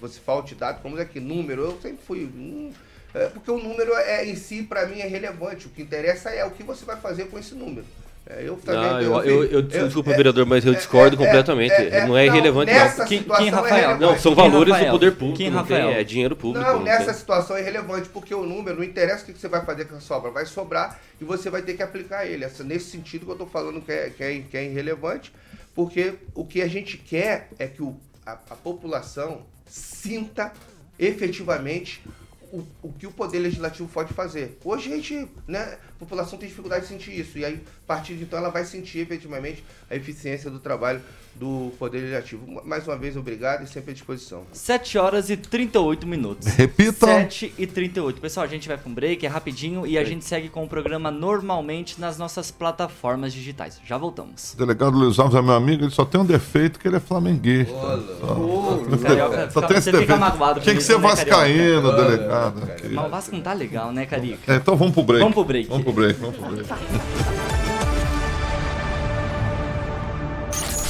você 0.00 0.20
falte 0.20 0.54
dado, 0.54 0.82
como 0.82 0.98
é 0.98 1.04
que 1.04 1.20
número, 1.20 1.62
eu 1.62 1.78
sempre 1.80 2.04
fui. 2.04 2.24
hum, 2.24 2.72
é, 3.14 3.26
porque 3.28 3.50
o 3.50 3.58
número 3.58 3.94
é 3.94 4.24
em 4.26 4.34
si, 4.36 4.62
para 4.62 4.86
mim, 4.86 5.00
é 5.00 5.06
relevante. 5.06 5.66
O 5.66 5.70
que 5.70 5.82
interessa 5.82 6.30
é 6.30 6.44
o 6.44 6.50
que 6.50 6.62
você 6.62 6.84
vai 6.84 6.96
fazer 6.96 7.26
com 7.26 7.38
esse 7.38 7.54
número. 7.54 7.86
É, 8.26 8.42
eu 8.42 8.56
também. 8.56 8.80
Não, 9.04 9.22
eu, 9.22 9.44
eu, 9.44 9.50
eu, 9.50 9.62
desculpa, 9.62 10.10
é, 10.10 10.16
vereador, 10.16 10.46
mas 10.46 10.64
eu 10.64 10.72
é, 10.72 10.76
discordo 10.76 11.14
é, 11.14 11.18
completamente. 11.26 11.72
é, 11.72 11.88
é, 11.98 12.06
não 12.06 12.16
é 12.16 12.24
não, 12.26 12.34
irrelevante, 12.34 12.72
nessa 12.72 13.02
não. 13.02 13.06
Quem- 13.08 13.18
situação 13.18 13.44
quem, 13.44 13.52
é 13.52 13.54
Rafael? 13.54 13.74
relevante. 13.76 14.00
Não, 14.00 14.18
são 14.18 14.34
Quem, 14.34 14.44
valores 14.50 14.72
Rafael? 14.72 14.90
do 14.90 14.92
poder 14.98 15.12
público. 15.12 15.36
Quem, 15.36 15.50
não 15.50 15.64
tem- 15.66 15.76
Rafael? 15.76 15.98
é 16.00 16.04
dinheiro 16.04 16.34
público. 16.34 16.66
Não, 16.66 16.76
não 16.76 16.82
nessa 16.84 17.04
tem- 17.04 17.14
situação 17.14 17.54
é 17.56 17.60
irrelevante, 17.60 18.08
porque 18.08 18.34
o 18.34 18.42
número, 18.42 18.78
não 18.78 18.84
interessa 18.84 19.24
o 19.24 19.26
que 19.26 19.38
você 19.38 19.46
vai 19.46 19.62
fazer 19.62 19.84
com 19.84 19.96
a 19.96 20.00
sobra, 20.00 20.30
vai 20.30 20.46
sobrar 20.46 20.98
e 21.20 21.24
você 21.24 21.50
vai 21.50 21.60
ter 21.60 21.74
que 21.74 21.82
aplicar 21.82 22.24
ele. 22.24 22.44
Essa- 22.46 22.64
nesse 22.64 22.86
sentido 22.90 23.26
que 23.26 23.30
eu 23.30 23.34
estou 23.34 23.46
falando 23.46 23.82
que 23.82 23.92
é, 23.92 24.08
que, 24.08 24.24
é, 24.24 24.40
que 24.50 24.56
é 24.56 24.64
irrelevante, 24.64 25.30
porque 25.74 26.14
o 26.34 26.46
que 26.46 26.62
a 26.62 26.66
gente 26.66 26.96
quer 26.96 27.50
é 27.58 27.66
que 27.66 27.82
o- 27.82 27.94
a, 28.24 28.32
a 28.32 28.54
população 28.56 29.42
sinta 29.66 30.50
efetivamente 30.98 32.02
o, 32.54 32.66
o 32.82 32.92
que 32.92 33.06
o 33.06 33.10
Poder 33.10 33.40
Legislativo 33.40 33.88
pode 33.88 34.14
fazer. 34.14 34.58
Hoje 34.64 34.92
a 34.92 34.96
gente, 34.96 35.28
né, 35.48 35.76
a 35.88 35.98
população 35.98 36.38
tem 36.38 36.48
dificuldade 36.48 36.82
de 36.82 36.88
sentir 36.88 37.18
isso, 37.18 37.36
e 37.36 37.44
aí, 37.44 37.60
a 37.84 37.86
partir 37.86 38.14
de 38.14 38.22
então, 38.22 38.38
ela 38.38 38.50
vai 38.50 38.64
sentir 38.64 39.00
efetivamente 39.00 39.64
a 39.90 39.96
eficiência 39.96 40.48
do 40.48 40.60
trabalho 40.60 41.02
do 41.34 41.72
Poder 41.78 41.98
Legislativo. 41.98 42.62
Mais 42.64 42.86
uma 42.86 42.96
vez, 42.96 43.16
obrigado 43.16 43.64
e 43.64 43.66
sempre 43.66 43.90
à 43.90 43.94
disposição. 43.94 44.42
7 44.52 44.98
horas 44.98 45.30
e 45.30 45.36
38 45.36 46.06
minutos. 46.06 46.46
Repita. 46.48 47.06
7 47.06 47.54
e 47.58 47.66
38. 47.66 48.20
Pessoal, 48.20 48.44
a 48.44 48.48
gente 48.48 48.68
vai 48.68 48.76
pra 48.76 48.88
um 48.88 48.94
break, 48.94 49.24
é 49.26 49.28
rapidinho 49.28 49.86
e 49.86 49.98
a 49.98 50.04
gente 50.04 50.24
segue 50.24 50.48
com 50.48 50.64
o 50.64 50.68
programa 50.68 51.10
normalmente 51.10 52.00
nas 52.00 52.16
nossas 52.18 52.50
plataformas 52.50 53.32
digitais. 53.32 53.80
Já 53.84 53.98
voltamos. 53.98 54.52
O 54.52 54.56
delegado 54.56 54.96
Luiz 54.96 55.18
Alves 55.18 55.34
é 55.36 55.42
meu 55.42 55.54
amigo, 55.54 55.84
ele 55.84 55.90
só 55.90 56.04
tem 56.04 56.20
um 56.20 56.24
defeito 56.24 56.78
que 56.78 56.86
ele 56.88 56.96
é 56.96 57.00
flamenguista. 57.00 57.74
Carioca, 59.02 59.50
Só 59.50 59.60
fica- 59.60 59.66
tem 59.68 59.76
esse 59.78 59.90
você 59.90 59.98
fica 59.98 59.98
defeito. 60.00 60.20
magoado 60.20 60.60
Tinha 60.60 60.72
com 60.74 60.78
que 60.78 60.82
isso, 60.84 60.92
ser 60.92 60.98
né, 61.00 61.08
vascaíno, 61.08 61.92
delegado. 61.96 62.62
Mas 62.92 63.06
o 63.06 63.10
Vasco 63.10 63.34
não 63.34 63.42
tá 63.42 63.52
legal, 63.52 63.92
né, 63.92 64.06
Carica? 64.06 64.52
É, 64.52 64.56
então 64.56 64.76
vamos 64.76 64.94
pro 64.94 65.02
break. 65.02 65.20
Vamos 65.20 65.34
pro 65.34 65.44
break. 65.44 65.68
Vamos 65.68 65.84
pro 65.84 65.92
break, 65.92 66.20
vamos 66.20 66.36
pro 66.36 66.46
break. 66.50 66.68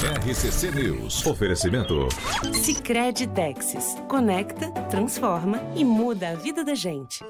RCC 0.05 0.71
News. 0.71 1.25
Oferecimento. 1.25 2.09
Sicredi 2.53 3.27
Texas. 3.27 3.97
Conecta, 4.07 4.71
transforma 4.91 5.59
e 5.75 5.83
muda 5.83 6.29
a 6.29 6.35
vida 6.35 6.63
da 6.63 6.75
gente. 6.75 7.25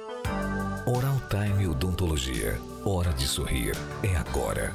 Oral 0.85 1.20
Time 1.31 1.68
Odontologia. 1.68 2.59
Hora 2.85 3.12
de 3.12 3.29
sorrir. 3.29 3.77
É 4.03 4.16
agora. 4.16 4.75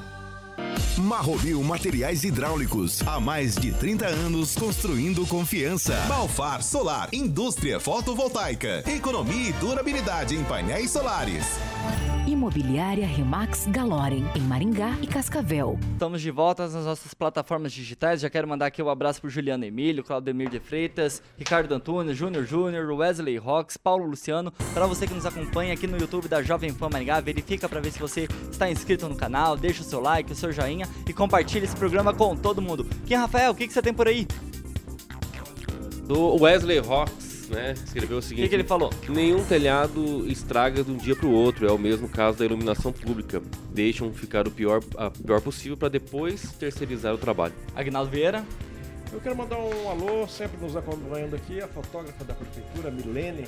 Marromil 0.98 1.62
Materiais 1.62 2.24
Hidráulicos. 2.24 3.06
Há 3.06 3.20
mais 3.20 3.56
de 3.56 3.74
30 3.74 4.08
anos 4.08 4.56
construindo 4.56 5.28
confiança. 5.28 5.94
Balfar 6.08 6.64
Solar. 6.64 7.10
Indústria 7.12 7.82
fotovoltaica. 7.82 8.82
Economia 8.90 9.50
e 9.50 9.54
durabilidade 9.54 10.36
em 10.36 10.44
painéis 10.46 10.90
solares. 10.90 11.60
Imobiliária 12.40 13.06
Remax 13.06 13.68
Galorem, 13.68 14.24
em 14.34 14.40
Maringá 14.40 14.98
e 15.02 15.08
Cascavel. 15.08 15.78
Estamos 15.92 16.22
de 16.22 16.32
volta 16.32 16.70
nas 16.70 16.86
nossas 16.86 17.14
plataformas 17.14 17.74
digitais. 17.74 18.22
Já 18.22 18.30
quero 18.30 18.48
mandar 18.48 18.68
aqui 18.68 18.82
um 18.82 18.90
abraço 18.90 19.20
pro 19.20 19.30
Juliano 19.30 19.66
Emílio, 19.66 20.06
Claudemir 20.06 20.50
de 20.50 20.58
Freitas, 20.58 21.22
Ricardo 21.38 21.74
Antunes, 21.74 22.16
Júnior 22.16 22.46
Júnior, 22.46 22.90
Wesley 22.94 23.36
Rox, 23.36 23.76
Paulo 23.76 24.06
Luciano. 24.06 24.54
Para 24.74 24.88
você 24.88 25.06
que 25.06 25.14
nos 25.14 25.26
acompanha 25.26 25.74
aqui 25.74 25.86
no 25.86 25.98
YouTube 25.98 26.30
da 26.30 26.42
Jovem 26.42 26.74
Pan 26.74 26.88
Maringá, 26.90 27.20
verifica 27.20 27.68
para 27.68 27.82
ver 27.82 27.92
se 27.92 28.00
você 28.00 28.26
está 28.50 28.72
inscrito 28.72 29.10
no 29.10 29.18
canal, 29.18 29.58
deixa 29.58 29.82
o 29.82 29.86
seu 29.86 30.00
like, 30.00 30.32
o 30.32 30.36
seu 30.36 30.54
joinha 30.54 30.88
e 31.06 31.12
compartilha 31.12 31.66
esse 31.66 31.76
programa 31.76 32.14
com 32.14 32.38
todo 32.38 32.62
mundo. 32.62 32.88
Quem, 33.06 33.18
Rafael, 33.18 33.52
o 33.52 33.56
que, 33.56 33.68
que 33.68 33.74
você 33.74 33.82
tem 33.82 33.94
por 33.94 34.08
aí? 34.08 34.26
Do 36.08 36.42
Wesley 36.42 36.80
Rocks, 36.80 37.29
né? 37.50 37.74
Escreveu 37.74 38.18
o 38.18 38.20
O 38.20 38.22
seguinte: 38.22 38.44
que, 38.44 38.50
que 38.50 38.56
ele 38.56 38.64
falou? 38.64 38.90
Nenhum 39.08 39.44
telhado 39.44 40.26
estraga 40.28 40.84
de 40.84 40.92
um 40.92 40.98
dia 40.98 41.16
para 41.16 41.28
o 41.28 41.32
outro. 41.32 41.68
É 41.68 41.72
o 41.72 41.78
mesmo 41.78 42.08
caso 42.08 42.38
da 42.38 42.46
iluminação 42.46 42.92
pública. 42.92 43.42
Deixam 43.72 44.14
ficar 44.14 44.48
o 44.48 44.52
pior, 44.52 44.82
a 44.98 45.10
pior 45.10 45.42
possível 45.42 45.78
para 45.78 45.90
depois 45.90 46.54
terceirizar 46.54 47.14
o 47.14 47.18
trabalho. 47.18 47.54
Agnaldo 47.76 48.12
Vieira. 48.12 48.44
Eu 49.12 49.20
quero 49.20 49.36
mandar 49.36 49.58
um 49.58 49.90
alô, 49.90 50.28
sempre 50.28 50.58
nos 50.62 50.76
acompanhando 50.76 51.36
aqui, 51.36 51.60
a 51.60 51.68
fotógrafa 51.68 52.24
da 52.24 52.36
prefeitura, 52.36 52.92
Milene, 52.92 53.48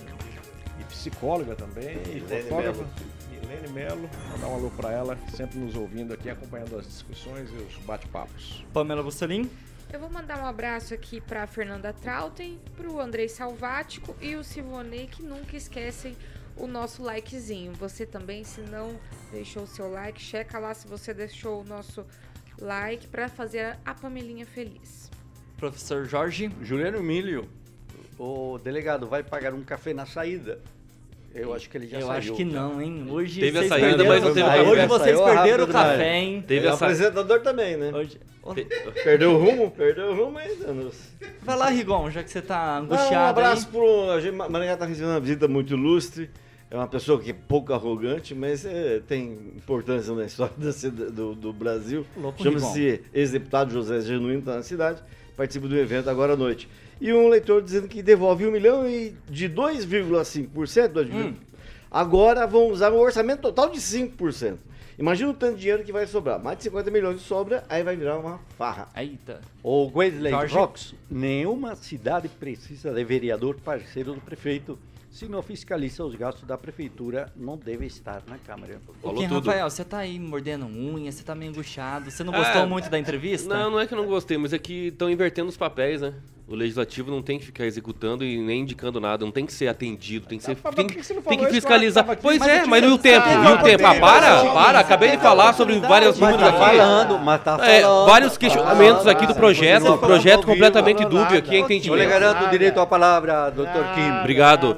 e 0.79 0.83
psicóloga 0.85 1.55
também, 1.55 1.97
e 2.07 2.15
Milene 2.15 2.43
fotógrafa. 2.43 2.85
Milene 3.29 3.67
Melo. 3.73 4.09
Mandar 4.31 4.47
um 4.47 4.55
alô 4.55 4.71
para 4.71 4.91
ela, 4.91 5.17
sempre 5.35 5.59
nos 5.59 5.75
ouvindo 5.75 6.13
aqui, 6.13 6.29
acompanhando 6.29 6.77
as 6.77 6.85
discussões 6.87 7.49
e 7.51 7.55
os 7.55 7.75
bate-papos. 7.85 8.63
Pamela 8.73 9.03
Bussolin. 9.03 9.49
Eu 9.93 9.99
vou 9.99 10.09
mandar 10.09 10.41
um 10.41 10.45
abraço 10.45 10.93
aqui 10.93 11.19
pra 11.19 11.45
Fernanda 11.45 11.91
Trautem, 11.91 12.57
pro 12.77 13.01
Andrei 13.01 13.27
Salvático 13.27 14.15
e 14.21 14.37
o 14.37 14.43
Silvonei, 14.43 15.05
que 15.05 15.21
nunca 15.21 15.57
esquecem 15.57 16.15
o 16.55 16.65
nosso 16.65 17.03
likezinho. 17.03 17.73
Você 17.73 18.05
também, 18.05 18.45
se 18.45 18.61
não 18.61 18.97
deixou 19.33 19.63
o 19.63 19.67
seu 19.67 19.91
like, 19.91 20.21
checa 20.21 20.57
lá 20.59 20.73
se 20.73 20.87
você 20.87 21.13
deixou 21.13 21.59
o 21.59 21.65
nosso 21.65 22.05
like 22.57 23.05
pra 23.07 23.27
fazer 23.27 23.77
a 23.83 23.93
Pamelinha 23.93 24.45
feliz. 24.45 25.11
Professor 25.57 26.05
Jorge. 26.05 26.49
Juliano 26.61 27.03
Milho, 27.03 27.49
o 28.17 28.57
delegado 28.59 29.09
vai 29.09 29.21
pagar 29.21 29.53
um 29.53 29.61
café 29.61 29.93
na 29.93 30.05
saída. 30.05 30.61
Eu 31.33 31.53
acho 31.53 31.69
que 31.69 31.77
ele 31.77 31.87
já 31.87 31.97
Eu 31.99 32.07
saiu. 32.07 32.17
acho 32.17 32.33
que 32.33 32.43
não, 32.43 32.81
hein? 32.81 33.05
Hoje 33.09 33.39
Teve 33.39 33.57
a 33.57 33.61
vocês 33.61 33.69
saída, 33.69 33.87
perderam- 33.87 34.09
mas 34.13 34.23
não 34.23 34.33
teve 34.33 34.47
o 34.49 34.51
Hoje 34.51 34.75
café. 34.75 34.87
vocês 34.87 35.21
perderam 35.21 35.33
o 35.33 35.35
rápido 35.67 35.67
café, 35.71 36.17
hein? 36.19 36.43
Teve 36.47 36.67
o 36.67 36.73
apresentador 36.73 37.39
também, 37.41 37.77
né? 37.77 37.91
Hoje... 37.93 38.17
Perdeu 39.03 39.33
o 39.33 39.37
rumo? 39.37 39.71
Perdeu 39.71 40.07
o 40.11 40.15
rumo 40.25 40.37
ainda. 40.39 40.73
Não 40.73 40.91
Vai 41.43 41.55
lá, 41.55 41.69
Rigon, 41.69 42.09
já 42.09 42.23
que 42.23 42.31
você 42.31 42.41
tá 42.41 42.77
Não, 42.77 42.83
angustiado 42.85 43.13
um 43.25 43.29
abraço 43.29 43.65
aí. 43.67 43.71
pro. 43.71 44.11
A 44.11 44.19
gente, 44.19 44.33
Maringá 44.35 44.73
está 44.73 44.85
recebendo 44.85 45.11
uma 45.11 45.19
visita 45.19 45.47
muito 45.47 45.73
ilustre. 45.73 46.29
É 46.71 46.75
uma 46.77 46.87
pessoa 46.87 47.19
que 47.19 47.31
é 47.31 47.33
pouco 47.33 47.73
arrogante, 47.73 48.33
mas 48.33 48.63
é, 48.65 49.01
tem 49.05 49.33
importância 49.57 50.13
na 50.15 50.23
história 50.25 50.53
da 50.57 50.71
cida- 50.71 51.11
do, 51.11 51.35
do 51.35 51.51
Brasil. 51.51 52.05
Chama-se 52.41 53.01
ex-deputado 53.13 53.71
José 53.73 53.99
Genuíno, 53.99 54.39
está 54.39 54.55
na 54.55 54.63
cidade. 54.63 55.03
Participa 55.35 55.67
do 55.67 55.77
evento 55.77 56.09
agora 56.09 56.31
à 56.33 56.37
noite. 56.37 56.69
E 57.01 57.11
um 57.11 57.27
leitor 57.27 57.61
dizendo 57.61 57.89
que 57.89 58.01
devolve 58.01 58.45
um 58.47 58.51
milhão 58.51 58.87
e 58.87 59.13
de 59.29 59.49
2,5%, 59.49 60.87
2, 60.87 61.09
Hum. 61.13 61.33
agora 61.89 62.47
vão 62.47 62.67
usar 62.69 62.91
um 62.93 62.99
orçamento 62.99 63.41
total 63.41 63.69
de 63.69 63.79
5%. 63.79 64.57
Imagina 64.99 65.31
o 65.31 65.33
tanto 65.33 65.55
de 65.55 65.61
dinheiro 65.61 65.83
que 65.83 65.91
vai 65.91 66.05
sobrar. 66.05 66.41
Mais 66.41 66.57
de 66.57 66.65
50 66.65 66.91
milhões 66.91 67.17
de 67.19 67.23
sobra, 67.25 67.63
aí 67.67 67.81
vai 67.83 67.95
virar 67.95 68.17
uma 68.19 68.39
farra. 68.57 68.87
Eita. 68.95 69.41
O 69.63 69.89
Wesley 69.97 70.31
Jorge. 70.31 70.53
Rox, 70.53 70.95
nenhuma 71.09 71.75
cidade 71.75 72.29
precisa 72.29 72.93
de 72.93 73.03
vereador 73.03 73.55
parceiro 73.55 74.13
do 74.13 74.21
prefeito. 74.21 74.77
Se 75.11 75.27
não 75.27 75.41
fiscaliza 75.41 76.05
os 76.05 76.15
gastos 76.15 76.45
da 76.45 76.57
prefeitura, 76.57 77.31
não 77.35 77.57
deve 77.57 77.85
estar 77.85 78.23
na 78.27 78.37
Câmara. 78.37 78.79
Falou 79.01 79.17
Quem, 79.17 79.27
tudo. 79.27 79.45
Rafael, 79.45 79.69
você 79.69 79.83
tá 79.83 79.97
aí 79.97 80.17
mordendo 80.17 80.65
unha, 80.65 81.11
você 81.11 81.21
tá 81.21 81.35
meio 81.35 81.51
angustiado. 81.51 82.09
Você 82.09 82.23
não 82.23 82.33
Ah, 82.33 82.37
gostou 82.37 82.65
muito 82.65 82.89
da 82.89 82.97
entrevista? 82.97 83.49
Não, 83.49 83.71
não 83.71 83.79
é 83.79 83.85
que 83.85 83.93
eu 83.93 83.97
não 83.97 84.07
gostei, 84.07 84.37
mas 84.37 84.53
é 84.53 84.57
que 84.57 84.87
estão 84.87 85.09
invertendo 85.09 85.49
os 85.49 85.57
papéis, 85.57 85.99
né? 86.01 86.13
O 86.47 86.55
legislativo 86.55 87.09
não 87.09 87.21
tem 87.21 87.39
que 87.39 87.45
ficar 87.45 87.65
executando 87.65 88.25
e 88.25 88.37
nem 88.37 88.61
indicando 88.61 88.99
nada, 88.99 89.23
não 89.23 89.31
tem 89.31 89.45
que 89.45 89.53
ser 89.53 89.69
atendido, 89.69 90.25
tem 90.27 90.37
que 90.37 90.43
ser. 90.43 90.57
mas 90.61 90.75
tem, 90.75 90.85
que 90.85 90.95
tem 91.01 91.37
que 91.37 91.45
fiscalizar. 91.47 92.05
Pois 92.21 92.39
Mas 92.39 92.49
é, 92.49 92.65
mas 92.65 92.83
e 92.83 92.87
o 92.87 92.97
tempo? 92.97 93.25
E 93.29 93.47
o 93.53 93.57
tempo? 93.63 93.85
Ah, 93.87 93.95
para, 93.95 94.45
para, 94.51 94.79
acabei 94.79 95.11
de 95.11 95.17
falar 95.19 95.53
sobre 95.53 95.79
várias 95.79 96.19
Mas 96.19 96.31
números 96.33 96.41
tá 96.53 96.65
aqui. 96.67 96.77
falando, 96.77 97.19
mas 97.19 97.41
tá 97.41 97.57
É, 97.61 97.77
É, 97.77 97.81
falando. 97.83 98.05
vários 98.05 98.37
questionamentos 98.37 99.07
aqui 99.07 99.25
do 99.27 99.33
projeto, 99.35 99.97
projeto 99.97 100.45
completamente 100.45 101.05
dúbio 101.05 101.37
aqui, 101.37 101.51
é 101.51 101.59
Eu 101.59 101.59
lhe 101.59 101.59
entendimento. 101.75 102.09
garanto 102.09 102.45
o 102.45 102.49
direito 102.49 102.79
à 102.81 102.85
palavra, 102.85 103.49
doutor 103.49 103.85
Kim. 103.95 104.11
Obrigado. 104.19 104.75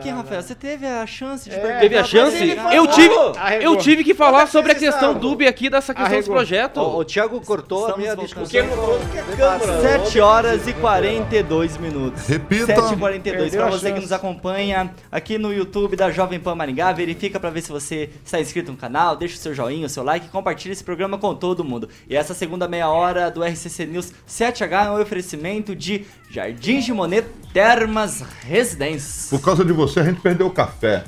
Kim, 0.00 0.10
Rafael, 0.10 0.42
você 0.42 0.54
teve 0.54 0.86
a 0.86 1.06
chance 1.06 1.48
de 1.50 1.54
Teve 1.56 1.98
a 1.98 2.04
chance? 2.04 2.56
Eu 2.72 2.86
tive, 2.86 3.14
eu 3.60 3.76
tive 3.76 4.02
que 4.02 4.14
falar 4.14 4.46
sobre 4.46 4.72
a 4.72 4.74
questão 4.74 5.12
dúbia 5.14 5.50
aqui 5.50 5.68
dessa 5.68 5.92
questão 5.94 6.16
desse 6.16 6.30
projeto. 6.30 6.80
O, 6.80 6.98
o 7.00 7.04
Thiago 7.04 7.38
cortou 7.42 7.86
a 7.88 7.96
minha 7.98 8.16
discussão. 8.16 8.62
7 9.82 10.20
horas 10.20 10.66
e 10.66 10.72
42 10.92 11.78
minutos. 11.78 12.26
Repita. 12.26 12.66
7 12.66 12.94
e 12.94 12.96
42 12.96 13.22
Perdeu 13.22 13.60
Pra 13.60 13.68
a 13.68 13.70
você 13.70 13.92
que 13.92 14.00
nos 14.00 14.12
acompanha 14.12 14.94
aqui 15.10 15.38
no 15.38 15.52
YouTube 15.52 15.96
da 15.96 16.10
Jovem 16.10 16.38
Pan 16.38 16.54
Maringá, 16.54 16.92
verifica 16.92 17.40
pra 17.40 17.48
ver 17.48 17.62
se 17.62 17.70
você 17.70 18.10
está 18.22 18.40
inscrito 18.40 18.70
no 18.70 18.76
canal, 18.76 19.16
deixa 19.16 19.36
o 19.36 19.38
seu 19.38 19.54
joinha, 19.54 19.86
o 19.86 19.88
seu 19.88 20.02
like 20.02 20.26
e 20.26 20.28
compartilha 20.28 20.72
esse 20.72 20.84
programa 20.84 21.16
com 21.16 21.34
todo 21.34 21.64
mundo. 21.64 21.88
E 22.08 22.14
essa 22.14 22.34
segunda 22.34 22.68
meia 22.68 22.88
hora 22.90 23.30
do 23.30 23.42
RCC 23.42 23.86
News 23.86 24.12
7H 24.28 24.86
é 24.86 24.90
um 24.90 25.00
oferecimento 25.00 25.74
de 25.74 26.04
Jardins 26.30 26.84
de 26.84 26.92
Monet 26.92 27.26
Termas 27.52 28.22
Residência. 28.42 29.30
Por 29.30 29.42
causa 29.42 29.64
de 29.64 29.72
você, 29.72 30.00
a 30.00 30.04
gente 30.04 30.20
perdeu 30.20 30.46
o 30.46 30.50
café. 30.50 31.04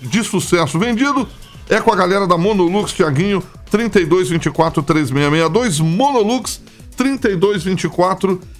de 0.00 0.24
sucesso 0.24 0.78
vendido. 0.78 1.26
É 1.68 1.80
com 1.80 1.92
a 1.92 1.96
galera 1.96 2.28
da 2.28 2.38
Monolux, 2.38 2.92
Tiaguinho, 2.92 3.42
3224 3.70 4.82
3662, 4.82 5.80
Monolux 5.80 6.60
3224 6.96 8.36
3662. 8.36 8.55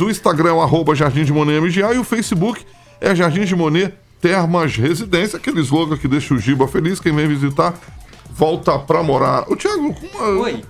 O 0.00 0.10
Instagram 0.10 0.50
é 0.50 0.52
o 0.52 0.60
arroba 0.60 0.94
Jardim 0.94 1.24
de 1.24 1.32
Monet 1.32 1.60
MGA 1.60 1.94
e 1.94 1.98
o 1.98 2.04
Facebook 2.04 2.64
é 3.00 3.14
Jardim 3.14 3.44
de 3.44 3.56
Monet 3.56 3.94
Termas 4.20 4.76
Residência, 4.76 5.38
aquele 5.38 5.60
slogan 5.60 5.96
que 5.96 6.06
deixa 6.06 6.34
o 6.34 6.38
Giba 6.38 6.68
feliz, 6.68 7.00
quem 7.00 7.14
vem 7.14 7.26
visitar 7.26 7.74
volta 8.30 8.78
pra 8.78 9.02
morar. 9.02 9.44
Ô 9.50 9.56
Thiago, 9.56 9.94
como, 9.94 10.24
Oi. 10.42 10.64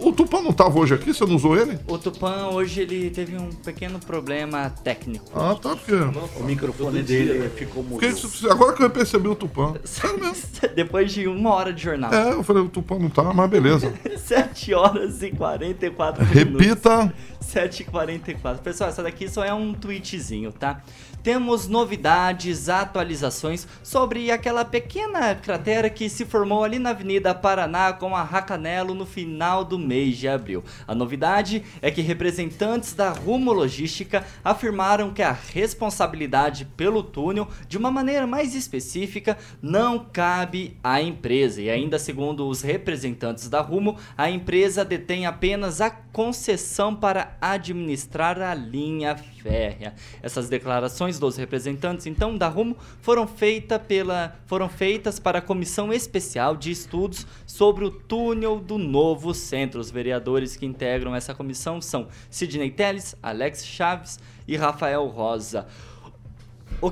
O, 0.00 0.08
o 0.08 0.12
Tupã 0.12 0.40
não 0.40 0.52
tava 0.52 0.78
hoje 0.78 0.94
aqui, 0.94 1.12
você 1.12 1.24
não 1.24 1.36
usou 1.36 1.56
ele? 1.56 1.78
O 1.86 1.98
Tupã 1.98 2.46
hoje 2.46 2.82
ele 2.82 3.10
teve 3.10 3.36
um 3.36 3.50
pequeno 3.50 3.98
problema 3.98 4.70
técnico. 4.70 5.26
Ah, 5.34 5.54
tá, 5.54 5.76
porque... 5.76 5.94
O 6.38 6.44
microfone 6.44 7.02
dele 7.02 7.48
ficou 7.50 7.82
mudo. 7.82 8.00
porque 8.00 8.48
agora 8.48 8.72
que 8.72 8.82
eu 8.82 8.90
percebi 8.90 9.28
o 9.28 9.34
Tupã. 9.34 9.74
Sério 9.84 10.18
mesmo. 10.18 10.36
Depois 10.74 11.12
de 11.12 11.26
uma 11.26 11.54
hora 11.54 11.72
de 11.72 11.82
jornal. 11.82 12.12
É, 12.12 12.32
eu 12.32 12.42
falei, 12.42 12.62
o 12.62 12.68
Tupã 12.68 12.98
não 12.98 13.10
tá, 13.10 13.32
mas 13.32 13.50
beleza. 13.50 13.92
7 14.16 14.74
horas 14.74 15.22
e 15.22 15.30
44 15.30 16.24
minutos. 16.24 16.60
Repita. 16.60 17.12
7h44. 17.46 18.58
Pessoal, 18.58 18.90
essa 18.90 19.02
daqui 19.02 19.28
só 19.28 19.44
é 19.44 19.54
um 19.54 19.72
tweetzinho, 19.72 20.52
tá? 20.52 20.82
Temos 21.22 21.66
novidades, 21.66 22.68
atualizações 22.68 23.66
sobre 23.82 24.30
aquela 24.30 24.64
pequena 24.64 25.34
cratera 25.34 25.90
que 25.90 26.08
se 26.08 26.24
formou 26.24 26.62
ali 26.62 26.78
na 26.78 26.90
Avenida 26.90 27.34
Paraná 27.34 27.92
com 27.92 28.14
a 28.14 28.22
Racanelo 28.22 28.94
no 28.94 29.04
final 29.04 29.64
do 29.66 29.78
mês 29.78 30.16
de 30.16 30.28
abril. 30.28 30.64
A 30.86 30.94
novidade 30.94 31.62
é 31.82 31.90
que 31.90 32.00
representantes 32.00 32.94
da 32.94 33.10
Rumo 33.10 33.52
Logística 33.52 34.24
afirmaram 34.42 35.12
que 35.12 35.22
a 35.22 35.32
responsabilidade 35.32 36.64
pelo 36.76 37.02
túnel, 37.02 37.48
de 37.68 37.76
uma 37.76 37.90
maneira 37.90 38.26
mais 38.26 38.54
específica, 38.54 39.36
não 39.60 39.98
cabe 39.98 40.76
à 40.82 41.02
empresa. 41.02 41.60
E 41.60 41.68
ainda 41.68 41.98
segundo 41.98 42.48
os 42.48 42.62
representantes 42.62 43.48
da 43.48 43.60
Rumo, 43.60 43.96
a 44.16 44.30
empresa 44.30 44.84
detém 44.84 45.26
apenas 45.26 45.80
a 45.80 45.90
concessão 45.90 46.94
para 46.94 47.36
administrar 47.40 48.40
a 48.40 48.54
linha 48.54 49.16
férrea. 49.46 49.94
Essas 50.22 50.48
declarações 50.48 51.18
dos 51.18 51.36
representantes, 51.36 52.06
então, 52.06 52.36
da 52.36 52.48
Rumo 52.48 52.76
foram, 53.00 53.26
feita 53.26 53.78
pela, 53.78 54.36
foram 54.46 54.68
feitas 54.68 55.18
para 55.20 55.38
a 55.38 55.42
Comissão 55.42 55.92
Especial 55.92 56.56
de 56.56 56.70
Estudos 56.70 57.26
sobre 57.46 57.84
o 57.84 57.90
túnel 57.90 58.58
do 58.58 58.76
novo 58.76 59.32
centro. 59.32 59.80
Os 59.80 59.90
vereadores 59.90 60.56
que 60.56 60.66
integram 60.66 61.14
essa 61.14 61.34
comissão 61.34 61.80
são 61.80 62.08
Sidney 62.28 62.70
Teles, 62.70 63.14
Alex 63.22 63.64
Chaves 63.64 64.18
e 64.48 64.56
Rafael 64.56 65.06
Rosa. 65.06 65.66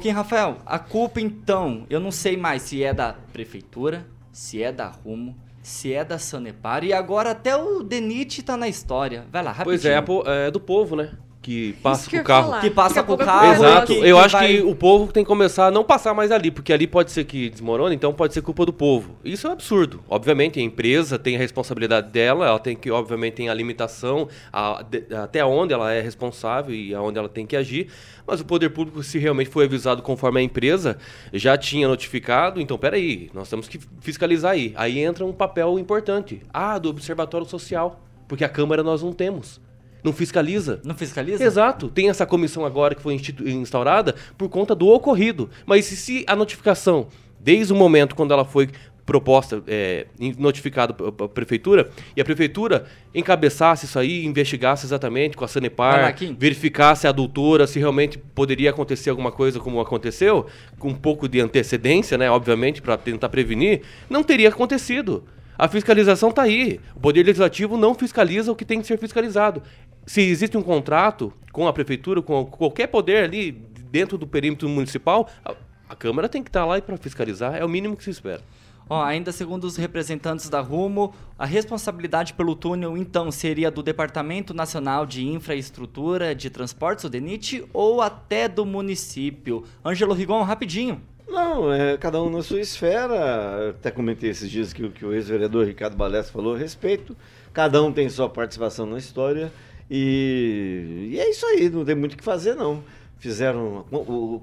Kim 0.01 0.11
Rafael, 0.11 0.59
a 0.65 0.79
culpa 0.79 1.21
então, 1.21 1.85
eu 1.91 2.01
não 2.01 2.11
sei 2.11 2.37
mais 2.37 2.63
se 2.63 2.83
é 2.83 2.95
da 2.95 3.13
prefeitura, 3.13 4.07
se 4.33 4.63
é 4.63 4.73
da 4.73 4.89
Rumo, 4.89 5.37
se 5.63 5.93
é 5.93 6.05
da 6.05 6.19
Sanepar 6.19 6.85
e 6.85 6.93
agora 6.93 7.31
até 7.31 7.57
o 7.57 7.83
Denit 7.83 8.43
tá 8.43 8.57
na 8.57 8.69
história. 8.69 9.27
Vai 9.31 9.43
lá, 9.43 9.53
rapidinho. 9.53 10.05
Pois 10.05 10.27
é, 10.27 10.47
é 10.47 10.51
do 10.51 10.61
povo, 10.61 10.97
né? 10.97 11.13
Que 11.45 11.75
passa 11.83 12.09
que 12.09 12.17
com 12.17 12.23
o 12.23 12.25
carro. 12.25 12.45
falar. 12.49 12.61
Que 12.63 12.71
passa 12.71 13.03
com 13.03 13.13
o 13.13 13.19
carro. 13.19 13.53
Exato. 13.53 13.87
que- 13.93 13.99
eu 13.99 14.17
que 14.17 14.23
acho 14.25 14.33
vai- 14.33 14.49
que 14.57 14.63
o 14.63 14.75
povo 14.75 15.13
tem 15.13 15.23
que 15.23 15.29
começar 15.29 15.67
a 15.67 15.71
não 15.71 15.85
passar 15.85 16.15
mais 16.15 16.33
ali, 16.33 16.51
porque 16.51 16.73
ali 16.73 16.87
pode 16.87 17.13
ser 17.13 17.25
que 17.25 17.51
desmorone, 17.51 17.95
então 17.95 18.15
pode 18.15 18.33
ser 18.33 18.41
culpa 18.41 18.65
do 18.65 18.73
povo. 18.73 19.17
Isso 19.23 19.47
é 19.47 19.51
um 19.51 19.53
absurdo. 19.53 20.03
Obviamente, 20.09 20.59
a 20.59 20.63
empresa 20.63 21.19
tem 21.19 21.37
a 21.37 21.39
responsabilidade 21.39 22.11
dela, 22.11 22.47
ela 22.47 22.59
tem 22.59 22.75
que, 22.75 22.91
obviamente, 22.91 23.35
tem 23.35 23.51
a 23.51 23.55
limitação 23.55 24.27
a- 24.51 24.83
de- 24.89 25.05
até 25.15 25.45
onde 25.45 25.75
ela 25.75 25.93
é 25.93 26.01
responsável 26.01 26.75
e 26.75 26.95
aonde 26.95 27.19
ela 27.19 27.29
tem 27.29 27.45
que 27.45 27.57
agir. 27.57 27.89
Mas 28.27 28.41
o 28.41 28.45
poder 28.47 28.71
público, 28.71 29.03
se 29.03 29.19
realmente 29.19 29.51
foi 29.51 29.67
avisado 29.67 30.01
conforme 30.01 30.41
a 30.41 30.43
empresa, 30.43 30.97
já 31.31 31.59
tinha 31.59 31.87
notificado, 31.87 32.59
então 32.59 32.79
peraí, 32.79 33.29
nós 33.35 33.51
temos 33.51 33.69
que 33.69 33.79
fiscalizar 34.01 34.53
aí. 34.53 34.73
Aí 34.77 34.99
entra 34.99 35.27
um 35.27 35.33
papel 35.33 35.79
importante. 35.79 36.41
Ah, 36.53 36.79
do 36.79 36.89
Observatório 36.89 37.47
Social. 37.47 38.01
Porque 38.27 38.43
a 38.43 38.49
Câmara 38.49 38.83
nós 38.83 39.03
não 39.03 39.13
temos. 39.13 39.61
Não 40.05 40.13
fiscaliza. 40.13 40.81
Não 40.85 40.95
fiscaliza? 40.95 41.43
Exato. 41.43 41.89
Tem 41.89 42.11
essa 42.11 42.27
comissão 42.27 42.67
agora 42.67 42.95
que 42.95 43.01
foi 43.01 43.19
instaurada 43.47 44.15
por 44.37 44.51
conta 44.51 44.75
do 44.75 44.87
ocorrido. 44.89 45.49
Mas 45.65 45.87
se, 45.87 45.97
se 45.97 46.25
a 46.27 46.37
notificação, 46.37 47.09
desde 47.41 47.73
o 47.73 47.77
momento 47.77 48.15
quando 48.15 48.35
ela 48.35 48.45
foi 48.45 48.69
proposta, 49.07 49.63
é, 49.67 50.07
notificada 50.39 50.93
para 50.93 51.27
a 51.27 51.29
prefeitura, 51.29 51.91
e 52.17 52.21
a 52.21 52.25
prefeitura 52.25 52.87
encabeçasse 53.15 53.85
isso 53.85 53.99
aí, 53.99 54.25
investigasse 54.25 54.87
exatamente 54.87 55.37
com 55.37 55.45
a 55.45 55.49
Sanepar, 55.49 56.15
verificasse 56.39 57.07
a 57.07 57.13
doutora 57.13 57.67
se 57.67 57.79
realmente 57.79 58.19
poderia 58.19 58.71
acontecer 58.71 59.11
alguma 59.11 59.31
coisa 59.31 59.61
como 59.61 59.81
aconteceu, 59.81 60.47
com 60.79 60.89
um 60.89 60.95
pouco 60.95 61.29
de 61.29 61.41
antecedência, 61.41 62.17
né, 62.17 62.31
obviamente, 62.31 62.81
para 62.81 62.97
tentar 62.97 63.29
prevenir, 63.29 63.83
não 64.09 64.23
teria 64.23 64.49
acontecido. 64.49 65.25
A 65.57 65.69
fiscalização 65.69 66.31
está 66.31 66.43
aí. 66.43 66.81
O 66.97 67.01
Poder 67.01 67.23
Legislativo 67.23 67.77
não 67.77 67.95
fiscaliza 67.95 68.51
o 68.51 68.57
que 68.57 68.65
tem 68.65 68.81
que 68.81 68.87
ser 68.87 68.99
fiscalizado. 68.99 69.63
Se 70.07 70.21
existe 70.21 70.57
um 70.57 70.63
contrato 70.63 71.33
com 71.53 71.67
a 71.67 71.73
prefeitura, 71.73 72.21
com 72.21 72.45
qualquer 72.47 72.89
poder 72.89 73.25
ali 73.25 73.53
dentro 73.91 74.19
do 74.19 74.27
perímetro 74.27 74.69
municipal, 74.69 75.29
a, 75.45 75.55
a 75.89 75.95
Câmara 75.97 76.29
tem 76.29 76.43
que 76.43 76.49
estar 76.49 76.65
lá 76.65 76.81
para 76.81 76.97
fiscalizar. 76.97 77.55
É 77.57 77.65
o 77.65 77.69
mínimo 77.69 77.97
que 77.97 78.05
se 78.05 78.11
espera. 78.11 78.43
Ó, 78.91 79.03
ainda 79.03 79.33
segundo 79.33 79.65
os 79.65 79.77
representantes 79.79 80.51
da 80.51 80.61
Rumo, 80.61 81.15
a 81.39 81.47
responsabilidade 81.47 82.35
pelo 82.35 82.55
túnel 82.55 82.99
então 82.99 83.31
seria 83.31 83.71
do 83.71 83.83
Departamento 83.83 84.53
Nacional 84.53 85.07
de 85.07 85.27
Infraestrutura 85.27 86.35
de 86.35 86.51
Transportes, 86.51 87.05
o 87.05 87.09
DENIT, 87.09 87.65
ou 87.73 88.03
até 88.03 88.47
do 88.47 88.67
município. 88.67 89.65
Ângelo 89.83 90.13
Rigon, 90.13 90.43
rapidinho. 90.43 91.01
Não, 91.27 91.73
é 91.73 91.97
cada 91.97 92.23
um 92.23 92.29
na 92.29 92.43
sua 92.43 92.61
esfera. 92.61 93.15
Eu 93.63 93.71
até 93.71 93.91
comentei 93.91 94.29
esses 94.29 94.51
dias 94.51 94.75
que, 94.75 94.85
o- 94.85 94.91
que 94.91 95.05
o 95.07 95.15
ex-vereador 95.15 95.65
Ricardo 95.67 95.97
Balessi 95.97 96.31
falou 96.31 96.55
a 96.55 96.59
respeito. 96.59 97.17
Cada 97.55 97.83
um 97.83 97.91
tem 97.91 98.07
sua 98.11 98.29
participação 98.29 98.85
na 98.85 98.99
história. 98.99 99.51
E, 99.91 101.11
e 101.13 101.21
é 101.21 101.31
isso 101.31 101.45
aí, 101.47 101.69
não 101.69 101.85
tem 101.85 101.95
muito 101.95 102.15
o 102.15 102.17
que 102.17 102.25
fazer, 102.25 102.55
não. 102.55 102.83
Fizeram. 103.19 103.87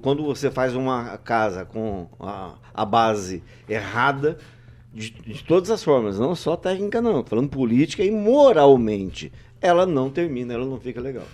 Quando 0.02 0.24
você 0.24 0.50
faz 0.50 0.74
uma 0.74 1.16
casa 1.18 1.64
com 1.64 2.08
a, 2.18 2.54
a 2.74 2.84
base 2.84 3.42
errada, 3.68 4.38
de, 4.92 5.10
de 5.10 5.42
todas 5.44 5.70
as 5.70 5.82
formas, 5.82 6.18
não 6.18 6.34
só 6.34 6.56
técnica, 6.56 7.00
não, 7.00 7.24
falando 7.24 7.48
política 7.48 8.04
e 8.04 8.10
moralmente 8.10 9.32
ela 9.60 9.86
não 9.86 10.10
termina, 10.10 10.52
ela 10.52 10.66
não 10.66 10.78
fica 10.78 11.00
legal. 11.00 11.26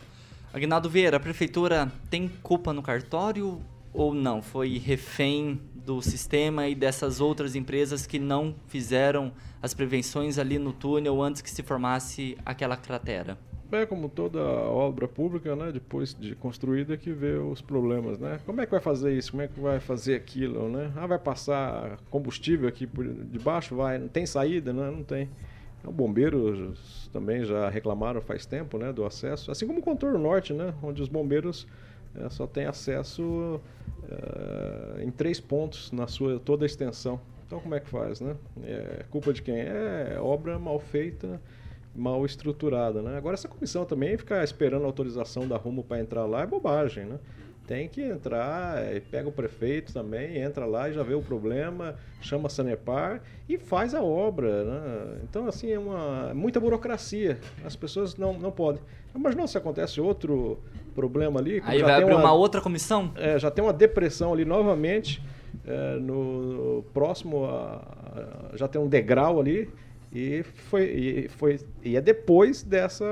Agnaldo 0.52 0.88
Vieira, 0.88 1.16
a 1.16 1.20
prefeitura 1.20 1.90
tem 2.10 2.30
culpa 2.42 2.72
no 2.72 2.82
cartório 2.82 3.60
ou 3.92 4.14
não? 4.14 4.42
Foi 4.42 4.78
refém 4.78 5.60
do 5.74 6.00
sistema 6.02 6.68
e 6.68 6.74
dessas 6.74 7.20
outras 7.20 7.54
empresas 7.54 8.06
que 8.06 8.18
não 8.18 8.54
fizeram 8.66 9.32
as 9.62 9.74
prevenções 9.74 10.38
ali 10.38 10.58
no 10.58 10.72
túnel 10.72 11.22
antes 11.22 11.42
que 11.42 11.50
se 11.50 11.62
formasse 11.62 12.36
aquela 12.44 12.76
cratera? 12.76 13.38
É 13.70 13.84
como 13.84 14.08
toda 14.08 14.40
obra 14.40 15.06
pública, 15.06 15.54
né? 15.54 15.70
Depois 15.70 16.14
de 16.14 16.34
construída 16.34 16.96
que 16.96 17.12
vê 17.12 17.32
os 17.34 17.60
problemas, 17.60 18.18
né? 18.18 18.40
Como 18.46 18.60
é 18.60 18.64
que 18.64 18.70
vai 18.70 18.80
fazer 18.80 19.12
isso? 19.12 19.32
Como 19.32 19.42
é 19.42 19.48
que 19.48 19.60
vai 19.60 19.78
fazer 19.78 20.14
aquilo, 20.14 20.68
né? 20.70 20.90
Ah, 20.96 21.06
vai 21.06 21.18
passar 21.18 21.98
combustível 22.10 22.66
aqui 22.66 22.86
por 22.86 23.04
debaixo? 23.06 23.76
Vai, 23.76 23.98
não 23.98 24.08
tem 24.08 24.24
saída, 24.24 24.72
né? 24.72 24.90
Não 24.90 25.02
tem. 25.02 25.28
O 25.84 25.92
bombeiros 25.92 27.08
também 27.12 27.44
já 27.44 27.68
reclamaram 27.68 28.20
faz 28.20 28.44
tempo, 28.44 28.78
né, 28.78 28.92
do 28.92 29.04
acesso, 29.04 29.50
assim 29.50 29.66
como 29.66 29.78
o 29.78 29.82
contorno 29.82 30.18
norte, 30.18 30.52
né, 30.52 30.74
onde 30.82 31.00
os 31.00 31.08
bombeiros 31.08 31.66
é, 32.16 32.28
só 32.28 32.46
têm 32.46 32.66
acesso 32.66 33.60
é, 34.10 35.04
em 35.04 35.10
três 35.10 35.38
pontos 35.38 35.92
na 35.92 36.06
sua 36.06 36.40
toda 36.40 36.64
a 36.64 36.66
extensão. 36.66 37.20
Então 37.46 37.60
como 37.60 37.74
é 37.74 37.80
que 37.80 37.88
faz, 37.88 38.20
né? 38.20 38.36
É 38.62 39.04
culpa 39.10 39.32
de 39.32 39.40
quem? 39.40 39.56
É 39.56 40.18
obra 40.20 40.58
mal 40.58 40.78
feita, 40.78 41.40
mal 41.98 42.24
estruturada, 42.24 43.02
né? 43.02 43.16
Agora 43.16 43.34
essa 43.34 43.48
comissão 43.48 43.84
também 43.84 44.16
ficar 44.16 44.42
esperando 44.44 44.84
a 44.84 44.86
autorização 44.86 45.46
da 45.46 45.56
Rumo 45.56 45.82
para 45.82 46.00
entrar 46.00 46.24
lá 46.24 46.42
é 46.42 46.46
bobagem, 46.46 47.04
né? 47.04 47.18
tem 47.68 47.86
que 47.86 48.00
entrar, 48.00 48.82
é, 48.82 48.98
pega 48.98 49.28
o 49.28 49.32
prefeito 49.32 49.92
também, 49.92 50.38
entra 50.38 50.64
lá 50.64 50.88
e 50.88 50.94
já 50.94 51.02
vê 51.02 51.12
o 51.12 51.20
problema, 51.20 51.96
chama 52.18 52.46
a 52.46 52.48
Sanepar 52.48 53.20
e 53.46 53.58
faz 53.58 53.94
a 53.94 54.02
obra. 54.02 54.64
Né? 54.64 55.18
Então, 55.22 55.46
assim, 55.46 55.70
é 55.70 55.78
uma 55.78 56.32
muita 56.32 56.58
burocracia. 56.58 57.38
As 57.62 57.76
pessoas 57.76 58.16
não, 58.16 58.32
não 58.32 58.50
podem. 58.50 58.80
Mas 59.12 59.34
não 59.34 59.46
se 59.46 59.58
acontece 59.58 60.00
outro 60.00 60.58
problema 60.94 61.40
ali. 61.40 61.60
Aí 61.62 61.82
vai 61.82 61.92
abrir 61.92 62.14
uma, 62.14 62.22
uma, 62.22 62.32
outra 62.32 62.62
comissão? 62.62 63.12
É, 63.16 63.38
já 63.38 63.50
tem 63.50 63.62
uma 63.62 63.72
depressão 63.72 64.32
ali 64.32 64.46
novamente. 64.46 65.22
É, 65.66 65.96
no, 65.96 66.76
no, 66.76 66.82
próximo, 66.94 67.44
a, 67.44 67.82
a, 68.52 68.56
já 68.56 68.66
tem 68.66 68.80
um 68.80 68.88
degrau 68.88 69.38
ali. 69.38 69.68
E 70.12 70.42
foi, 70.42 70.84
e 70.84 71.28
foi 71.28 71.60
e 71.84 71.96
é 71.96 72.00
depois 72.00 72.62
dessa 72.62 73.04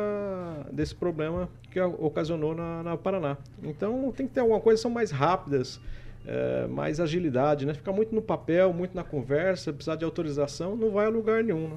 desse 0.72 0.94
problema 0.94 1.48
que 1.70 1.78
ocasionou 1.80 2.54
na, 2.54 2.82
na 2.82 2.96
Paraná. 2.96 3.36
Então 3.62 4.10
tem 4.12 4.26
que 4.26 4.32
ter 4.32 4.40
alguma 4.40 4.60
coisa 4.60 4.80
são 4.80 4.90
mais 4.90 5.10
rápidas, 5.10 5.78
é, 6.26 6.66
mais 6.66 6.98
agilidade, 6.98 7.66
né? 7.66 7.74
Ficar 7.74 7.92
muito 7.92 8.14
no 8.14 8.22
papel, 8.22 8.72
muito 8.72 8.94
na 8.94 9.04
conversa, 9.04 9.72
precisar 9.72 9.96
de 9.96 10.04
autorização, 10.04 10.74
não 10.74 10.90
vai 10.90 11.06
a 11.06 11.10
lugar 11.10 11.44
nenhum. 11.44 11.68
Né? 11.68 11.76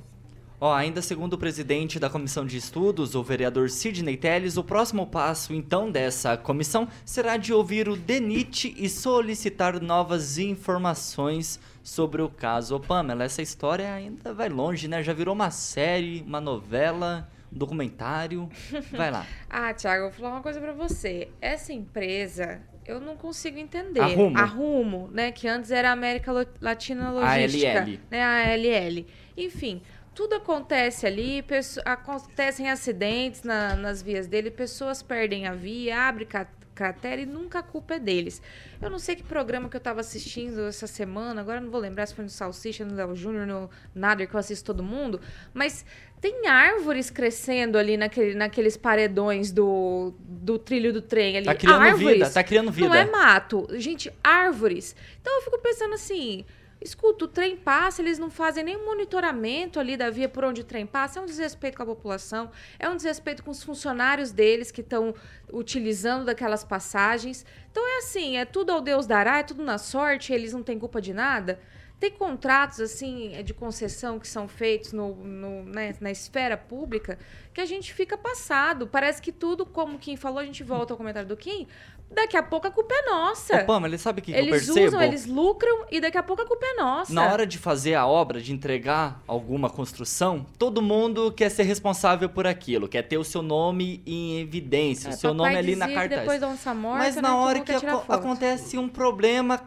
Ó, 0.62 0.74
ainda 0.74 1.02
segundo 1.02 1.34
o 1.34 1.38
presidente 1.38 2.00
da 2.00 2.10
comissão 2.10 2.46
de 2.46 2.58
estudos, 2.58 3.16
o 3.16 3.24
vereador 3.24 3.70
Sidney 3.70 4.18
Telles, 4.18 4.58
o 4.58 4.64
próximo 4.64 5.08
passo 5.08 5.54
então 5.54 5.90
dessa 5.90 6.36
comissão 6.36 6.86
será 7.06 7.38
de 7.38 7.54
ouvir 7.54 7.88
o 7.88 7.96
DENIT 7.96 8.76
e 8.78 8.90
solicitar 8.90 9.82
novas 9.82 10.38
informações 10.38 11.62
sobre 11.82 12.22
o 12.22 12.28
caso. 12.28 12.76
Ô, 12.76 12.80
Pamela, 12.80 13.24
essa 13.24 13.42
história 13.42 13.94
ainda 13.94 14.34
vai 14.34 14.50
longe, 14.50 14.90
né? 14.90 15.02
Já 15.02 15.14
virou 15.14 15.34
uma 15.34 15.50
série, 15.50 16.22
uma 16.28 16.42
novela, 16.42 17.30
um 17.54 17.58
documentário. 17.58 18.50
Vai 18.92 19.12
lá. 19.12 19.26
ah, 19.50 19.74
Thiago, 19.74 20.10
vou 20.10 20.12
falar 20.12 20.32
uma 20.32 20.42
coisa 20.42 20.60
para 20.60 20.74
você. 20.74 21.30
Essa 21.40 21.72
empresa, 21.72 22.60
eu 22.86 23.00
não 23.00 23.16
consigo 23.16 23.58
entender. 23.58 24.02
Arrumo. 24.02 24.38
Arrumo, 24.38 25.10
né? 25.14 25.32
Que 25.32 25.48
antes 25.48 25.72
era 25.72 25.90
América 25.90 26.34
Latina 26.60 27.12
Logística. 27.12 27.80
ALL. 27.80 27.98
Né? 28.12 28.22
A 28.22 28.52
ALL. 28.52 29.06
Enfim, 29.38 29.82
tudo 30.20 30.36
acontece 30.36 31.08
ali, 31.08 31.42
acontecem 31.86 32.70
acidentes 32.70 33.42
na, 33.42 33.74
nas 33.78 34.02
vias 34.02 34.28
dele, 34.28 34.52
pessoas 34.52 35.02
perdem 35.02 35.48
a 35.48 35.54
via, 35.54 35.98
abre 35.98 36.28
cratera 36.76 37.22
e 37.22 37.26
nunca 37.26 37.60
a 37.60 37.64
culpa 37.64 37.94
é 37.94 38.00
deles. 38.00 38.42
Eu 38.82 38.90
não 38.90 39.00
sei 39.00 39.16
que 39.16 39.24
programa 39.24 39.70
que 39.70 39.78
eu 39.78 39.80
tava 39.80 40.02
assistindo 40.02 40.68
essa 40.68 40.88
semana, 40.88 41.40
agora 41.40 41.62
não 41.62 41.72
vou 41.72 41.80
lembrar 41.80 42.06
se 42.06 42.14
foi 42.14 42.26
no 42.26 42.30
Salsicha, 42.30 42.84
no 42.84 42.96
Léo 42.96 43.16
Júnior, 43.16 43.48
no 43.48 43.70
Nader, 43.96 44.28
que 44.28 44.36
eu 44.36 44.40
assisto 44.42 44.66
todo 44.66 44.84
mundo, 44.84 45.22
mas 45.54 45.86
tem 46.20 46.48
árvores 46.48 47.10
crescendo 47.10 47.78
ali 47.78 47.96
naquele, 47.96 48.36
naqueles 48.36 48.76
paredões 48.76 49.54
do, 49.54 50.14
do 50.20 50.60
trilho 50.60 50.92
do 50.92 51.02
trem 51.02 51.38
ali. 51.38 51.46
Tá 51.46 51.56
criando 51.56 51.82
árvores, 51.82 52.18
vida, 52.18 52.30
tá 52.30 52.44
criando 52.44 52.72
vida. 52.74 52.90
Não 52.90 52.96
é 52.96 53.06
mato. 53.10 53.68
Gente, 53.78 54.12
árvores. 54.22 54.98
Então 55.22 55.34
eu 55.38 55.44
fico 55.44 55.58
pensando 55.60 55.94
assim, 55.94 56.44
Escuta, 56.82 57.26
o 57.26 57.28
trem 57.28 57.58
passa, 57.58 58.02
eles 58.02 58.18
não 58.18 58.30
fazem 58.30 58.64
nem 58.64 58.78
monitoramento 58.86 59.82
ali 59.82 59.98
da 59.98 60.10
via 60.10 60.30
por 60.30 60.46
onde 60.46 60.62
o 60.62 60.64
trem 60.64 60.86
passa. 60.86 61.20
É 61.20 61.22
um 61.22 61.26
desrespeito 61.26 61.76
com 61.76 61.84
a 61.84 61.86
população, 61.86 62.50
é 62.78 62.90
um 62.90 62.96
desrespeito 62.96 63.44
com 63.44 63.52
os 63.52 63.62
funcionários 63.62 64.32
deles 64.32 64.72
que 64.72 64.80
estão 64.80 65.14
utilizando 65.52 66.24
daquelas 66.24 66.64
passagens. 66.64 67.46
Então 67.70 67.86
é 67.86 67.98
assim, 67.98 68.38
é 68.38 68.46
tudo 68.46 68.72
ao 68.72 68.80
Deus 68.80 69.06
dará, 69.06 69.40
é 69.40 69.44
tudo 69.44 69.62
na 69.62 69.78
sorte, 69.78 70.32
eles 70.32 70.54
não 70.54 70.64
têm 70.64 70.80
culpa 70.80 71.02
de 71.02 71.14
nada. 71.14 71.60
Tem 72.00 72.12
contratos 72.12 72.80
assim 72.80 73.32
de 73.44 73.54
concessão 73.54 74.20
que 74.20 74.28
são 74.28 74.48
feitos 74.48 74.94
no, 74.94 75.16
no 75.16 75.64
né, 75.64 75.94
na 76.00 76.10
esfera 76.10 76.56
pública 76.56 77.20
que 77.54 77.60
a 77.60 77.66
gente 77.66 77.94
fica 77.94 78.18
passado. 78.18 78.88
Parece 78.88 79.22
que 79.22 79.32
tudo, 79.34 79.66
como 79.66 80.00
Kim 80.00 80.16
falou, 80.16 80.40
a 80.40 80.46
gente 80.46 80.64
volta 80.64 80.94
ao 80.94 80.98
comentário 80.98 81.28
do 81.28 81.36
Kim, 81.36 81.68
daqui 82.10 82.38
a 82.38 82.44
pouco 82.44 82.68
a 82.68 82.72
culpa 82.72 82.94
é 82.94 83.10
nossa. 83.10 83.62
Ô, 83.62 83.66
Pamela, 83.66 83.98
sabe 83.98 84.20
o 84.20 84.24
que, 84.24 84.32
que 84.32 84.40
eu 84.40 84.48
percebo? 84.48 84.78
Eles 84.80 84.88
usam, 84.88 85.02
eles 85.02 85.26
lucram 85.26 85.86
e 85.92 86.00
daqui 86.00 86.18
a 86.18 86.24
pouco 86.24 86.42
a 86.42 86.46
culpa 86.46 86.66
é 86.66 86.74
nossa. 86.76 87.14
Na 87.14 87.32
hora 87.32 87.46
de 87.46 87.58
fazer 87.58 87.96
a 87.96 88.08
obra, 88.08 88.42
de 88.42 88.54
entregar 88.54 89.22
alguma 89.28 89.70
construção, 89.70 90.46
todo 90.58 90.82
mundo 90.82 91.32
quer 91.32 91.50
ser 91.50 91.64
responsável 91.64 92.30
por 92.30 92.48
aquilo, 92.48 92.88
quer 92.88 93.04
ter 93.04 93.18
o 93.18 93.24
seu 93.24 93.42
nome 93.42 94.02
em 94.06 94.40
evidência, 94.40 95.10
é, 95.10 95.12
o 95.12 95.18
seu 95.18 95.34
nome 95.34 95.56
ali 95.56 95.76
na 95.76 95.88
cartaz. 95.88 96.22
Depois 96.22 96.40
da 96.40 96.48
onça 96.48 96.74
morta, 96.74 97.00
Mas 97.00 97.16
né, 97.16 97.22
na 97.22 97.36
hora 97.36 97.60
que 97.60 97.72
acontece 98.08 98.78
um 98.78 98.88
problema, 98.88 99.62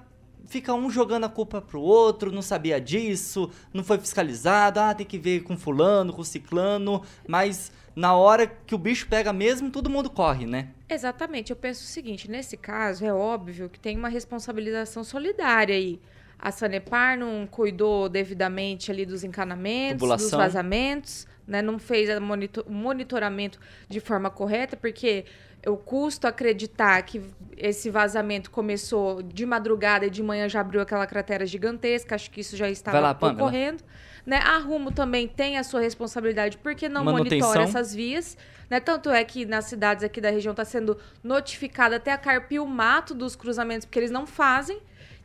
fica 0.52 0.74
um 0.74 0.90
jogando 0.90 1.24
a 1.24 1.30
culpa 1.30 1.62
pro 1.62 1.80
outro, 1.80 2.30
não 2.30 2.42
sabia 2.42 2.78
disso, 2.78 3.50
não 3.72 3.82
foi 3.82 3.98
fiscalizado, 3.98 4.78
ah, 4.80 4.94
tem 4.94 5.06
que 5.06 5.16
ver 5.18 5.42
com 5.44 5.56
fulano, 5.56 6.12
com 6.12 6.22
ciclano, 6.22 7.02
mas 7.26 7.72
na 7.96 8.14
hora 8.14 8.46
que 8.46 8.74
o 8.74 8.78
bicho 8.78 9.08
pega 9.08 9.32
mesmo, 9.32 9.70
todo 9.70 9.88
mundo 9.88 10.10
corre, 10.10 10.44
né? 10.44 10.68
Exatamente. 10.90 11.50
Eu 11.50 11.56
penso 11.56 11.82
o 11.82 11.86
seguinte: 11.86 12.30
nesse 12.30 12.58
caso, 12.58 13.02
é 13.02 13.12
óbvio 13.12 13.70
que 13.70 13.80
tem 13.80 13.96
uma 13.96 14.10
responsabilização 14.10 15.02
solidária 15.02 15.74
aí. 15.74 15.98
A 16.38 16.50
Sanepar 16.50 17.18
não 17.18 17.46
cuidou 17.46 18.08
devidamente 18.08 18.90
ali 18.90 19.06
dos 19.06 19.24
encanamentos, 19.24 20.00
Tubulação. 20.00 20.28
dos 20.28 20.36
vazamentos, 20.36 21.26
né? 21.46 21.62
não 21.62 21.78
fez 21.78 22.14
o 22.14 22.20
monitor 22.20 22.64
monitoramento 22.68 23.58
de 23.88 24.00
forma 24.00 24.28
correta, 24.28 24.76
porque 24.76 25.24
eu 25.62 25.76
custo 25.76 26.26
acreditar 26.26 27.00
que 27.02 27.22
esse 27.56 27.88
vazamento 27.88 28.50
começou 28.50 29.22
de 29.22 29.46
madrugada 29.46 30.06
e 30.06 30.10
de 30.10 30.22
manhã 30.22 30.48
já 30.48 30.60
abriu 30.60 30.80
aquela 30.80 31.06
cratera 31.06 31.46
gigantesca. 31.46 32.14
Acho 32.16 32.30
que 32.30 32.40
isso 32.40 32.56
já 32.56 32.68
estava 32.68 32.98
lá, 32.98 33.12
ocorrendo. 33.12 33.82
Né? 34.26 34.38
A 34.38 34.58
Rumo 34.58 34.90
também 34.90 35.28
tem 35.28 35.58
a 35.58 35.62
sua 35.62 35.80
responsabilidade 35.80 36.58
porque 36.58 36.88
não 36.88 37.04
monitora 37.04 37.62
essas 37.62 37.94
vias. 37.94 38.36
Né? 38.68 38.80
Tanto 38.80 39.10
é 39.10 39.22
que 39.22 39.44
nas 39.46 39.66
cidades 39.66 40.02
aqui 40.02 40.20
da 40.20 40.30
região 40.30 40.52
está 40.52 40.64
sendo 40.64 40.98
notificada 41.22 41.96
até 41.96 42.12
a 42.12 42.18
carpir 42.18 42.60
o 42.60 42.66
mato 42.66 43.14
dos 43.14 43.36
cruzamentos, 43.36 43.84
porque 43.84 43.98
eles 43.98 44.10
não 44.10 44.26
fazem. 44.26 44.80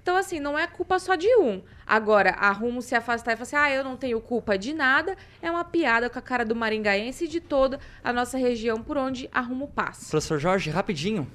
Então, 0.07 0.15
assim, 0.15 0.39
não 0.39 0.57
é 0.57 0.65
culpa 0.65 0.99
só 0.99 1.15
de 1.15 1.27
um. 1.35 1.61
Agora, 1.85 2.29
a 2.29 2.49
Rumo 2.53 2.81
se 2.81 2.95
afastar 2.95 3.33
e 3.33 3.35
falar 3.35 3.43
assim, 3.43 3.55
ah, 3.57 3.69
eu 3.69 3.83
não 3.83 3.97
tenho 3.97 4.21
culpa 4.21 4.57
de 4.57 4.71
nada, 4.71 5.17
é 5.41 5.51
uma 5.51 5.65
piada 5.65 6.09
com 6.09 6.17
a 6.17 6.21
cara 6.21 6.45
do 6.45 6.55
maringaense 6.55 7.25
e 7.25 7.27
de 7.27 7.41
toda 7.41 7.77
a 8.01 8.13
nossa 8.13 8.37
região 8.37 8.81
por 8.81 8.95
onde 8.95 9.29
a 9.33 9.41
Rumo 9.41 9.67
passa. 9.67 10.09
Professor 10.09 10.39
Jorge, 10.39 10.69
rapidinho. 10.69 11.27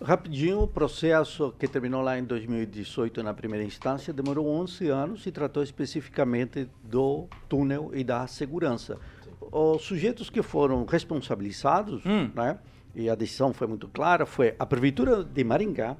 Rapidinho, 0.00 0.60
o 0.60 0.68
processo 0.68 1.52
que 1.58 1.66
terminou 1.66 2.00
lá 2.00 2.16
em 2.16 2.22
2018 2.22 3.24
na 3.24 3.34
primeira 3.34 3.64
instância 3.64 4.12
demorou 4.12 4.46
11 4.46 4.88
anos 4.88 5.26
e 5.26 5.32
tratou 5.32 5.60
especificamente 5.60 6.70
do 6.80 7.26
túnel 7.48 7.90
e 7.92 8.04
da 8.04 8.28
segurança. 8.28 9.00
Os 9.50 9.82
sujeitos 9.82 10.30
que 10.30 10.42
foram 10.42 10.84
responsabilizados, 10.84 12.06
hum. 12.06 12.30
né, 12.36 12.56
e 12.94 13.10
a 13.10 13.16
decisão 13.16 13.52
foi 13.52 13.66
muito 13.66 13.88
clara, 13.88 14.24
foi 14.24 14.54
a 14.60 14.64
Prefeitura 14.64 15.24
de 15.24 15.42
Maringá, 15.42 15.96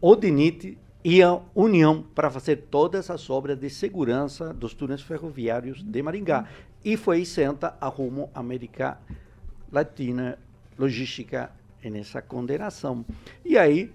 o 0.00 0.16
DENIT 0.16 0.78
e 1.04 1.22
a 1.22 1.38
União 1.54 2.02
para 2.14 2.30
fazer 2.30 2.56
todas 2.70 3.10
as 3.10 3.28
obras 3.28 3.58
de 3.58 3.68
segurança 3.68 4.54
dos 4.54 4.72
túneis 4.72 5.02
ferroviários 5.02 5.82
de 5.82 6.02
Maringá. 6.02 6.48
E 6.82 6.96
foi 6.96 7.20
isenta 7.20 7.76
a 7.78 7.88
rumo 7.88 8.30
América 8.34 8.98
Latina 9.70 10.38
Logística 10.78 11.52
nessa 11.84 12.22
condenação. 12.22 13.04
E 13.44 13.58
aí, 13.58 13.92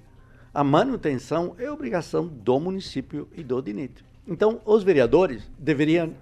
a 0.53 0.63
manutenção 0.63 1.55
é 1.57 1.71
obrigação 1.71 2.27
do 2.27 2.59
município 2.59 3.27
e 3.35 3.43
do 3.43 3.59
DINIT. 3.59 4.05
Então, 4.27 4.61
os 4.63 4.83
vereadores 4.83 5.49
deveriam 5.57 6.13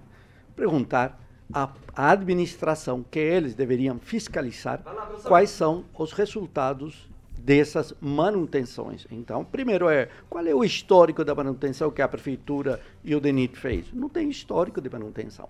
perguntar 0.56 1.20
à 1.52 1.70
administração, 1.94 3.04
que 3.10 3.18
eles 3.18 3.54
deveriam 3.54 3.98
fiscalizar, 3.98 4.82
quais 5.24 5.50
são 5.50 5.84
os 5.98 6.12
resultados 6.12 7.08
dessas 7.48 7.94
manutenções. 7.98 9.06
Então, 9.10 9.42
primeiro 9.42 9.88
é, 9.88 10.10
qual 10.28 10.46
é 10.46 10.54
o 10.54 10.62
histórico 10.62 11.24
da 11.24 11.34
manutenção 11.34 11.90
que 11.90 12.02
a 12.02 12.06
prefeitura 12.06 12.78
e 13.02 13.14
o 13.14 13.20
DENIT 13.20 13.58
fez? 13.58 13.86
Não 13.90 14.10
tem 14.10 14.28
histórico 14.28 14.82
de 14.82 14.90
manutenção. 14.90 15.48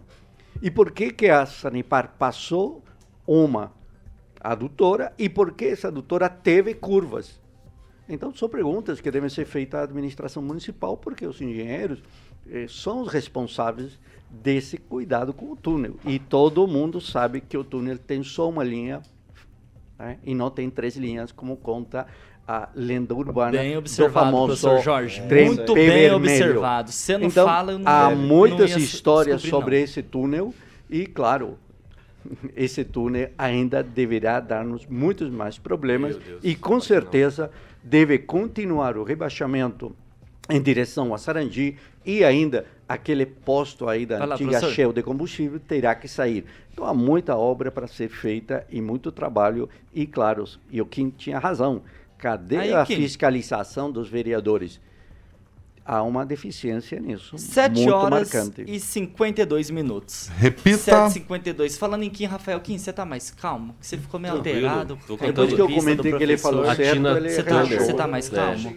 E 0.63 0.71
por 0.71 0.93
que 0.93 1.11
que 1.11 1.29
a 1.29 1.45
Sanipar 1.45 2.15
passou 2.17 2.85
uma 3.27 3.73
adutora 4.41 5.13
e 5.19 5.29
porque 5.29 5.65
essa 5.65 5.89
adutora 5.89 6.29
teve 6.29 6.73
curvas. 6.73 7.41
Então, 8.09 8.33
são 8.33 8.49
perguntas 8.49 9.01
que 9.01 9.11
devem 9.11 9.29
ser 9.29 9.45
feitas 9.45 9.81
à 9.81 9.83
administração 9.83 10.41
municipal, 10.41 10.97
porque 10.97 11.27
os 11.27 11.41
engenheiros 11.41 12.01
eh, 12.49 12.67
são 12.69 13.03
os 13.03 13.13
responsáveis 13.13 13.99
desse 14.31 14.79
cuidado 14.79 15.35
com 15.35 15.51
o 15.51 15.57
túnel. 15.57 15.97
E 16.07 16.21
todo 16.21 16.65
mundo 16.69 17.01
sabe 17.01 17.41
que 17.41 17.59
o 17.59 17.65
túnel 17.65 17.99
tem 17.99 18.23
só 18.23 18.49
uma 18.49 18.63
linha 18.63 19.03
né, 19.99 20.19
e 20.25 20.35
não 20.35 20.51
tem 20.51 20.71
três 20.71 20.97
linhas, 20.97 21.33
como 21.33 21.57
conta 21.57 22.07
a 22.47 22.69
lenda 22.75 23.15
urbana 23.15 23.51
Bem 23.59 23.73
do 23.73 23.79
observado, 23.81 24.27
famoso 24.27 24.47
professor 24.47 24.83
Jorge. 24.83 25.21
Muito 25.21 25.75
bem 25.75 25.87
vermelho. 25.91 26.17
observado. 26.17 26.91
Você 26.93 27.19
não 27.19 27.27
então, 27.27 27.47
fala, 27.47 27.73
eu 27.73 27.79
não- 27.79 27.91
há 27.93 28.09
não 28.11 28.17
muitas 28.17 28.71
ia 28.71 28.79
histórias 28.79 29.43
sobre 29.43 29.77
não. 29.77 29.85
esse 29.85 30.03
túnel 30.03 30.55
e, 30.89 31.07
claro, 31.07 31.59
esse 32.57 32.85
túnel 32.85 33.31
ainda 33.37 33.83
deverá 33.83 34.41
dar-nos 34.41 34.87
muitos 34.87 35.29
mais 35.31 35.59
problemas 35.59 36.19
e, 36.43 36.55
com 36.55 36.81
certeza, 36.81 37.51
deve 37.83 38.19
continuar 38.19 38.97
o 38.97 39.05
rebaixamento 39.05 39.95
em 40.49 40.61
direção 40.63 41.13
a 41.13 41.19
Sarandi 41.19 41.77
e 42.05 42.25
ainda 42.25 42.65
aquele 42.89 43.27
posto 43.27 43.89
aí 43.89 44.07
da 44.07 44.25
lá, 44.25 44.35
antiga 44.35 44.51
professor. 44.51 44.73
Shell 44.73 44.93
de 44.93 45.03
combustível 45.03 45.61
terá 45.61 45.95
que 45.95 46.09
sair. 46.09 46.45
Então 46.73 46.87
há 46.87 46.95
muita 46.95 47.37
obra 47.37 47.71
para 47.71 47.87
ser 47.87 48.09
feita 48.09 48.67
e 48.71 48.81
muito 48.81 49.13
trabalho 49.13 49.69
e 49.93 50.07
claro, 50.07 50.45
e 50.71 50.81
o 50.81 50.87
Kim 50.87 51.11
tinha 51.11 51.39
razão. 51.39 51.83
Cadê 52.17 52.57
Aí, 52.57 52.73
a 52.73 52.85
Kim. 52.85 52.97
fiscalização 52.97 53.93
dos 53.93 54.09
vereadores? 54.09 54.81
Há 55.91 56.03
uma 56.03 56.27
deficiência 56.27 57.01
nisso. 57.01 57.39
7 57.39 57.77
muito 57.77 57.95
horas 57.95 58.31
marcante. 58.31 58.63
e 58.67 58.79
52 58.79 59.71
minutos. 59.71 60.29
Repita. 60.37 61.09
7h52. 61.09 61.79
Falando 61.79 62.03
em 62.03 62.11
Kim, 62.11 62.27
Rafael, 62.27 62.61
Kim, 62.61 62.77
você 62.77 62.93
tá 62.93 63.07
mais 63.07 63.31
calmo? 63.31 63.75
Você 63.81 63.97
ficou 63.97 64.21
meio 64.21 64.35
Tranquilo. 64.35 64.67
alterado. 64.69 64.99
Tô 65.07 65.17
Depois 65.17 65.55
que 65.55 65.59
eu 65.63 65.67
comentei 65.67 66.13
que 66.13 66.23
ele 66.23 66.37
falou 66.37 66.65
professor. 66.65 66.83
certo, 66.85 66.97
Tina- 66.99 67.17
ele 67.17 67.31
Você 67.31 67.43
tá, 67.43 67.63
você 67.65 67.93
tá 67.95 68.07
mais 68.07 68.29
calmo? 68.29 68.71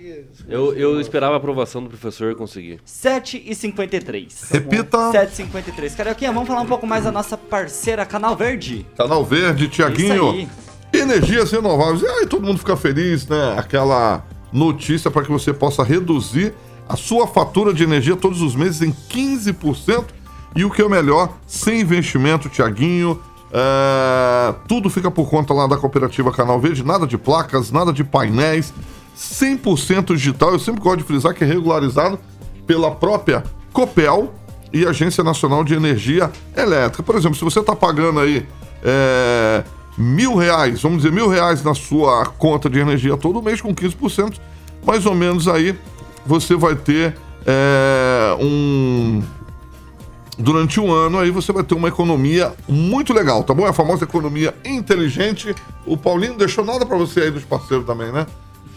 Eu, 0.48 0.74
eu 0.74 1.02
esperava 1.02 1.34
a 1.34 1.38
aprovação 1.38 1.84
do 1.84 1.90
professor 1.90 2.32
e 2.32 2.36
consegui. 2.36 2.80
7h53. 2.86 4.52
Repita. 4.52 4.98
7h53. 5.12 5.96
Carioquinha, 5.96 6.32
vamos 6.32 6.48
falar 6.48 6.62
um 6.62 6.66
pouco 6.66 6.88
mais 6.88 7.04
da 7.04 7.12
nossa 7.12 7.38
parceira 7.38 8.06
Canal 8.06 8.36
Verde. 8.38 8.86
Canal 8.96 9.24
Verde, 9.26 9.68
Tiaguinho. 9.68 10.32
aí. 10.32 10.48
Energias 10.94 11.52
renováveis. 11.52 12.02
E 12.04 12.08
aí 12.08 12.26
todo 12.28 12.46
mundo 12.46 12.58
fica 12.60 12.76
feliz, 12.76 13.28
né? 13.28 13.56
Aquela 13.58 14.26
notícia 14.52 15.10
para 15.10 15.24
que 15.24 15.32
você 15.32 15.54
possa 15.54 15.84
reduzir 15.84 16.54
a 16.92 16.98
sua 16.98 17.26
fatura 17.26 17.74
de 17.74 17.84
energia 17.84 18.18
todos 18.18 18.42
os 18.42 18.54
meses 18.54 18.82
em 18.82 18.92
15%. 18.92 20.06
E 20.54 20.66
o 20.66 20.70
que 20.70 20.82
é 20.82 20.86
o 20.86 20.90
melhor, 20.90 21.38
sem 21.48 21.80
investimento, 21.80 22.50
Tiaguinho. 22.50 23.18
É, 23.54 24.54
tudo 24.68 24.90
fica 24.90 25.10
por 25.10 25.30
conta 25.30 25.54
lá 25.54 25.68
da 25.68 25.78
cooperativa 25.78 26.32
Canal 26.32 26.60
Verde, 26.60 26.84
nada 26.84 27.08
de 27.08 27.18
placas, 27.18 27.72
nada 27.72 27.94
de 27.94 28.04
painéis, 28.04 28.74
100% 29.18 30.14
digital. 30.14 30.52
Eu 30.52 30.60
sempre 30.60 30.82
gosto 30.82 30.98
de 30.98 31.04
frisar 31.06 31.34
que 31.34 31.46
é 31.46 31.48
regularizado 31.48 32.20
pela 32.68 32.92
própria 32.92 33.44
Copel 33.72 34.34
e 34.74 34.86
Agência 34.86 35.24
Nacional 35.24 35.64
de 35.64 35.74
Energia 35.74 36.30
Elétrica. 36.56 37.02
Por 37.02 37.16
exemplo, 37.16 37.38
se 37.38 37.44
você 37.46 37.62
está 37.62 37.74
pagando 37.74 38.20
aí 38.20 38.46
é, 38.84 39.64
mil 39.98 40.36
reais, 40.36 40.82
vamos 40.82 40.98
dizer 40.98 41.14
mil 41.14 41.30
reais 41.30 41.64
na 41.64 41.74
sua 41.74 42.26
conta 42.26 42.70
de 42.70 42.80
energia 42.80 43.16
todo 43.16 43.42
mês 43.42 43.62
com 43.62 43.74
15%, 43.74 44.38
mais 44.86 45.06
ou 45.06 45.16
menos 45.16 45.48
aí 45.48 45.78
você 46.26 46.56
vai 46.56 46.76
ter 46.76 47.16
é, 47.46 48.36
um 48.40 49.22
durante 50.38 50.80
um 50.80 50.92
ano 50.92 51.20
aí 51.20 51.30
você 51.30 51.52
vai 51.52 51.64
ter 51.64 51.76
uma 51.76 51.88
economia 51.88 52.54
muito 52.68 53.14
legal, 53.14 53.44
tá 53.44 53.54
bom? 53.54 53.66
É 53.66 53.70
a 53.70 53.74
famosa 53.74 54.04
economia 54.04 54.54
inteligente. 54.66 55.56
O 55.86 55.96
Paulinho 55.96 56.32
não 56.32 56.38
deixou 56.40 56.66
nada 56.66 56.86
pra 56.86 56.98
você 56.98 57.22
aí 57.22 57.32
dos 57.32 57.44
parceiros 57.44 57.86
também, 57.86 58.12
né? 58.12 58.26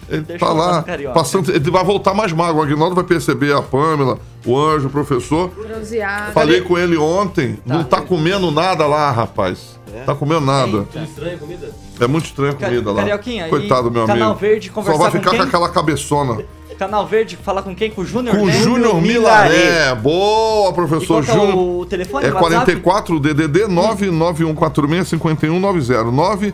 Ele 0.07 0.21
Deixou 0.21 0.49
tá 0.49 0.53
lá 0.53 0.83
Carioca. 0.83 1.15
passando, 1.15 1.51
ele 1.51 1.71
vai 1.71 1.83
voltar 1.83 2.13
mais 2.13 2.31
magro. 2.31 2.61
O 2.61 2.63
Aguinaldo 2.63 2.95
vai 2.95 3.05
perceber 3.05 3.55
a 3.55 3.63
Pâmela, 3.63 4.19
o 4.45 4.59
Anjo, 4.59 4.89
o 4.89 4.91
professor. 4.91 5.49
Bronzeado. 5.49 6.33
Falei 6.33 6.61
com 6.61 6.77
ele 6.77 6.97
ontem, 6.99 7.59
não 7.65 7.83
tá 7.83 8.03
comendo 8.03 8.51
nada 8.51 8.87
lá, 8.87 9.11
rapaz. 9.11 9.81
Tá 10.05 10.15
comendo 10.15 10.41
nada. 10.43 10.87
Estranha 11.03 11.37
a 11.37 11.39
comida? 11.39 11.71
É 12.01 12.07
muito 12.07 12.27
estranha 12.27 12.53
a 12.53 12.55
comida 12.55 12.91
lá. 12.91 12.99
Carioquinha, 12.99 13.49
Coitado, 13.49 13.91
meu 13.91 14.07
Canal 14.07 14.31
amigo. 14.33 14.41
Verde 14.41 14.67
Só 14.69 14.75
conversar 14.75 14.99
vai 14.99 15.11
com 15.13 15.19
ficar 15.19 15.31
com 15.31 15.37
quem? 15.37 15.47
aquela 15.47 15.69
cabeçona. 15.71 16.45
Canal 16.75 17.07
Verde, 17.07 17.37
falar 17.37 17.63
com 17.63 17.75
quem? 17.75 17.91
Com 17.91 18.03
o 18.03 18.05
Júnior 18.05 18.37
Com 18.37 18.45
o? 18.45 18.51
Júnior 18.51 19.01
Milaré. 19.01 19.95
Boa, 19.95 20.73
professor 20.73 21.25
que 21.25 21.31
é 21.31 21.35
Júnior. 21.35 21.57
o 21.57 21.87
telefone, 21.87 22.27
É 22.27 22.31
o 22.31 22.35
WhatsApp? 22.35 22.77
44 22.83 23.21
DDD 23.21 23.61
991465190. 23.69 26.53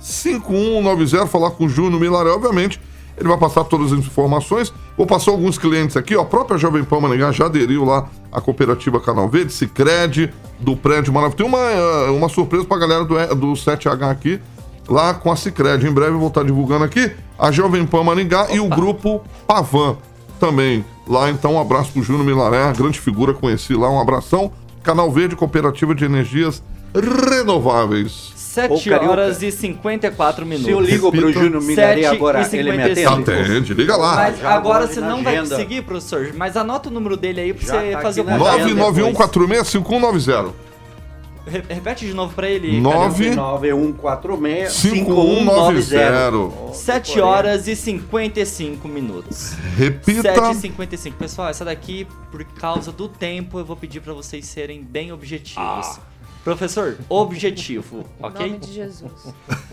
991465190. 0.00 1.26
Falar 1.26 1.50
com 1.52 1.64
o 1.64 1.68
Júnior 1.68 2.00
Milaré, 2.00 2.30
obviamente. 2.30 2.80
Ele 3.16 3.28
vai 3.28 3.38
passar 3.38 3.64
todas 3.64 3.92
as 3.92 3.98
informações. 3.98 4.72
Vou 4.96 5.06
passar 5.06 5.32
alguns 5.32 5.58
clientes 5.58 5.96
aqui, 5.96 6.14
ó. 6.16 6.22
A 6.22 6.24
própria 6.24 6.56
Jovem 6.56 6.84
Pan 6.84 7.00
Maringá 7.00 7.32
já 7.32 7.46
aderiu 7.46 7.84
lá 7.84 8.08
à 8.30 8.40
cooperativa 8.40 9.00
Canal 9.00 9.28
Verde, 9.28 9.52
Cicred, 9.52 10.32
do 10.60 10.76
prédio 10.76 11.12
Maravilha. 11.12 11.36
Tem 11.36 11.46
uma, 11.46 11.58
eh, 11.58 12.10
uma 12.10 12.28
surpresa 12.28 12.64
pra 12.64 12.78
galera 12.78 13.04
do, 13.04 13.14
do 13.34 13.56
7H 13.56 14.08
aqui, 14.08 14.40
lá 14.88 15.14
com 15.14 15.30
a 15.30 15.36
Cicred. 15.36 15.86
Em 15.86 15.92
breve 15.92 16.12
eu 16.12 16.18
vou 16.18 16.28
estar 16.28 16.42
divulgando 16.44 16.84
aqui 16.84 17.10
a 17.38 17.50
Jovem 17.50 17.84
Pan 17.86 18.02
Maringá 18.04 18.48
e 18.50 18.58
o 18.60 18.68
grupo 18.68 19.22
Pavan 19.46 19.96
também. 20.40 20.84
Lá, 21.06 21.30
então, 21.30 21.54
um 21.54 21.60
abraço 21.60 21.92
pro 21.92 22.02
Júnior 22.02 22.24
Milaré, 22.24 22.72
grande 22.76 23.00
figura, 23.00 23.32
conheci 23.32 23.74
lá. 23.74 23.90
Um 23.90 24.00
abração. 24.00 24.52
Canal 24.82 25.10
Verde, 25.10 25.34
Cooperativa 25.36 25.94
de 25.94 26.04
Energias 26.04 26.62
Renováveis. 26.94 28.32
7 28.36 28.90
Carioca. 28.90 29.10
horas 29.12 29.42
e 29.42 29.52
54 29.52 30.44
minutos. 30.44 30.66
Se 30.66 30.72
eu 30.72 30.80
ligo 30.80 31.10
pro 31.12 31.20
Repita. 31.20 31.44
Júnior 31.44 31.62
Milaré 31.62 31.94
7 32.02 32.06
agora, 32.06 32.38
ele 32.52 32.72
me 32.72 32.76
55. 32.78 33.12
atende? 33.12 33.40
Atende, 33.40 33.74
liga 33.74 33.96
lá. 33.96 34.16
Mas 34.16 34.38
Já 34.38 34.50
agora 34.50 34.86
você 34.86 35.00
não 35.00 35.22
vai 35.22 35.36
agenda. 35.36 35.54
conseguir, 35.54 35.82
professor. 35.82 36.32
Mas 36.36 36.56
anota 36.56 36.88
o 36.88 36.92
número 36.92 37.16
dele 37.16 37.40
aí 37.40 37.52
pra 37.54 37.66
Já 37.66 37.80
você 37.80 37.90
tá 37.92 38.00
fazer 38.00 38.20
o 38.22 38.24
contato 38.24 38.48
agenda. 38.48 38.74
depois. 38.74 39.14
991465190. 39.14 40.52
Re- 41.48 41.64
Repete 41.68 42.06
de 42.06 42.14
novo 42.14 42.34
pra 42.34 42.48
ele. 42.48 42.80
Nove- 42.80 43.30
9146 43.34 44.72
5190. 44.72 46.74
7 46.74 47.20
horas 47.20 47.68
e 47.68 47.76
55 47.76 48.88
minutos. 48.88 49.54
Repita. 49.76 50.34
7 50.34 50.52
e 50.52 50.54
55. 50.60 51.16
Pessoal, 51.16 51.48
essa 51.48 51.64
daqui, 51.64 52.06
por 52.30 52.44
causa 52.44 52.92
do 52.92 53.08
tempo, 53.08 53.58
eu 53.58 53.64
vou 53.64 53.76
pedir 53.76 54.00
pra 54.00 54.12
vocês 54.12 54.46
serem 54.46 54.82
bem 54.82 55.12
objetivos. 55.12 55.98
Professor, 56.44 56.96
objetivo, 57.08 58.04
Em 58.20 58.24
ok? 58.24 58.46
nome 58.46 58.58
de 58.58 58.72
Jesus. 58.72 59.12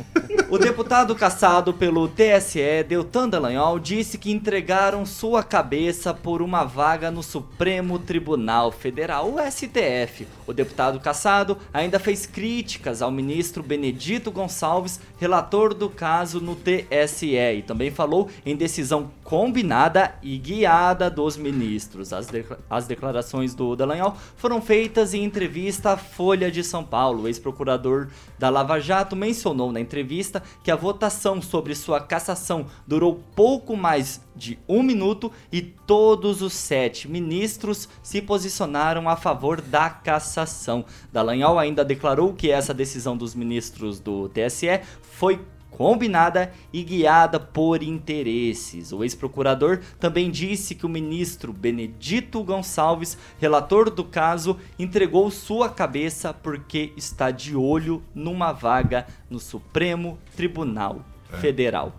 O 0.47 0.59
deputado 0.59 1.15
caçado 1.15 1.73
pelo 1.73 2.07
TSE, 2.07 2.83
Deltan 2.87 3.27
Dallagnol, 3.27 3.79
disse 3.79 4.15
que 4.17 4.31
entregaram 4.31 5.03
sua 5.03 5.41
cabeça 5.41 6.13
por 6.13 6.39
uma 6.41 6.63
vaga 6.63 7.09
no 7.09 7.23
Supremo 7.23 7.97
Tribunal 7.97 8.71
Federal, 8.71 9.33
o 9.33 9.37
STF. 9.51 10.27
O 10.45 10.53
deputado 10.53 10.99
caçado 10.99 11.57
ainda 11.73 11.97
fez 11.99 12.27
críticas 12.27 13.01
ao 13.01 13.09
ministro 13.09 13.63
Benedito 13.63 14.31
Gonçalves, 14.31 14.99
relator 15.19 15.73
do 15.73 15.89
caso 15.89 16.39
no 16.39 16.55
TSE, 16.55 17.35
e 17.35 17.63
também 17.63 17.89
falou 17.89 18.29
em 18.45 18.55
decisão 18.55 19.09
combinada 19.23 20.13
e 20.21 20.37
guiada 20.37 21.09
dos 21.09 21.37
ministros. 21.37 22.13
As, 22.13 22.27
decla- 22.27 22.59
as 22.69 22.85
declarações 22.85 23.55
do 23.55 23.75
Dallagnol 23.75 24.15
foram 24.37 24.61
feitas 24.61 25.13
em 25.15 25.23
entrevista 25.23 25.93
à 25.93 25.97
Folha 25.97 26.51
de 26.51 26.63
São 26.65 26.83
Paulo. 26.83 27.27
Ex-procurador 27.27 28.09
da 28.37 28.49
Lava 28.49 28.79
Jato 28.79 29.15
mencionou 29.15 29.71
na 29.71 29.79
entrevista 29.79 30.43
que 30.63 30.71
a 30.71 30.75
votação 30.75 31.41
sobre 31.41 31.73
sua 31.75 31.99
cassação 32.01 32.65
durou 32.85 33.21
pouco 33.35 33.77
mais 33.77 34.21
de 34.35 34.59
um 34.67 34.83
minuto 34.83 35.31
e 35.51 35.61
todos 35.61 36.41
os 36.41 36.53
sete 36.53 37.09
ministros 37.09 37.87
se 38.03 38.21
posicionaram 38.21 39.07
a 39.07 39.15
favor 39.15 39.61
da 39.61 39.89
cassação. 39.89 40.83
Dallagnol 41.11 41.57
ainda 41.57 41.85
declarou 41.85 42.33
que 42.33 42.51
essa 42.51 42.73
decisão 42.73 43.15
dos 43.15 43.33
ministros 43.33 43.99
do 43.99 44.29
TSE 44.29 44.81
foi 45.01 45.39
combinada 45.75 46.53
e 46.71 46.81
guiada 46.83 47.37
por 47.37 47.83
interesses. 47.83 48.93
O 48.93 49.03
ex-procurador 49.03 49.81
também 49.99 50.31
disse 50.31 50.73
que 50.73 50.85
o 50.85 50.89
ministro 50.89 51.51
Benedito 51.51 52.41
Gonçalves, 52.41 53.17
relator 53.39 53.89
do 53.89 54.05
caso, 54.05 54.57
entregou 54.79 55.29
sua 55.29 55.67
cabeça 55.69 56.33
porque 56.33 56.93
está 56.95 57.29
de 57.29 57.57
olho 57.57 58.01
numa 58.13 58.53
vaga 58.53 59.05
no 59.29 59.37
Supremo 59.37 60.17
Tribunal 60.33 61.01
Federal. 61.41 61.93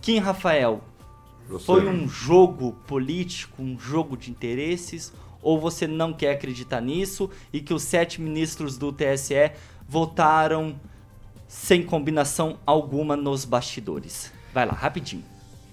Kim 0.00 0.18
Rafael, 0.18 0.82
Você. 1.48 1.64
foi 1.64 1.88
um 1.88 2.08
jogo 2.08 2.72
político, 2.88 3.62
um 3.62 3.78
jogo 3.78 4.16
de 4.16 4.28
interesses, 4.28 5.12
ou 5.40 5.60
você 5.60 5.86
não 5.86 6.12
quer 6.12 6.32
acreditar 6.32 6.80
nisso 6.80 7.30
e 7.52 7.60
que 7.60 7.72
os 7.72 7.84
sete 7.84 8.20
ministros 8.20 8.76
do 8.76 8.92
TSE 8.92 9.52
votaram 9.88 10.74
sem 11.50 11.82
combinação 11.82 12.58
alguma 12.64 13.16
nos 13.16 13.44
bastidores? 13.44 14.32
Vai 14.54 14.64
lá, 14.64 14.72
rapidinho. 14.72 15.24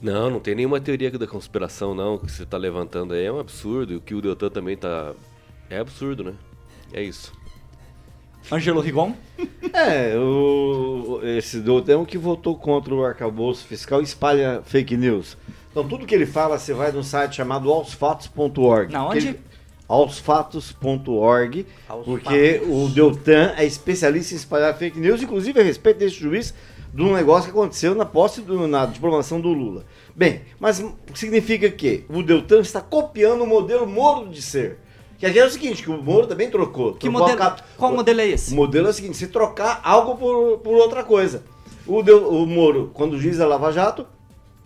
Não, 0.01 0.27
não 0.29 0.39
tem 0.39 0.55
nenhuma 0.55 0.79
teoria 0.81 1.11
da 1.11 1.27
conspiração, 1.27 1.93
não, 1.93 2.17
que 2.17 2.31
você 2.31 2.45
tá 2.47 2.57
levantando 2.57 3.13
aí. 3.13 3.25
É 3.25 3.31
um 3.31 3.39
absurdo. 3.39 3.93
E 3.93 3.95
o 3.95 4.01
que 4.01 4.15
o 4.15 4.21
Deltan 4.21 4.49
também 4.49 4.75
tá. 4.75 5.13
É 5.69 5.77
absurdo, 5.77 6.23
né? 6.23 6.33
É 6.91 7.03
isso. 7.03 7.31
Angelo 8.51 8.81
Rigon? 8.81 9.13
É, 9.73 10.17
o, 10.17 11.19
esse 11.23 11.59
Doutrão 11.59 12.05
que 12.05 12.17
votou 12.17 12.55
contra 12.57 12.93
o 12.95 13.03
arcabouço 13.05 13.65
fiscal 13.67 14.01
espalha 14.01 14.61
fake 14.65 14.97
news. 14.97 15.37
Então 15.69 15.87
tudo 15.87 16.05
que 16.07 16.15
ele 16.15 16.25
fala, 16.25 16.57
você 16.57 16.73
vai 16.73 16.91
num 16.91 17.03
site 17.03 17.35
chamado 17.35 17.71
aosfatos.org. 17.71 18.91
Na 18.91 19.05
onde? 19.07 19.27
ele- 19.27 19.39
aosfatos.org, 19.87 21.65
Aos 21.87 22.05
porque 22.05 22.59
fatos. 22.59 22.75
o 22.75 22.89
Deltan 22.89 23.53
é 23.57 23.65
especialista 23.65 24.33
em 24.33 24.37
espalhar 24.37 24.75
fake 24.77 24.99
news, 24.99 25.21
inclusive 25.21 25.59
a 25.59 25.63
respeito 25.63 25.97
desse 25.99 26.15
juiz 26.15 26.53
de 26.93 27.01
um 27.01 27.13
negócio 27.13 27.51
que 27.51 27.57
aconteceu 27.57 27.93
na 27.93 28.05
posse 28.05 28.41
do, 28.41 28.67
na 28.67 28.85
diplomação 28.85 29.39
do 29.39 29.49
Lula. 29.49 29.85
Bem, 30.15 30.41
mas 30.59 30.83
significa 31.13 31.69
que 31.69 32.03
o 32.09 32.23
Deltan 32.23 32.61
está 32.61 32.81
copiando 32.81 33.43
o 33.43 33.47
modelo 33.47 33.85
Moro 33.85 34.27
de 34.29 34.41
ser. 34.41 34.79
Que 35.19 35.25
é 35.25 35.45
o 35.45 35.49
seguinte, 35.49 35.81
que 35.81 35.89
o 35.89 36.01
Moro 36.01 36.27
também 36.27 36.49
trocou. 36.49 36.93
Que 36.93 36.99
trocou 37.09 37.17
a 37.17 37.21
modelo, 37.23 37.37
capa- 37.39 37.63
qual 37.75 37.91
modelo 37.93 38.21
é 38.21 38.27
esse? 38.27 38.53
o 38.53 38.55
modelo 38.55 38.87
é 38.87 38.89
o 38.91 38.93
seguinte, 38.93 39.17
se 39.17 39.27
trocar 39.27 39.81
algo 39.83 40.15
por, 40.15 40.59
por 40.59 40.75
outra 40.75 41.03
coisa. 41.03 41.43
O, 41.87 42.03
Del- 42.03 42.29
o 42.29 42.45
Moro, 42.45 42.91
quando 42.93 43.13
o 43.13 43.19
juiz 43.19 43.37
da 43.37 43.47
Lava 43.47 43.71
Jato, 43.71 44.05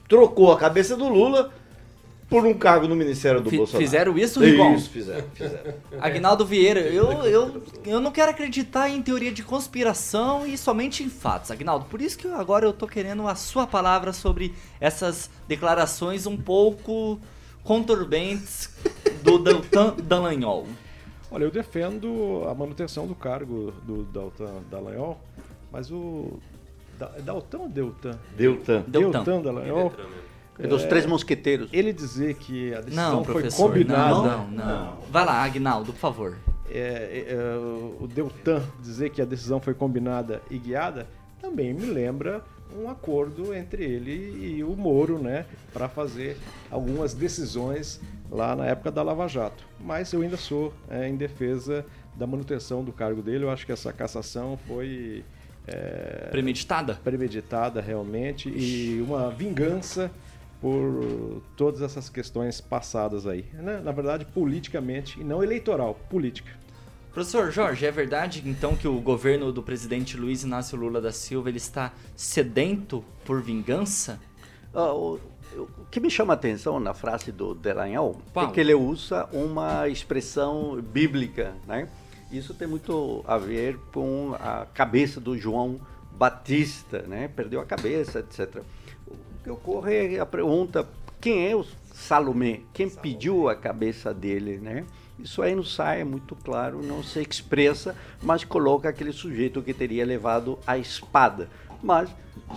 trocou 0.10 0.52
a 0.52 0.58
cabeça 0.58 0.98
do 0.98 1.08
Lula 1.08 1.52
por 2.32 2.46
um 2.48 2.54
cargo 2.54 2.88
no 2.88 2.96
Ministério 2.96 3.42
do 3.42 3.50
Fi- 3.50 3.58
Bolsonaro. 3.58 3.86
fizeram 3.86 4.18
isso, 4.18 4.40
Rigon? 4.40 4.74
Isso, 4.74 4.90
fizeram, 4.90 5.26
fizeram. 5.34 5.74
Agnaldo 6.02 6.46
Vieira, 6.46 6.80
eu, 6.80 7.12
eu, 7.26 7.62
eu 7.86 8.00
não 8.00 8.10
quero 8.12 8.32
acreditar 8.32 8.90
em 8.90 9.02
teoria 9.02 9.32
de 9.32 9.44
conspiração 9.44 10.48
e 10.48 10.58
somente 10.58 11.04
em 11.04 11.10
fatos, 11.10 11.52
Agnaldo. 11.52 11.86
Por 11.86 12.02
isso 12.02 12.18
que 12.18 12.28
agora 12.30 12.66
eu 12.66 12.72
tô 12.74 12.88
querendo 12.88 13.28
a 13.28 13.36
sua 13.36 13.68
palavra 13.68 14.14
sobre 14.14 14.56
essas 14.80 15.30
declarações 15.48 16.26
um 16.26 16.38
pouco 16.38 17.20
conturbentes 17.64 18.70
do 19.24 19.38
Deltan 19.38 19.96
Dallagnol. 20.02 20.68
Olha, 21.30 21.44
eu 21.46 21.52
defendo 21.52 22.44
a 22.50 22.54
manutenção 22.54 23.08
do 23.08 23.16
cargo 23.16 23.72
do 23.84 24.04
Daltan 24.04 24.62
Dallagnol, 24.70 25.20
mas 25.72 25.92
o. 25.92 26.40
Da- 27.00 27.12
é 27.18 27.22
Daltan 27.22 27.58
ou 27.60 27.70
Deltan? 27.70 28.20
Deltan. 28.36 28.84
Deltan. 28.88 29.24
Deltan 29.24 29.42
Dallagnol. 29.42 29.94
É 29.98 30.31
dos 30.68 30.84
Três 30.86 31.06
Mosqueteiros. 31.06 31.70
Ele 31.72 31.94
dizer 31.94 32.36
que 32.36 32.74
a 32.74 32.82
decisão 32.82 33.18
Não, 33.18 33.24
foi 33.24 33.50
combinada. 33.52 34.14
não, 34.14 34.48
não, 34.48 34.66
não. 34.66 34.98
Vai 35.10 35.26
lá, 35.26 35.44
Agnaldo, 35.44 35.94
por 35.94 36.00
favor. 36.00 36.38
É, 36.70 36.78
é, 37.28 37.34
é, 37.34 37.58
o 38.00 38.08
Deltan 38.08 38.62
dizer 38.82 39.10
que 39.10 39.22
a 39.22 39.26
decisão 39.26 39.60
foi 39.60 39.74
combinada 39.74 40.42
e 40.50 40.58
guiada 40.58 41.06
também 41.42 41.74
me 41.74 41.86
lembra 41.86 42.42
um 42.80 42.90
acordo 42.90 43.54
entre 43.54 43.84
ele 43.84 44.58
e 44.58 44.64
o 44.64 44.76
Moro, 44.76 45.20
né, 45.20 45.46
para 45.74 45.90
fazer 45.90 46.38
algumas 46.70 47.14
decisões 47.14 48.00
lá 48.30 48.56
na 48.56 48.66
época 48.68 48.92
da 48.92 49.04
Lava 49.04 49.28
Jato. 49.28 49.66
Mas 49.80 50.14
eu 50.14 50.22
ainda 50.22 50.38
sou 50.38 50.74
é, 50.90 51.08
em 51.08 51.18
defesa 51.18 51.86
da 52.16 52.26
manutenção 52.26 52.84
do 52.84 52.94
cargo 52.94 53.22
dele. 53.22 53.44
Eu 53.44 53.50
acho 53.50 53.66
que 53.66 53.72
essa 53.72 53.92
cassação 53.92 54.58
foi 54.68 55.26
é, 55.68 56.28
Premeditada? 56.32 56.96
premeditada 57.04 57.82
realmente 57.82 58.50
e 58.50 59.02
uma 59.06 59.30
vingança 59.30 60.10
por 60.62 61.42
todas 61.58 61.82
essas 61.82 62.08
questões 62.08 62.62
passadas 62.62 63.26
aí. 63.26 63.46
né? 63.54 63.82
Na 63.84 63.92
verdade, 63.92 64.26
politicamente 64.26 65.20
e 65.20 65.24
não 65.24 65.44
eleitoral, 65.44 65.96
política. 66.10 66.52
Professor 67.12 67.52
Jorge, 67.52 67.86
é 67.86 67.92
verdade 67.92 68.42
então 68.46 68.76
que 68.76 68.88
o 68.88 69.02
governo 69.02 69.52
do 69.52 69.62
presidente 69.62 70.16
Luiz 70.16 70.44
Inácio 70.44 70.78
Lula 70.78 71.02
da 71.02 71.12
Silva 71.12 71.50
ele 71.50 71.58
está 71.58 71.92
sedento 72.16 73.04
por 73.26 73.42
vingança? 73.42 74.18
Ah, 74.74 74.94
o, 74.94 75.20
o 75.58 75.86
que 75.90 76.00
me 76.00 76.10
chama 76.10 76.32
a 76.34 76.36
atenção 76.36 76.80
na 76.80 76.94
frase 76.94 77.32
do 77.32 77.54
Delanhol 77.54 78.22
Qual? 78.32 78.48
é 78.48 78.52
que 78.52 78.62
ele 78.62 78.74
usa 78.74 79.28
uma 79.34 79.90
expressão 79.90 80.82
bíblica, 80.82 81.54
né? 81.68 81.90
Isso 82.32 82.54
tem 82.54 82.66
muito 82.66 83.26
a 83.28 83.38
ver 83.38 83.78
com 83.92 84.34
a 84.40 84.66
cabeça 84.74 85.20
do 85.20 85.38
João 85.38 85.82
Batista, 86.14 87.02
né? 87.02 87.28
Perdeu 87.28 87.60
a 87.60 87.66
cabeça, 87.66 88.20
etc. 88.20 88.64
Que 89.44 89.50
ocorre 89.50 90.16
é 90.16 90.20
a 90.20 90.26
pergunta: 90.26 90.88
quem 91.20 91.50
é 91.50 91.56
o 91.56 91.66
Salomé? 91.94 92.62
Quem 92.74 92.90
pediu 92.90 93.50
a 93.50 93.56
cabeça 93.56 94.14
dele, 94.14 94.58
né? 94.58 94.86
Isso 95.20 95.42
aí 95.42 95.56
não 95.56 95.64
sai 95.64 96.04
muito 96.04 96.36
claro, 96.36 96.82
não 96.82 97.04
se 97.04 97.22
expressa, 97.22 97.96
mas 98.22 98.44
coloca 98.44 98.90
aquele 98.90 99.12
sujeito 99.12 99.62
que 99.62 99.74
teria 99.74 100.06
levado 100.06 100.58
a 100.66 100.78
espada. 100.78 101.48
Mas 101.82 102.10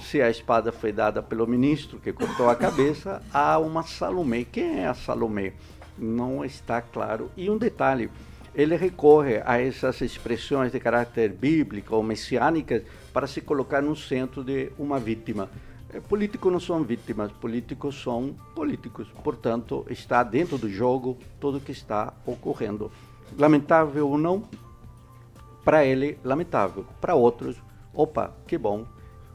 se 0.02 0.20
a 0.20 0.30
espada 0.30 0.72
foi 0.72 0.92
dada 0.92 1.22
pelo 1.22 1.46
ministro 1.46 1.98
que 1.98 2.12
cortou 2.12 2.48
a 2.48 2.56
cabeça, 2.56 3.22
há 3.32 3.58
uma 3.58 3.82
Salomé. 3.82 4.44
Quem 4.44 4.80
é 4.80 4.86
a 4.86 4.94
Salomé? 4.94 5.52
Não 5.98 6.44
está 6.44 6.80
claro. 6.80 7.30
E 7.36 7.50
um 7.50 7.58
detalhe, 7.58 8.10
ele 8.54 8.76
recorre 8.76 9.42
a 9.44 9.60
essas 9.60 10.00
expressões 10.00 10.72
de 10.72 10.80
caráter 10.80 11.30
bíblico 11.30 11.94
ou 11.94 12.02
messiânicas 12.02 12.82
para 13.12 13.26
se 13.26 13.40
colocar 13.40 13.82
no 13.82 13.96
centro 13.96 14.42
de 14.42 14.70
uma 14.78 14.98
vítima. 14.98 15.48
Eh, 15.94 16.00
Políticos 16.00 16.52
não 16.52 16.58
são 16.58 16.82
vítimas, 16.82 17.30
políticos 17.32 18.02
são 18.02 18.34
políticos. 18.54 19.06
Portanto, 19.22 19.86
está 19.88 20.22
dentro 20.24 20.58
do 20.58 20.68
jogo 20.68 21.16
tudo 21.40 21.58
o 21.58 21.60
que 21.60 21.72
está 21.72 22.12
ocorrendo. 22.26 22.90
Lamentável 23.38 24.08
ou 24.08 24.18
não, 24.18 24.42
para 25.64 25.84
ele, 25.84 26.18
lamentável. 26.24 26.84
Para 27.00 27.14
outros, 27.14 27.56
opa, 27.94 28.34
que 28.46 28.58
bom 28.58 28.84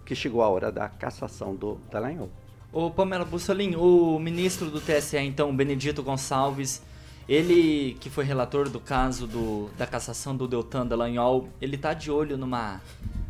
que 0.06 0.14
chegou 0.16 0.42
a 0.42 0.50
hora 0.50 0.72
da 0.72 0.90
cassação 0.90 1.56
do 1.56 1.78
Dallagnol. 1.92 2.30
Ô 2.74 2.90
Pamela 2.90 3.24
Bussolini, 3.24 3.76
o 3.76 4.20
ministro 4.20 4.70
do 4.70 4.82
TSE, 4.82 5.18
então, 5.18 5.56
Benedito 5.56 6.04
Gonçalves, 6.04 6.82
ele 7.28 7.96
que 8.00 8.10
foi 8.10 8.24
relator 8.26 8.70
do 8.70 8.80
caso 8.80 9.28
do, 9.28 9.70
da 9.78 9.86
cassação 9.86 10.36
do 10.36 10.48
Deltan 10.48 10.86
Dallagnol, 10.86 11.48
ele 11.62 11.78
tá 11.78 11.94
de 11.94 12.12
olho 12.12 12.38
numa 12.38 12.82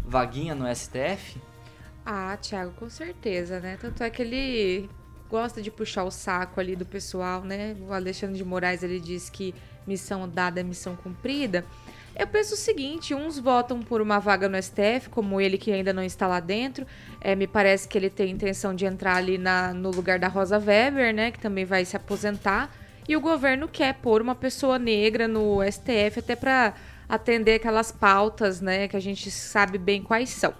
vaguinha 0.05 0.55
no 0.55 0.73
STF? 0.73 1.37
Ah, 2.11 2.35
Thiago, 2.41 2.71
com 2.71 2.89
certeza, 2.89 3.59
né? 3.59 3.77
Tanto 3.79 4.03
é 4.03 4.09
que 4.09 4.19
ele 4.23 4.89
gosta 5.29 5.61
de 5.61 5.69
puxar 5.69 6.05
o 6.05 6.09
saco 6.09 6.59
ali 6.59 6.75
do 6.75 6.83
pessoal, 6.83 7.43
né? 7.43 7.75
O 7.87 7.93
Alexandre 7.93 8.35
de 8.35 8.43
Moraes, 8.43 8.81
ele 8.81 8.99
diz 8.99 9.29
que 9.29 9.53
missão 9.85 10.27
dada 10.27 10.59
é 10.59 10.63
missão 10.63 10.95
cumprida. 10.95 11.63
Eu 12.15 12.25
penso 12.25 12.55
o 12.55 12.57
seguinte, 12.57 13.13
uns 13.13 13.37
votam 13.37 13.83
por 13.83 14.01
uma 14.01 14.17
vaga 14.17 14.49
no 14.49 14.57
STF, 14.59 15.07
como 15.11 15.39
ele 15.39 15.55
que 15.55 15.71
ainda 15.71 15.93
não 15.93 16.01
está 16.01 16.25
lá 16.25 16.39
dentro. 16.39 16.83
É, 17.21 17.35
me 17.35 17.45
parece 17.45 17.87
que 17.87 17.95
ele 17.95 18.09
tem 18.09 18.31
intenção 18.31 18.73
de 18.73 18.87
entrar 18.87 19.17
ali 19.17 19.37
na, 19.37 19.71
no 19.71 19.91
lugar 19.91 20.17
da 20.17 20.27
Rosa 20.27 20.57
Weber, 20.57 21.13
né? 21.13 21.29
Que 21.29 21.37
também 21.37 21.63
vai 21.63 21.85
se 21.85 21.95
aposentar. 21.95 22.75
E 23.07 23.15
o 23.15 23.21
governo 23.21 23.67
quer 23.67 23.93
pôr 23.93 24.19
uma 24.19 24.33
pessoa 24.33 24.79
negra 24.79 25.27
no 25.27 25.59
STF 25.61 26.17
até 26.17 26.35
para 26.35 26.73
atender 27.07 27.53
aquelas 27.53 27.91
pautas, 27.91 28.61
né? 28.61 28.87
Que 28.87 28.97
a 28.97 28.99
gente 28.99 29.29
sabe 29.29 29.77
bem 29.77 30.01
quais 30.01 30.29
são. 30.29 30.55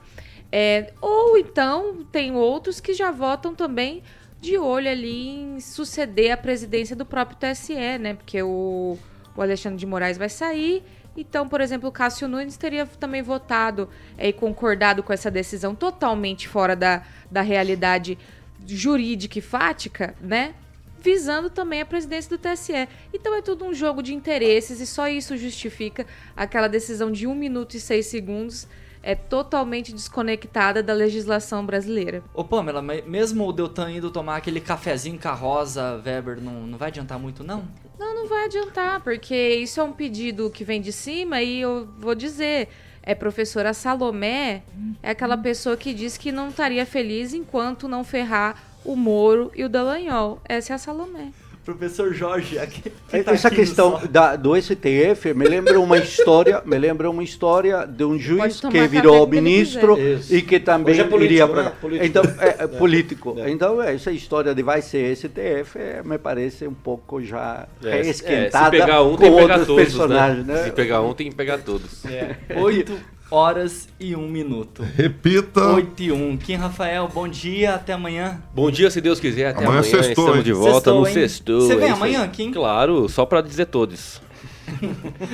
É, 0.51 0.93
ou 0.99 1.37
então 1.37 2.05
tem 2.11 2.35
outros 2.35 2.79
que 2.79 2.93
já 2.93 3.11
votam 3.11 3.53
também 3.53 4.01
de 4.41 4.57
olho 4.57 4.89
ali 4.89 5.29
em 5.29 5.59
suceder 5.59 6.31
a 6.31 6.37
presidência 6.37 6.95
do 6.95 7.05
próprio 7.05 7.37
TSE, 7.37 7.75
né? 7.99 8.13
Porque 8.13 8.41
o, 8.41 8.97
o 9.35 9.41
Alexandre 9.41 9.77
de 9.77 9.85
Moraes 9.85 10.17
vai 10.17 10.29
sair. 10.29 10.83
Então, 11.15 11.47
por 11.47 11.59
exemplo, 11.59 11.89
o 11.89 11.91
Cássio 11.91 12.27
Nunes 12.27 12.55
teria 12.55 12.85
também 12.85 13.21
votado 13.21 13.89
é, 14.17 14.29
e 14.29 14.33
concordado 14.33 15.03
com 15.03 15.11
essa 15.11 15.29
decisão 15.29 15.75
totalmente 15.75 16.47
fora 16.47 16.75
da, 16.75 17.03
da 17.29 17.41
realidade 17.41 18.17
jurídica 18.65 19.39
e 19.39 19.41
fática, 19.41 20.15
né? 20.21 20.53
Visando 21.01 21.49
também 21.49 21.81
a 21.81 21.85
presidência 21.85 22.29
do 22.29 22.41
TSE. 22.41 22.87
Então 23.13 23.35
é 23.35 23.41
tudo 23.41 23.65
um 23.65 23.73
jogo 23.73 24.01
de 24.01 24.13
interesses 24.13 24.79
e 24.79 24.87
só 24.87 25.07
isso 25.07 25.35
justifica 25.37 26.05
aquela 26.35 26.67
decisão 26.67 27.11
de 27.11 27.27
1 27.27 27.35
minuto 27.35 27.75
e 27.75 27.79
6 27.79 28.05
segundos 28.05 28.67
é 29.01 29.15
totalmente 29.15 29.93
desconectada 29.93 30.83
da 30.83 30.93
legislação 30.93 31.65
brasileira. 31.65 32.23
Ô 32.33 32.43
Pamela, 32.43 32.81
mesmo 32.81 33.47
o 33.47 33.53
Deltan 33.53 33.91
indo 33.91 34.11
tomar 34.11 34.37
aquele 34.37 34.59
cafezinho 34.59 35.19
com 35.19 35.27
a 35.27 35.33
Rosa 35.33 36.01
Weber, 36.05 36.41
não, 36.41 36.67
não 36.67 36.77
vai 36.77 36.89
adiantar 36.89 37.19
muito 37.19 37.43
não? 37.43 37.67
Não, 37.97 38.15
não 38.15 38.27
vai 38.27 38.45
adiantar, 38.45 39.01
porque 39.01 39.55
isso 39.55 39.79
é 39.79 39.83
um 39.83 39.91
pedido 39.91 40.49
que 40.49 40.63
vem 40.63 40.81
de 40.81 40.91
cima 40.91 41.41
e 41.41 41.61
eu 41.61 41.87
vou 41.99 42.15
dizer, 42.15 42.69
é 43.03 43.15
professora 43.15 43.73
Salomé, 43.73 44.63
é 45.01 45.11
aquela 45.11 45.37
pessoa 45.37 45.75
que 45.75 45.93
diz 45.93 46.17
que 46.17 46.31
não 46.31 46.49
estaria 46.49 46.85
feliz 46.85 47.33
enquanto 47.33 47.87
não 47.87 48.03
ferrar 48.03 48.61
o 48.85 48.95
Moro 48.95 49.51
e 49.55 49.63
o 49.63 49.69
Dallagnol. 49.69 50.41
Essa 50.47 50.73
é 50.73 50.75
a 50.75 50.79
Salomé. 50.79 51.31
Professor 51.65 52.11
Jorge, 52.13 52.57
aqui, 52.57 52.81
que 52.81 53.23
tá 53.23 53.31
Essa 53.31 53.51
questão 53.51 54.01
da, 54.09 54.35
do 54.35 54.59
STF 54.59 55.33
me 55.35 55.45
lembra 55.47 55.79
uma 55.79 55.97
história, 55.99 56.63
me 56.65 56.77
lembra 56.77 57.09
uma 57.09 57.23
história 57.23 57.85
de 57.85 58.03
um 58.03 58.17
juiz 58.17 58.59
que 58.59 58.87
virou 58.87 59.27
ministro. 59.27 59.99
Isso. 59.99 60.33
e 60.33 60.41
que 60.41 60.59
também 60.59 60.93
Hoje 60.93 61.01
é 61.01 61.03
político, 61.03 61.33
iria 61.33 61.47
né? 61.47 61.53
para 61.53 61.69
Político. 61.71 62.05
então 62.05 62.23
é, 62.39 62.55
é 62.63 62.67
político. 62.67 63.35
É. 63.37 63.51
Então 63.51 63.81
essa 63.81 64.11
história 64.11 64.55
de 64.55 64.63
vai 64.63 64.81
ser 64.81 65.15
STF 65.15 65.77
é, 65.77 66.01
me 66.03 66.17
parece 66.17 66.65
um 66.67 66.73
pouco 66.73 67.21
já 67.21 67.67
É, 67.83 68.03
se- 68.03 68.09
esquentada 68.09 68.65
se 68.65 68.71
pegar 68.83 69.03
um, 69.03 69.11
com 69.11 69.17
tem 69.17 69.31
que 69.35 69.41
pegar 69.41 69.59
todos, 69.65 69.75
personagens, 69.85 70.45
né? 70.47 70.53
né? 70.55 70.63
Se 70.63 70.71
pegar 70.71 71.01
um, 71.01 71.13
tem 71.13 71.29
que 71.29 71.35
pegar 71.35 71.57
todos. 71.59 72.03
É, 72.05 72.35
8 72.55 73.18
horas 73.31 73.87
e 73.99 74.15
1 74.15 74.27
minuto. 74.27 74.83
Repita. 74.95 75.73
8 75.73 76.03
e 76.03 76.11
1. 76.11 76.37
Kim 76.37 76.55
Rafael, 76.55 77.07
bom 77.13 77.27
dia, 77.27 77.75
até 77.75 77.93
amanhã. 77.93 78.41
Bom 78.53 78.71
dia, 78.71 78.89
se 78.89 78.99
Deus 79.01 79.19
quiser. 79.19 79.47
Até 79.49 79.65
Amanhã 79.65 79.79
amanhã, 79.79 79.83
sextou, 79.83 80.09
estamos 80.25 80.37
hein? 80.37 80.43
de 80.43 80.53
volta 80.53 80.73
Sextou, 80.73 81.01
no 81.01 81.07
hein? 81.07 81.13
sexto. 81.13 81.61
Você 81.61 81.75
vem 81.75 81.85
é 81.85 81.87
aí. 81.87 81.93
amanhã, 81.93 82.27
Kim? 82.27 82.51
Claro, 82.51 83.07
só 83.07 83.25
pra 83.25 83.41
dizer 83.41 83.65
todos. 83.67 84.21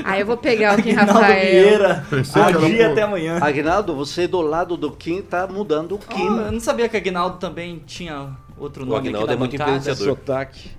Aí 0.03 0.21
eu 0.21 0.25
vou 0.25 0.37
pegar 0.37 0.77
o 0.77 0.81
Kim 0.81 0.91
Aguinaldo 0.91 1.13
Rafael. 1.13 1.51
Vieira. 1.63 2.05
Bom 2.53 2.67
dia 2.69 2.91
até 2.91 3.01
amanhã. 3.03 3.37
Agnaldo, 3.41 3.95
você 3.95 4.27
do 4.27 4.41
lado 4.41 4.77
do 4.77 4.91
Kim 4.91 5.21
tá 5.21 5.47
mudando 5.47 5.95
o 5.95 5.97
Kim. 5.99 6.27
Oh, 6.29 6.41
eu 6.41 6.51
não 6.51 6.59
sabia 6.59 6.87
que 6.89 6.95
Aguinaldo 6.97 7.37
também 7.37 7.81
tinha 7.85 8.29
outro 8.57 8.83
O 8.83 8.85
nome 8.85 8.99
aqui 8.99 9.07
Aguinaldo 9.09 9.27
na 9.27 9.33
é 9.33 9.37
muito 9.37 9.55
influenciador. 9.55 10.05
Sotaque. 10.05 10.71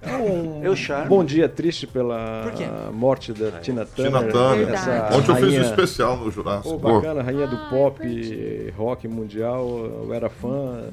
É 0.00 0.16
um 0.16 0.64
É 0.64 0.70
o 0.70 0.76
charme. 0.76 1.08
bom 1.08 1.24
dia 1.24 1.48
triste 1.48 1.86
pela 1.86 2.52
morte 2.92 3.32
da 3.32 3.60
Tina 3.60 3.84
Turner. 3.84 4.20
Tina 4.22 4.32
Turner. 4.32 4.68
Ontem 5.16 5.30
eu 5.32 5.36
fiz 5.36 5.58
um 5.58 5.62
especial 5.62 6.16
no 6.16 6.30
Jurássico. 6.30 6.78
Pô, 6.78 6.94
bacana, 6.94 7.22
rainha 7.22 7.46
do 7.46 7.56
Ai, 7.56 7.70
pop, 7.70 8.74
rock 8.76 9.08
mundial, 9.08 9.66
eu 10.04 10.14
era 10.14 10.28
fã, 10.28 10.84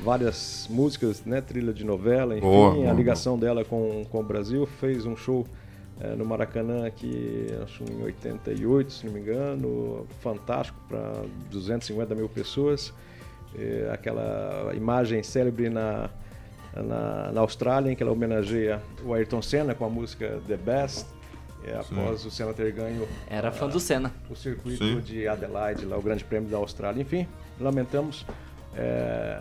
várias 0.00 0.66
músicas, 0.70 1.22
né, 1.24 1.40
trilha 1.40 1.72
de 1.72 1.84
novela, 1.84 2.34
enfim, 2.36 2.46
Boa, 2.46 2.90
a 2.90 2.92
ligação 2.94 3.38
dela 3.38 3.64
com, 3.64 4.04
com 4.10 4.20
o 4.20 4.22
Brasil, 4.22 4.66
fez 4.80 5.04
um 5.06 5.16
show 5.16 5.46
eh, 6.00 6.14
no 6.16 6.24
Maracanã 6.24 6.86
aqui, 6.86 7.46
acho 7.62 7.82
em 7.90 8.02
88, 8.02 8.92
se 8.92 9.06
não 9.06 9.12
me 9.12 9.20
engano, 9.20 10.06
fantástico 10.20 10.78
para 10.88 11.12
250 11.50 12.14
mil 12.14 12.28
pessoas, 12.28 12.92
Eh, 13.58 13.88
aquela 13.90 14.72
imagem 14.74 15.22
célebre 15.22 15.70
na, 15.70 16.10
na, 16.82 17.32
na 17.32 17.40
Austrália, 17.40 17.90
em 17.90 17.96
que 17.96 18.02
ela 18.02 18.12
homenageia 18.12 18.82
o 19.04 19.14
Ayrton 19.14 19.42
Senna 19.42 19.74
com 19.74 19.84
a 19.84 19.88
música 19.88 20.40
The 20.46 20.56
Best, 20.56 21.06
eh, 21.64 21.76
após 21.78 22.24
o 22.24 22.30
Senna 22.30 22.52
ter 22.52 22.72
ganho 22.72 23.06
Era 23.28 23.50
fã 23.50 23.68
do 23.68 23.80
Senna. 23.80 24.12
o 24.30 24.36
circuito 24.36 24.84
Sim. 24.84 25.00
de 25.00 25.26
Adelaide, 25.26 25.84
lá 25.84 25.96
o 25.96 26.02
Grande 26.02 26.24
Prêmio 26.24 26.48
da 26.48 26.56
Austrália. 26.56 27.00
Enfim, 27.00 27.26
lamentamos 27.60 28.24
é, 28.74 29.40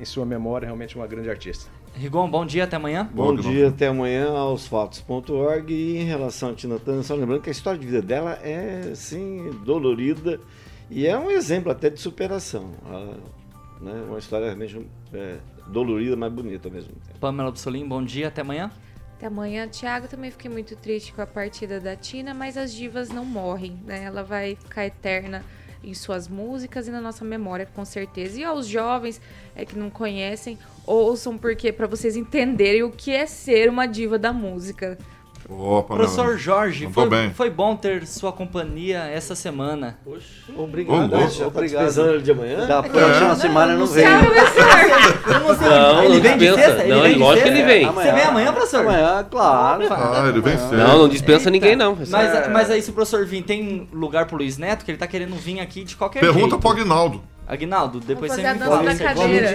em 0.00 0.04
sua 0.04 0.24
memória 0.24 0.66
realmente 0.66 0.96
uma 0.96 1.06
grande 1.06 1.30
artista. 1.30 1.70
Rigon, 1.94 2.30
bom 2.30 2.46
dia, 2.46 2.64
até 2.64 2.76
amanhã. 2.76 3.08
Bom 3.12 3.34
Bom, 3.34 3.42
dia, 3.42 3.68
até 3.68 3.88
amanhã 3.88 4.30
aos 4.30 4.66
fatos.org. 4.66 5.72
E 5.72 5.98
em 5.98 6.04
relação 6.04 6.50
a 6.50 6.54
Tina 6.54 6.78
Turner, 6.78 7.02
só 7.02 7.14
lembrando 7.14 7.42
que 7.42 7.50
a 7.50 7.52
história 7.52 7.78
de 7.78 7.84
vida 7.84 8.00
dela 8.00 8.38
é, 8.42 8.90
assim, 8.92 9.50
dolorida 9.64 10.40
e 10.90 11.06
é 11.06 11.16
um 11.16 11.30
exemplo 11.30 11.70
até 11.70 11.88
de 11.88 12.00
superação. 12.00 12.72
Ela, 12.84 13.16
né, 13.80 14.04
uma 14.08 14.18
história 14.18 14.46
realmente 14.46 14.86
é, 15.12 15.36
dolorida, 15.70 16.16
mas 16.16 16.32
bonita 16.32 16.68
ao 16.68 16.72
mesmo 16.72 16.92
tempo. 16.92 17.18
Pamela 17.18 17.50
Bussolim, 17.50 17.86
bom 17.86 18.04
dia, 18.04 18.28
até 18.28 18.42
amanhã. 18.42 18.70
Até 19.16 19.26
amanhã, 19.26 19.68
Thiago. 19.68 20.08
Também 20.08 20.30
fiquei 20.30 20.50
muito 20.50 20.74
triste 20.76 21.12
com 21.12 21.22
a 21.22 21.26
partida 21.26 21.78
da 21.78 21.94
Tina, 21.96 22.34
mas 22.34 22.56
as 22.56 22.72
divas 22.72 23.10
não 23.10 23.24
morrem, 23.24 23.78
né? 23.84 24.04
Ela 24.04 24.22
vai 24.22 24.56
ficar 24.56 24.86
eterna 24.86 25.44
em 25.82 25.94
suas 25.94 26.28
músicas 26.28 26.88
e 26.88 26.90
na 26.90 27.00
nossa 27.00 27.24
memória, 27.24 27.66
com 27.66 27.84
certeza. 27.84 28.40
E 28.40 28.44
aos 28.44 28.66
jovens 28.66 29.20
é, 29.54 29.64
que 29.64 29.78
não 29.78 29.90
conhecem, 29.90 30.58
ouçam, 30.86 31.38
porque 31.38 31.72
para 31.72 31.86
vocês 31.86 32.16
entenderem 32.16 32.82
o 32.82 32.90
que 32.90 33.10
é 33.10 33.26
ser 33.26 33.68
uma 33.68 33.86
diva 33.86 34.18
da 34.18 34.32
música. 34.32 34.98
Opa, 35.52 35.96
Professor 35.96 36.38
Jorge, 36.38 36.88
foi, 36.92 37.08
bem. 37.08 37.30
foi 37.34 37.50
bom 37.50 37.74
ter 37.74 38.06
sua 38.06 38.32
companhia 38.32 38.98
essa 39.12 39.34
semana. 39.34 39.98
Obrigado. 40.56 41.12
Ô, 41.12 41.18
louco. 41.18 41.30
Já 41.32 41.44
tá 41.44 41.46
Obrigado. 41.48 42.00
ele 42.08 42.22
de 42.22 42.30
amanhã? 42.30 42.66
Da 42.68 42.82
próxima 42.84 43.34
semana 43.34 43.74
não 43.74 43.86
vem. 43.86 44.04
Não, 44.06 46.04
Ele 46.04 46.14
não 46.14 46.20
vem 46.20 46.38
de 46.38 46.46
dispensa. 46.46 46.56
sexta? 46.68 46.82
Ele 46.84 46.94
Não, 46.94 47.02
vem 47.02 47.12
de 47.14 47.18
lógico 47.18 47.42
que 47.46 47.52
ele 47.52 47.62
vem. 47.64 47.86
Você 47.92 48.12
vem 48.12 48.22
amanhã, 48.22 48.52
professor? 48.52 48.80
Amanhã, 48.80 49.26
claro. 49.30 49.84
Ah, 49.90 50.24
ele 50.28 50.40
venceu. 50.40 50.78
Não, 50.78 50.98
não 50.98 51.08
dispensa 51.08 51.50
ninguém, 51.50 51.74
não. 51.76 51.96
Mas, 51.96 52.48
mas 52.48 52.70
aí, 52.70 52.80
se 52.82 52.90
o 52.90 52.92
professor 52.92 53.24
vir, 53.26 53.42
tem 53.42 53.88
lugar 53.92 54.26
pro 54.26 54.36
Luiz 54.36 54.56
Neto, 54.56 54.84
que 54.84 54.90
ele 54.90 54.98
tá 54.98 55.06
querendo 55.06 55.34
vir 55.36 55.60
aqui 55.60 55.84
de 55.84 55.96
qualquer 55.96 56.20
Pergunta 56.20 56.40
jeito. 56.50 56.58
pro 56.58 56.70
Aguinaldo. 56.70 57.20
Aguinaldo, 57.50 57.98
depois 57.98 58.30
você 58.32 58.42
me 58.42 58.58
fala. 58.60 58.92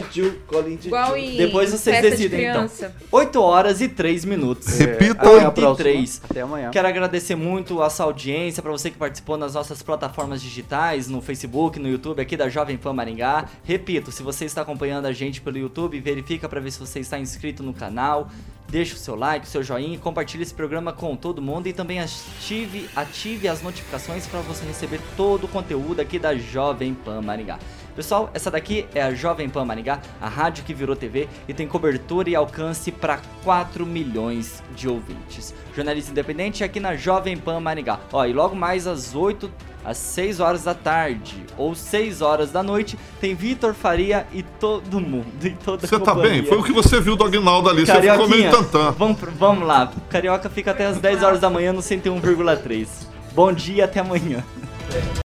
de 0.01 0.07
tio, 0.09 0.41
Igual 0.85 1.13
tio. 1.13 1.17
em 1.17 1.37
Depois 1.37 1.69
vocês 1.69 1.95
festa 1.95 2.09
de 2.11 2.17
decidem, 2.17 2.41
então. 2.41 2.67
criança. 2.67 2.93
8 3.09 3.41
horas 3.41 3.79
e 3.79 3.87
3 3.87 4.25
minutos. 4.25 4.77
Repita. 4.77 5.13
Até 5.13 5.27
a 5.29 5.31
8 5.31 5.39
e 5.39 5.51
próxima. 5.61 5.75
3. 5.77 6.21
Até 6.29 6.41
amanhã. 6.41 6.71
Quero 6.71 6.87
agradecer 6.89 7.35
muito 7.35 7.81
a 7.81 7.89
sua 7.89 8.07
audiência, 8.07 8.61
para 8.61 8.71
você 8.73 8.91
que 8.91 8.97
participou 8.97 9.37
nas 9.37 9.53
nossas 9.53 9.81
plataformas 9.81 10.41
digitais, 10.41 11.07
no 11.07 11.21
Facebook, 11.21 11.79
no 11.79 11.87
YouTube, 11.87 12.21
aqui 12.21 12.35
da 12.35 12.49
Jovem 12.49 12.75
Pan 12.75 12.91
Maringá. 12.91 13.45
Repito, 13.63 14.11
se 14.11 14.21
você 14.21 14.43
está 14.43 14.61
acompanhando 14.63 15.05
a 15.05 15.13
gente 15.13 15.39
pelo 15.39 15.57
YouTube, 15.57 15.97
verifica 16.01 16.49
para 16.49 16.59
ver 16.59 16.71
se 16.71 16.79
você 16.79 16.99
está 16.99 17.17
inscrito 17.17 17.63
no 17.63 17.73
canal. 17.73 18.27
Deixa 18.67 18.95
o 18.95 18.97
seu 18.97 19.15
like, 19.15 19.45
o 19.45 19.49
seu 19.49 19.61
joinha 19.61 19.93
e 19.93 19.97
compartilhe 19.97 20.41
esse 20.41 20.53
programa 20.53 20.91
com 20.91 21.15
todo 21.15 21.39
mundo 21.39 21.67
e 21.67 21.71
também 21.71 21.99
ative, 22.01 22.89
ative 22.95 23.47
as 23.47 23.61
notificações 23.61 24.25
para 24.25 24.39
você 24.41 24.65
receber 24.65 24.99
todo 25.15 25.43
o 25.43 25.47
conteúdo 25.47 26.01
aqui 26.01 26.17
da 26.17 26.35
Jovem 26.35 26.93
Pan 26.95 27.21
Maringá. 27.21 27.59
Pessoal, 27.95 28.29
essa 28.33 28.51
daqui 28.51 28.85
é 28.93 29.01
a 29.01 29.13
Jovem 29.13 29.47
Pan 29.47 29.63
Maringá, 29.63 30.01
a 30.19 30.27
rádio 30.27 30.65
que 30.65 30.73
virou 30.73 30.97
TV 30.97 31.29
e 31.47 31.53
tem 31.53 31.65
cobertura 31.65 32.29
e 32.29 32.35
alcance 32.35 32.91
para 32.91 33.21
4 33.41 33.85
milhões 33.85 34.61
de 34.75 34.89
ouvintes. 34.89 35.55
Jornalista 35.73 36.11
independente 36.11 36.61
aqui 36.61 36.81
na 36.81 36.97
Jovem 36.97 37.37
Pan 37.37 37.61
Maringá. 37.61 38.01
Ó, 38.11 38.25
e 38.25 38.33
logo 38.33 38.53
mais 38.53 38.85
às 38.85 39.15
8 39.15 39.49
às 39.85 39.97
6 39.97 40.39
horas 40.41 40.63
da 40.63 40.73
tarde 40.73 41.45
ou 41.57 41.73
6 41.73 42.21
horas 42.21 42.51
da 42.51 42.61
noite 42.61 42.97
tem 43.21 43.33
Vitor 43.33 43.73
Faria 43.73 44.25
e 44.33 44.43
todo 44.43 44.99
mundo 44.99 45.27
e 45.41 45.51
toda 45.51 45.85
a 45.85 45.87
Você 45.87 45.99
tá 45.99 46.15
bem? 46.15 46.43
Foi 46.43 46.57
o 46.57 46.63
que 46.63 46.73
você 46.73 46.99
viu 46.99 47.15
do 47.15 47.23
Aguinaldo 47.23 47.69
ali. 47.69 47.85
Você 47.85 48.01
ficou 48.01 48.27
meio 48.27 48.51
tantã. 48.51 48.91
vamos, 48.91 49.17
vamos 49.37 49.65
lá. 49.65 49.89
Carioca 50.09 50.49
fica 50.49 50.71
até 50.71 50.87
às 50.87 50.97
10 50.97 51.23
horas 51.23 51.39
da 51.39 51.49
manhã 51.49 51.71
no 51.71 51.81
101,3. 51.81 52.87
Bom 53.33 53.53
dia, 53.53 53.85
até 53.85 54.01
amanhã. 54.01 54.43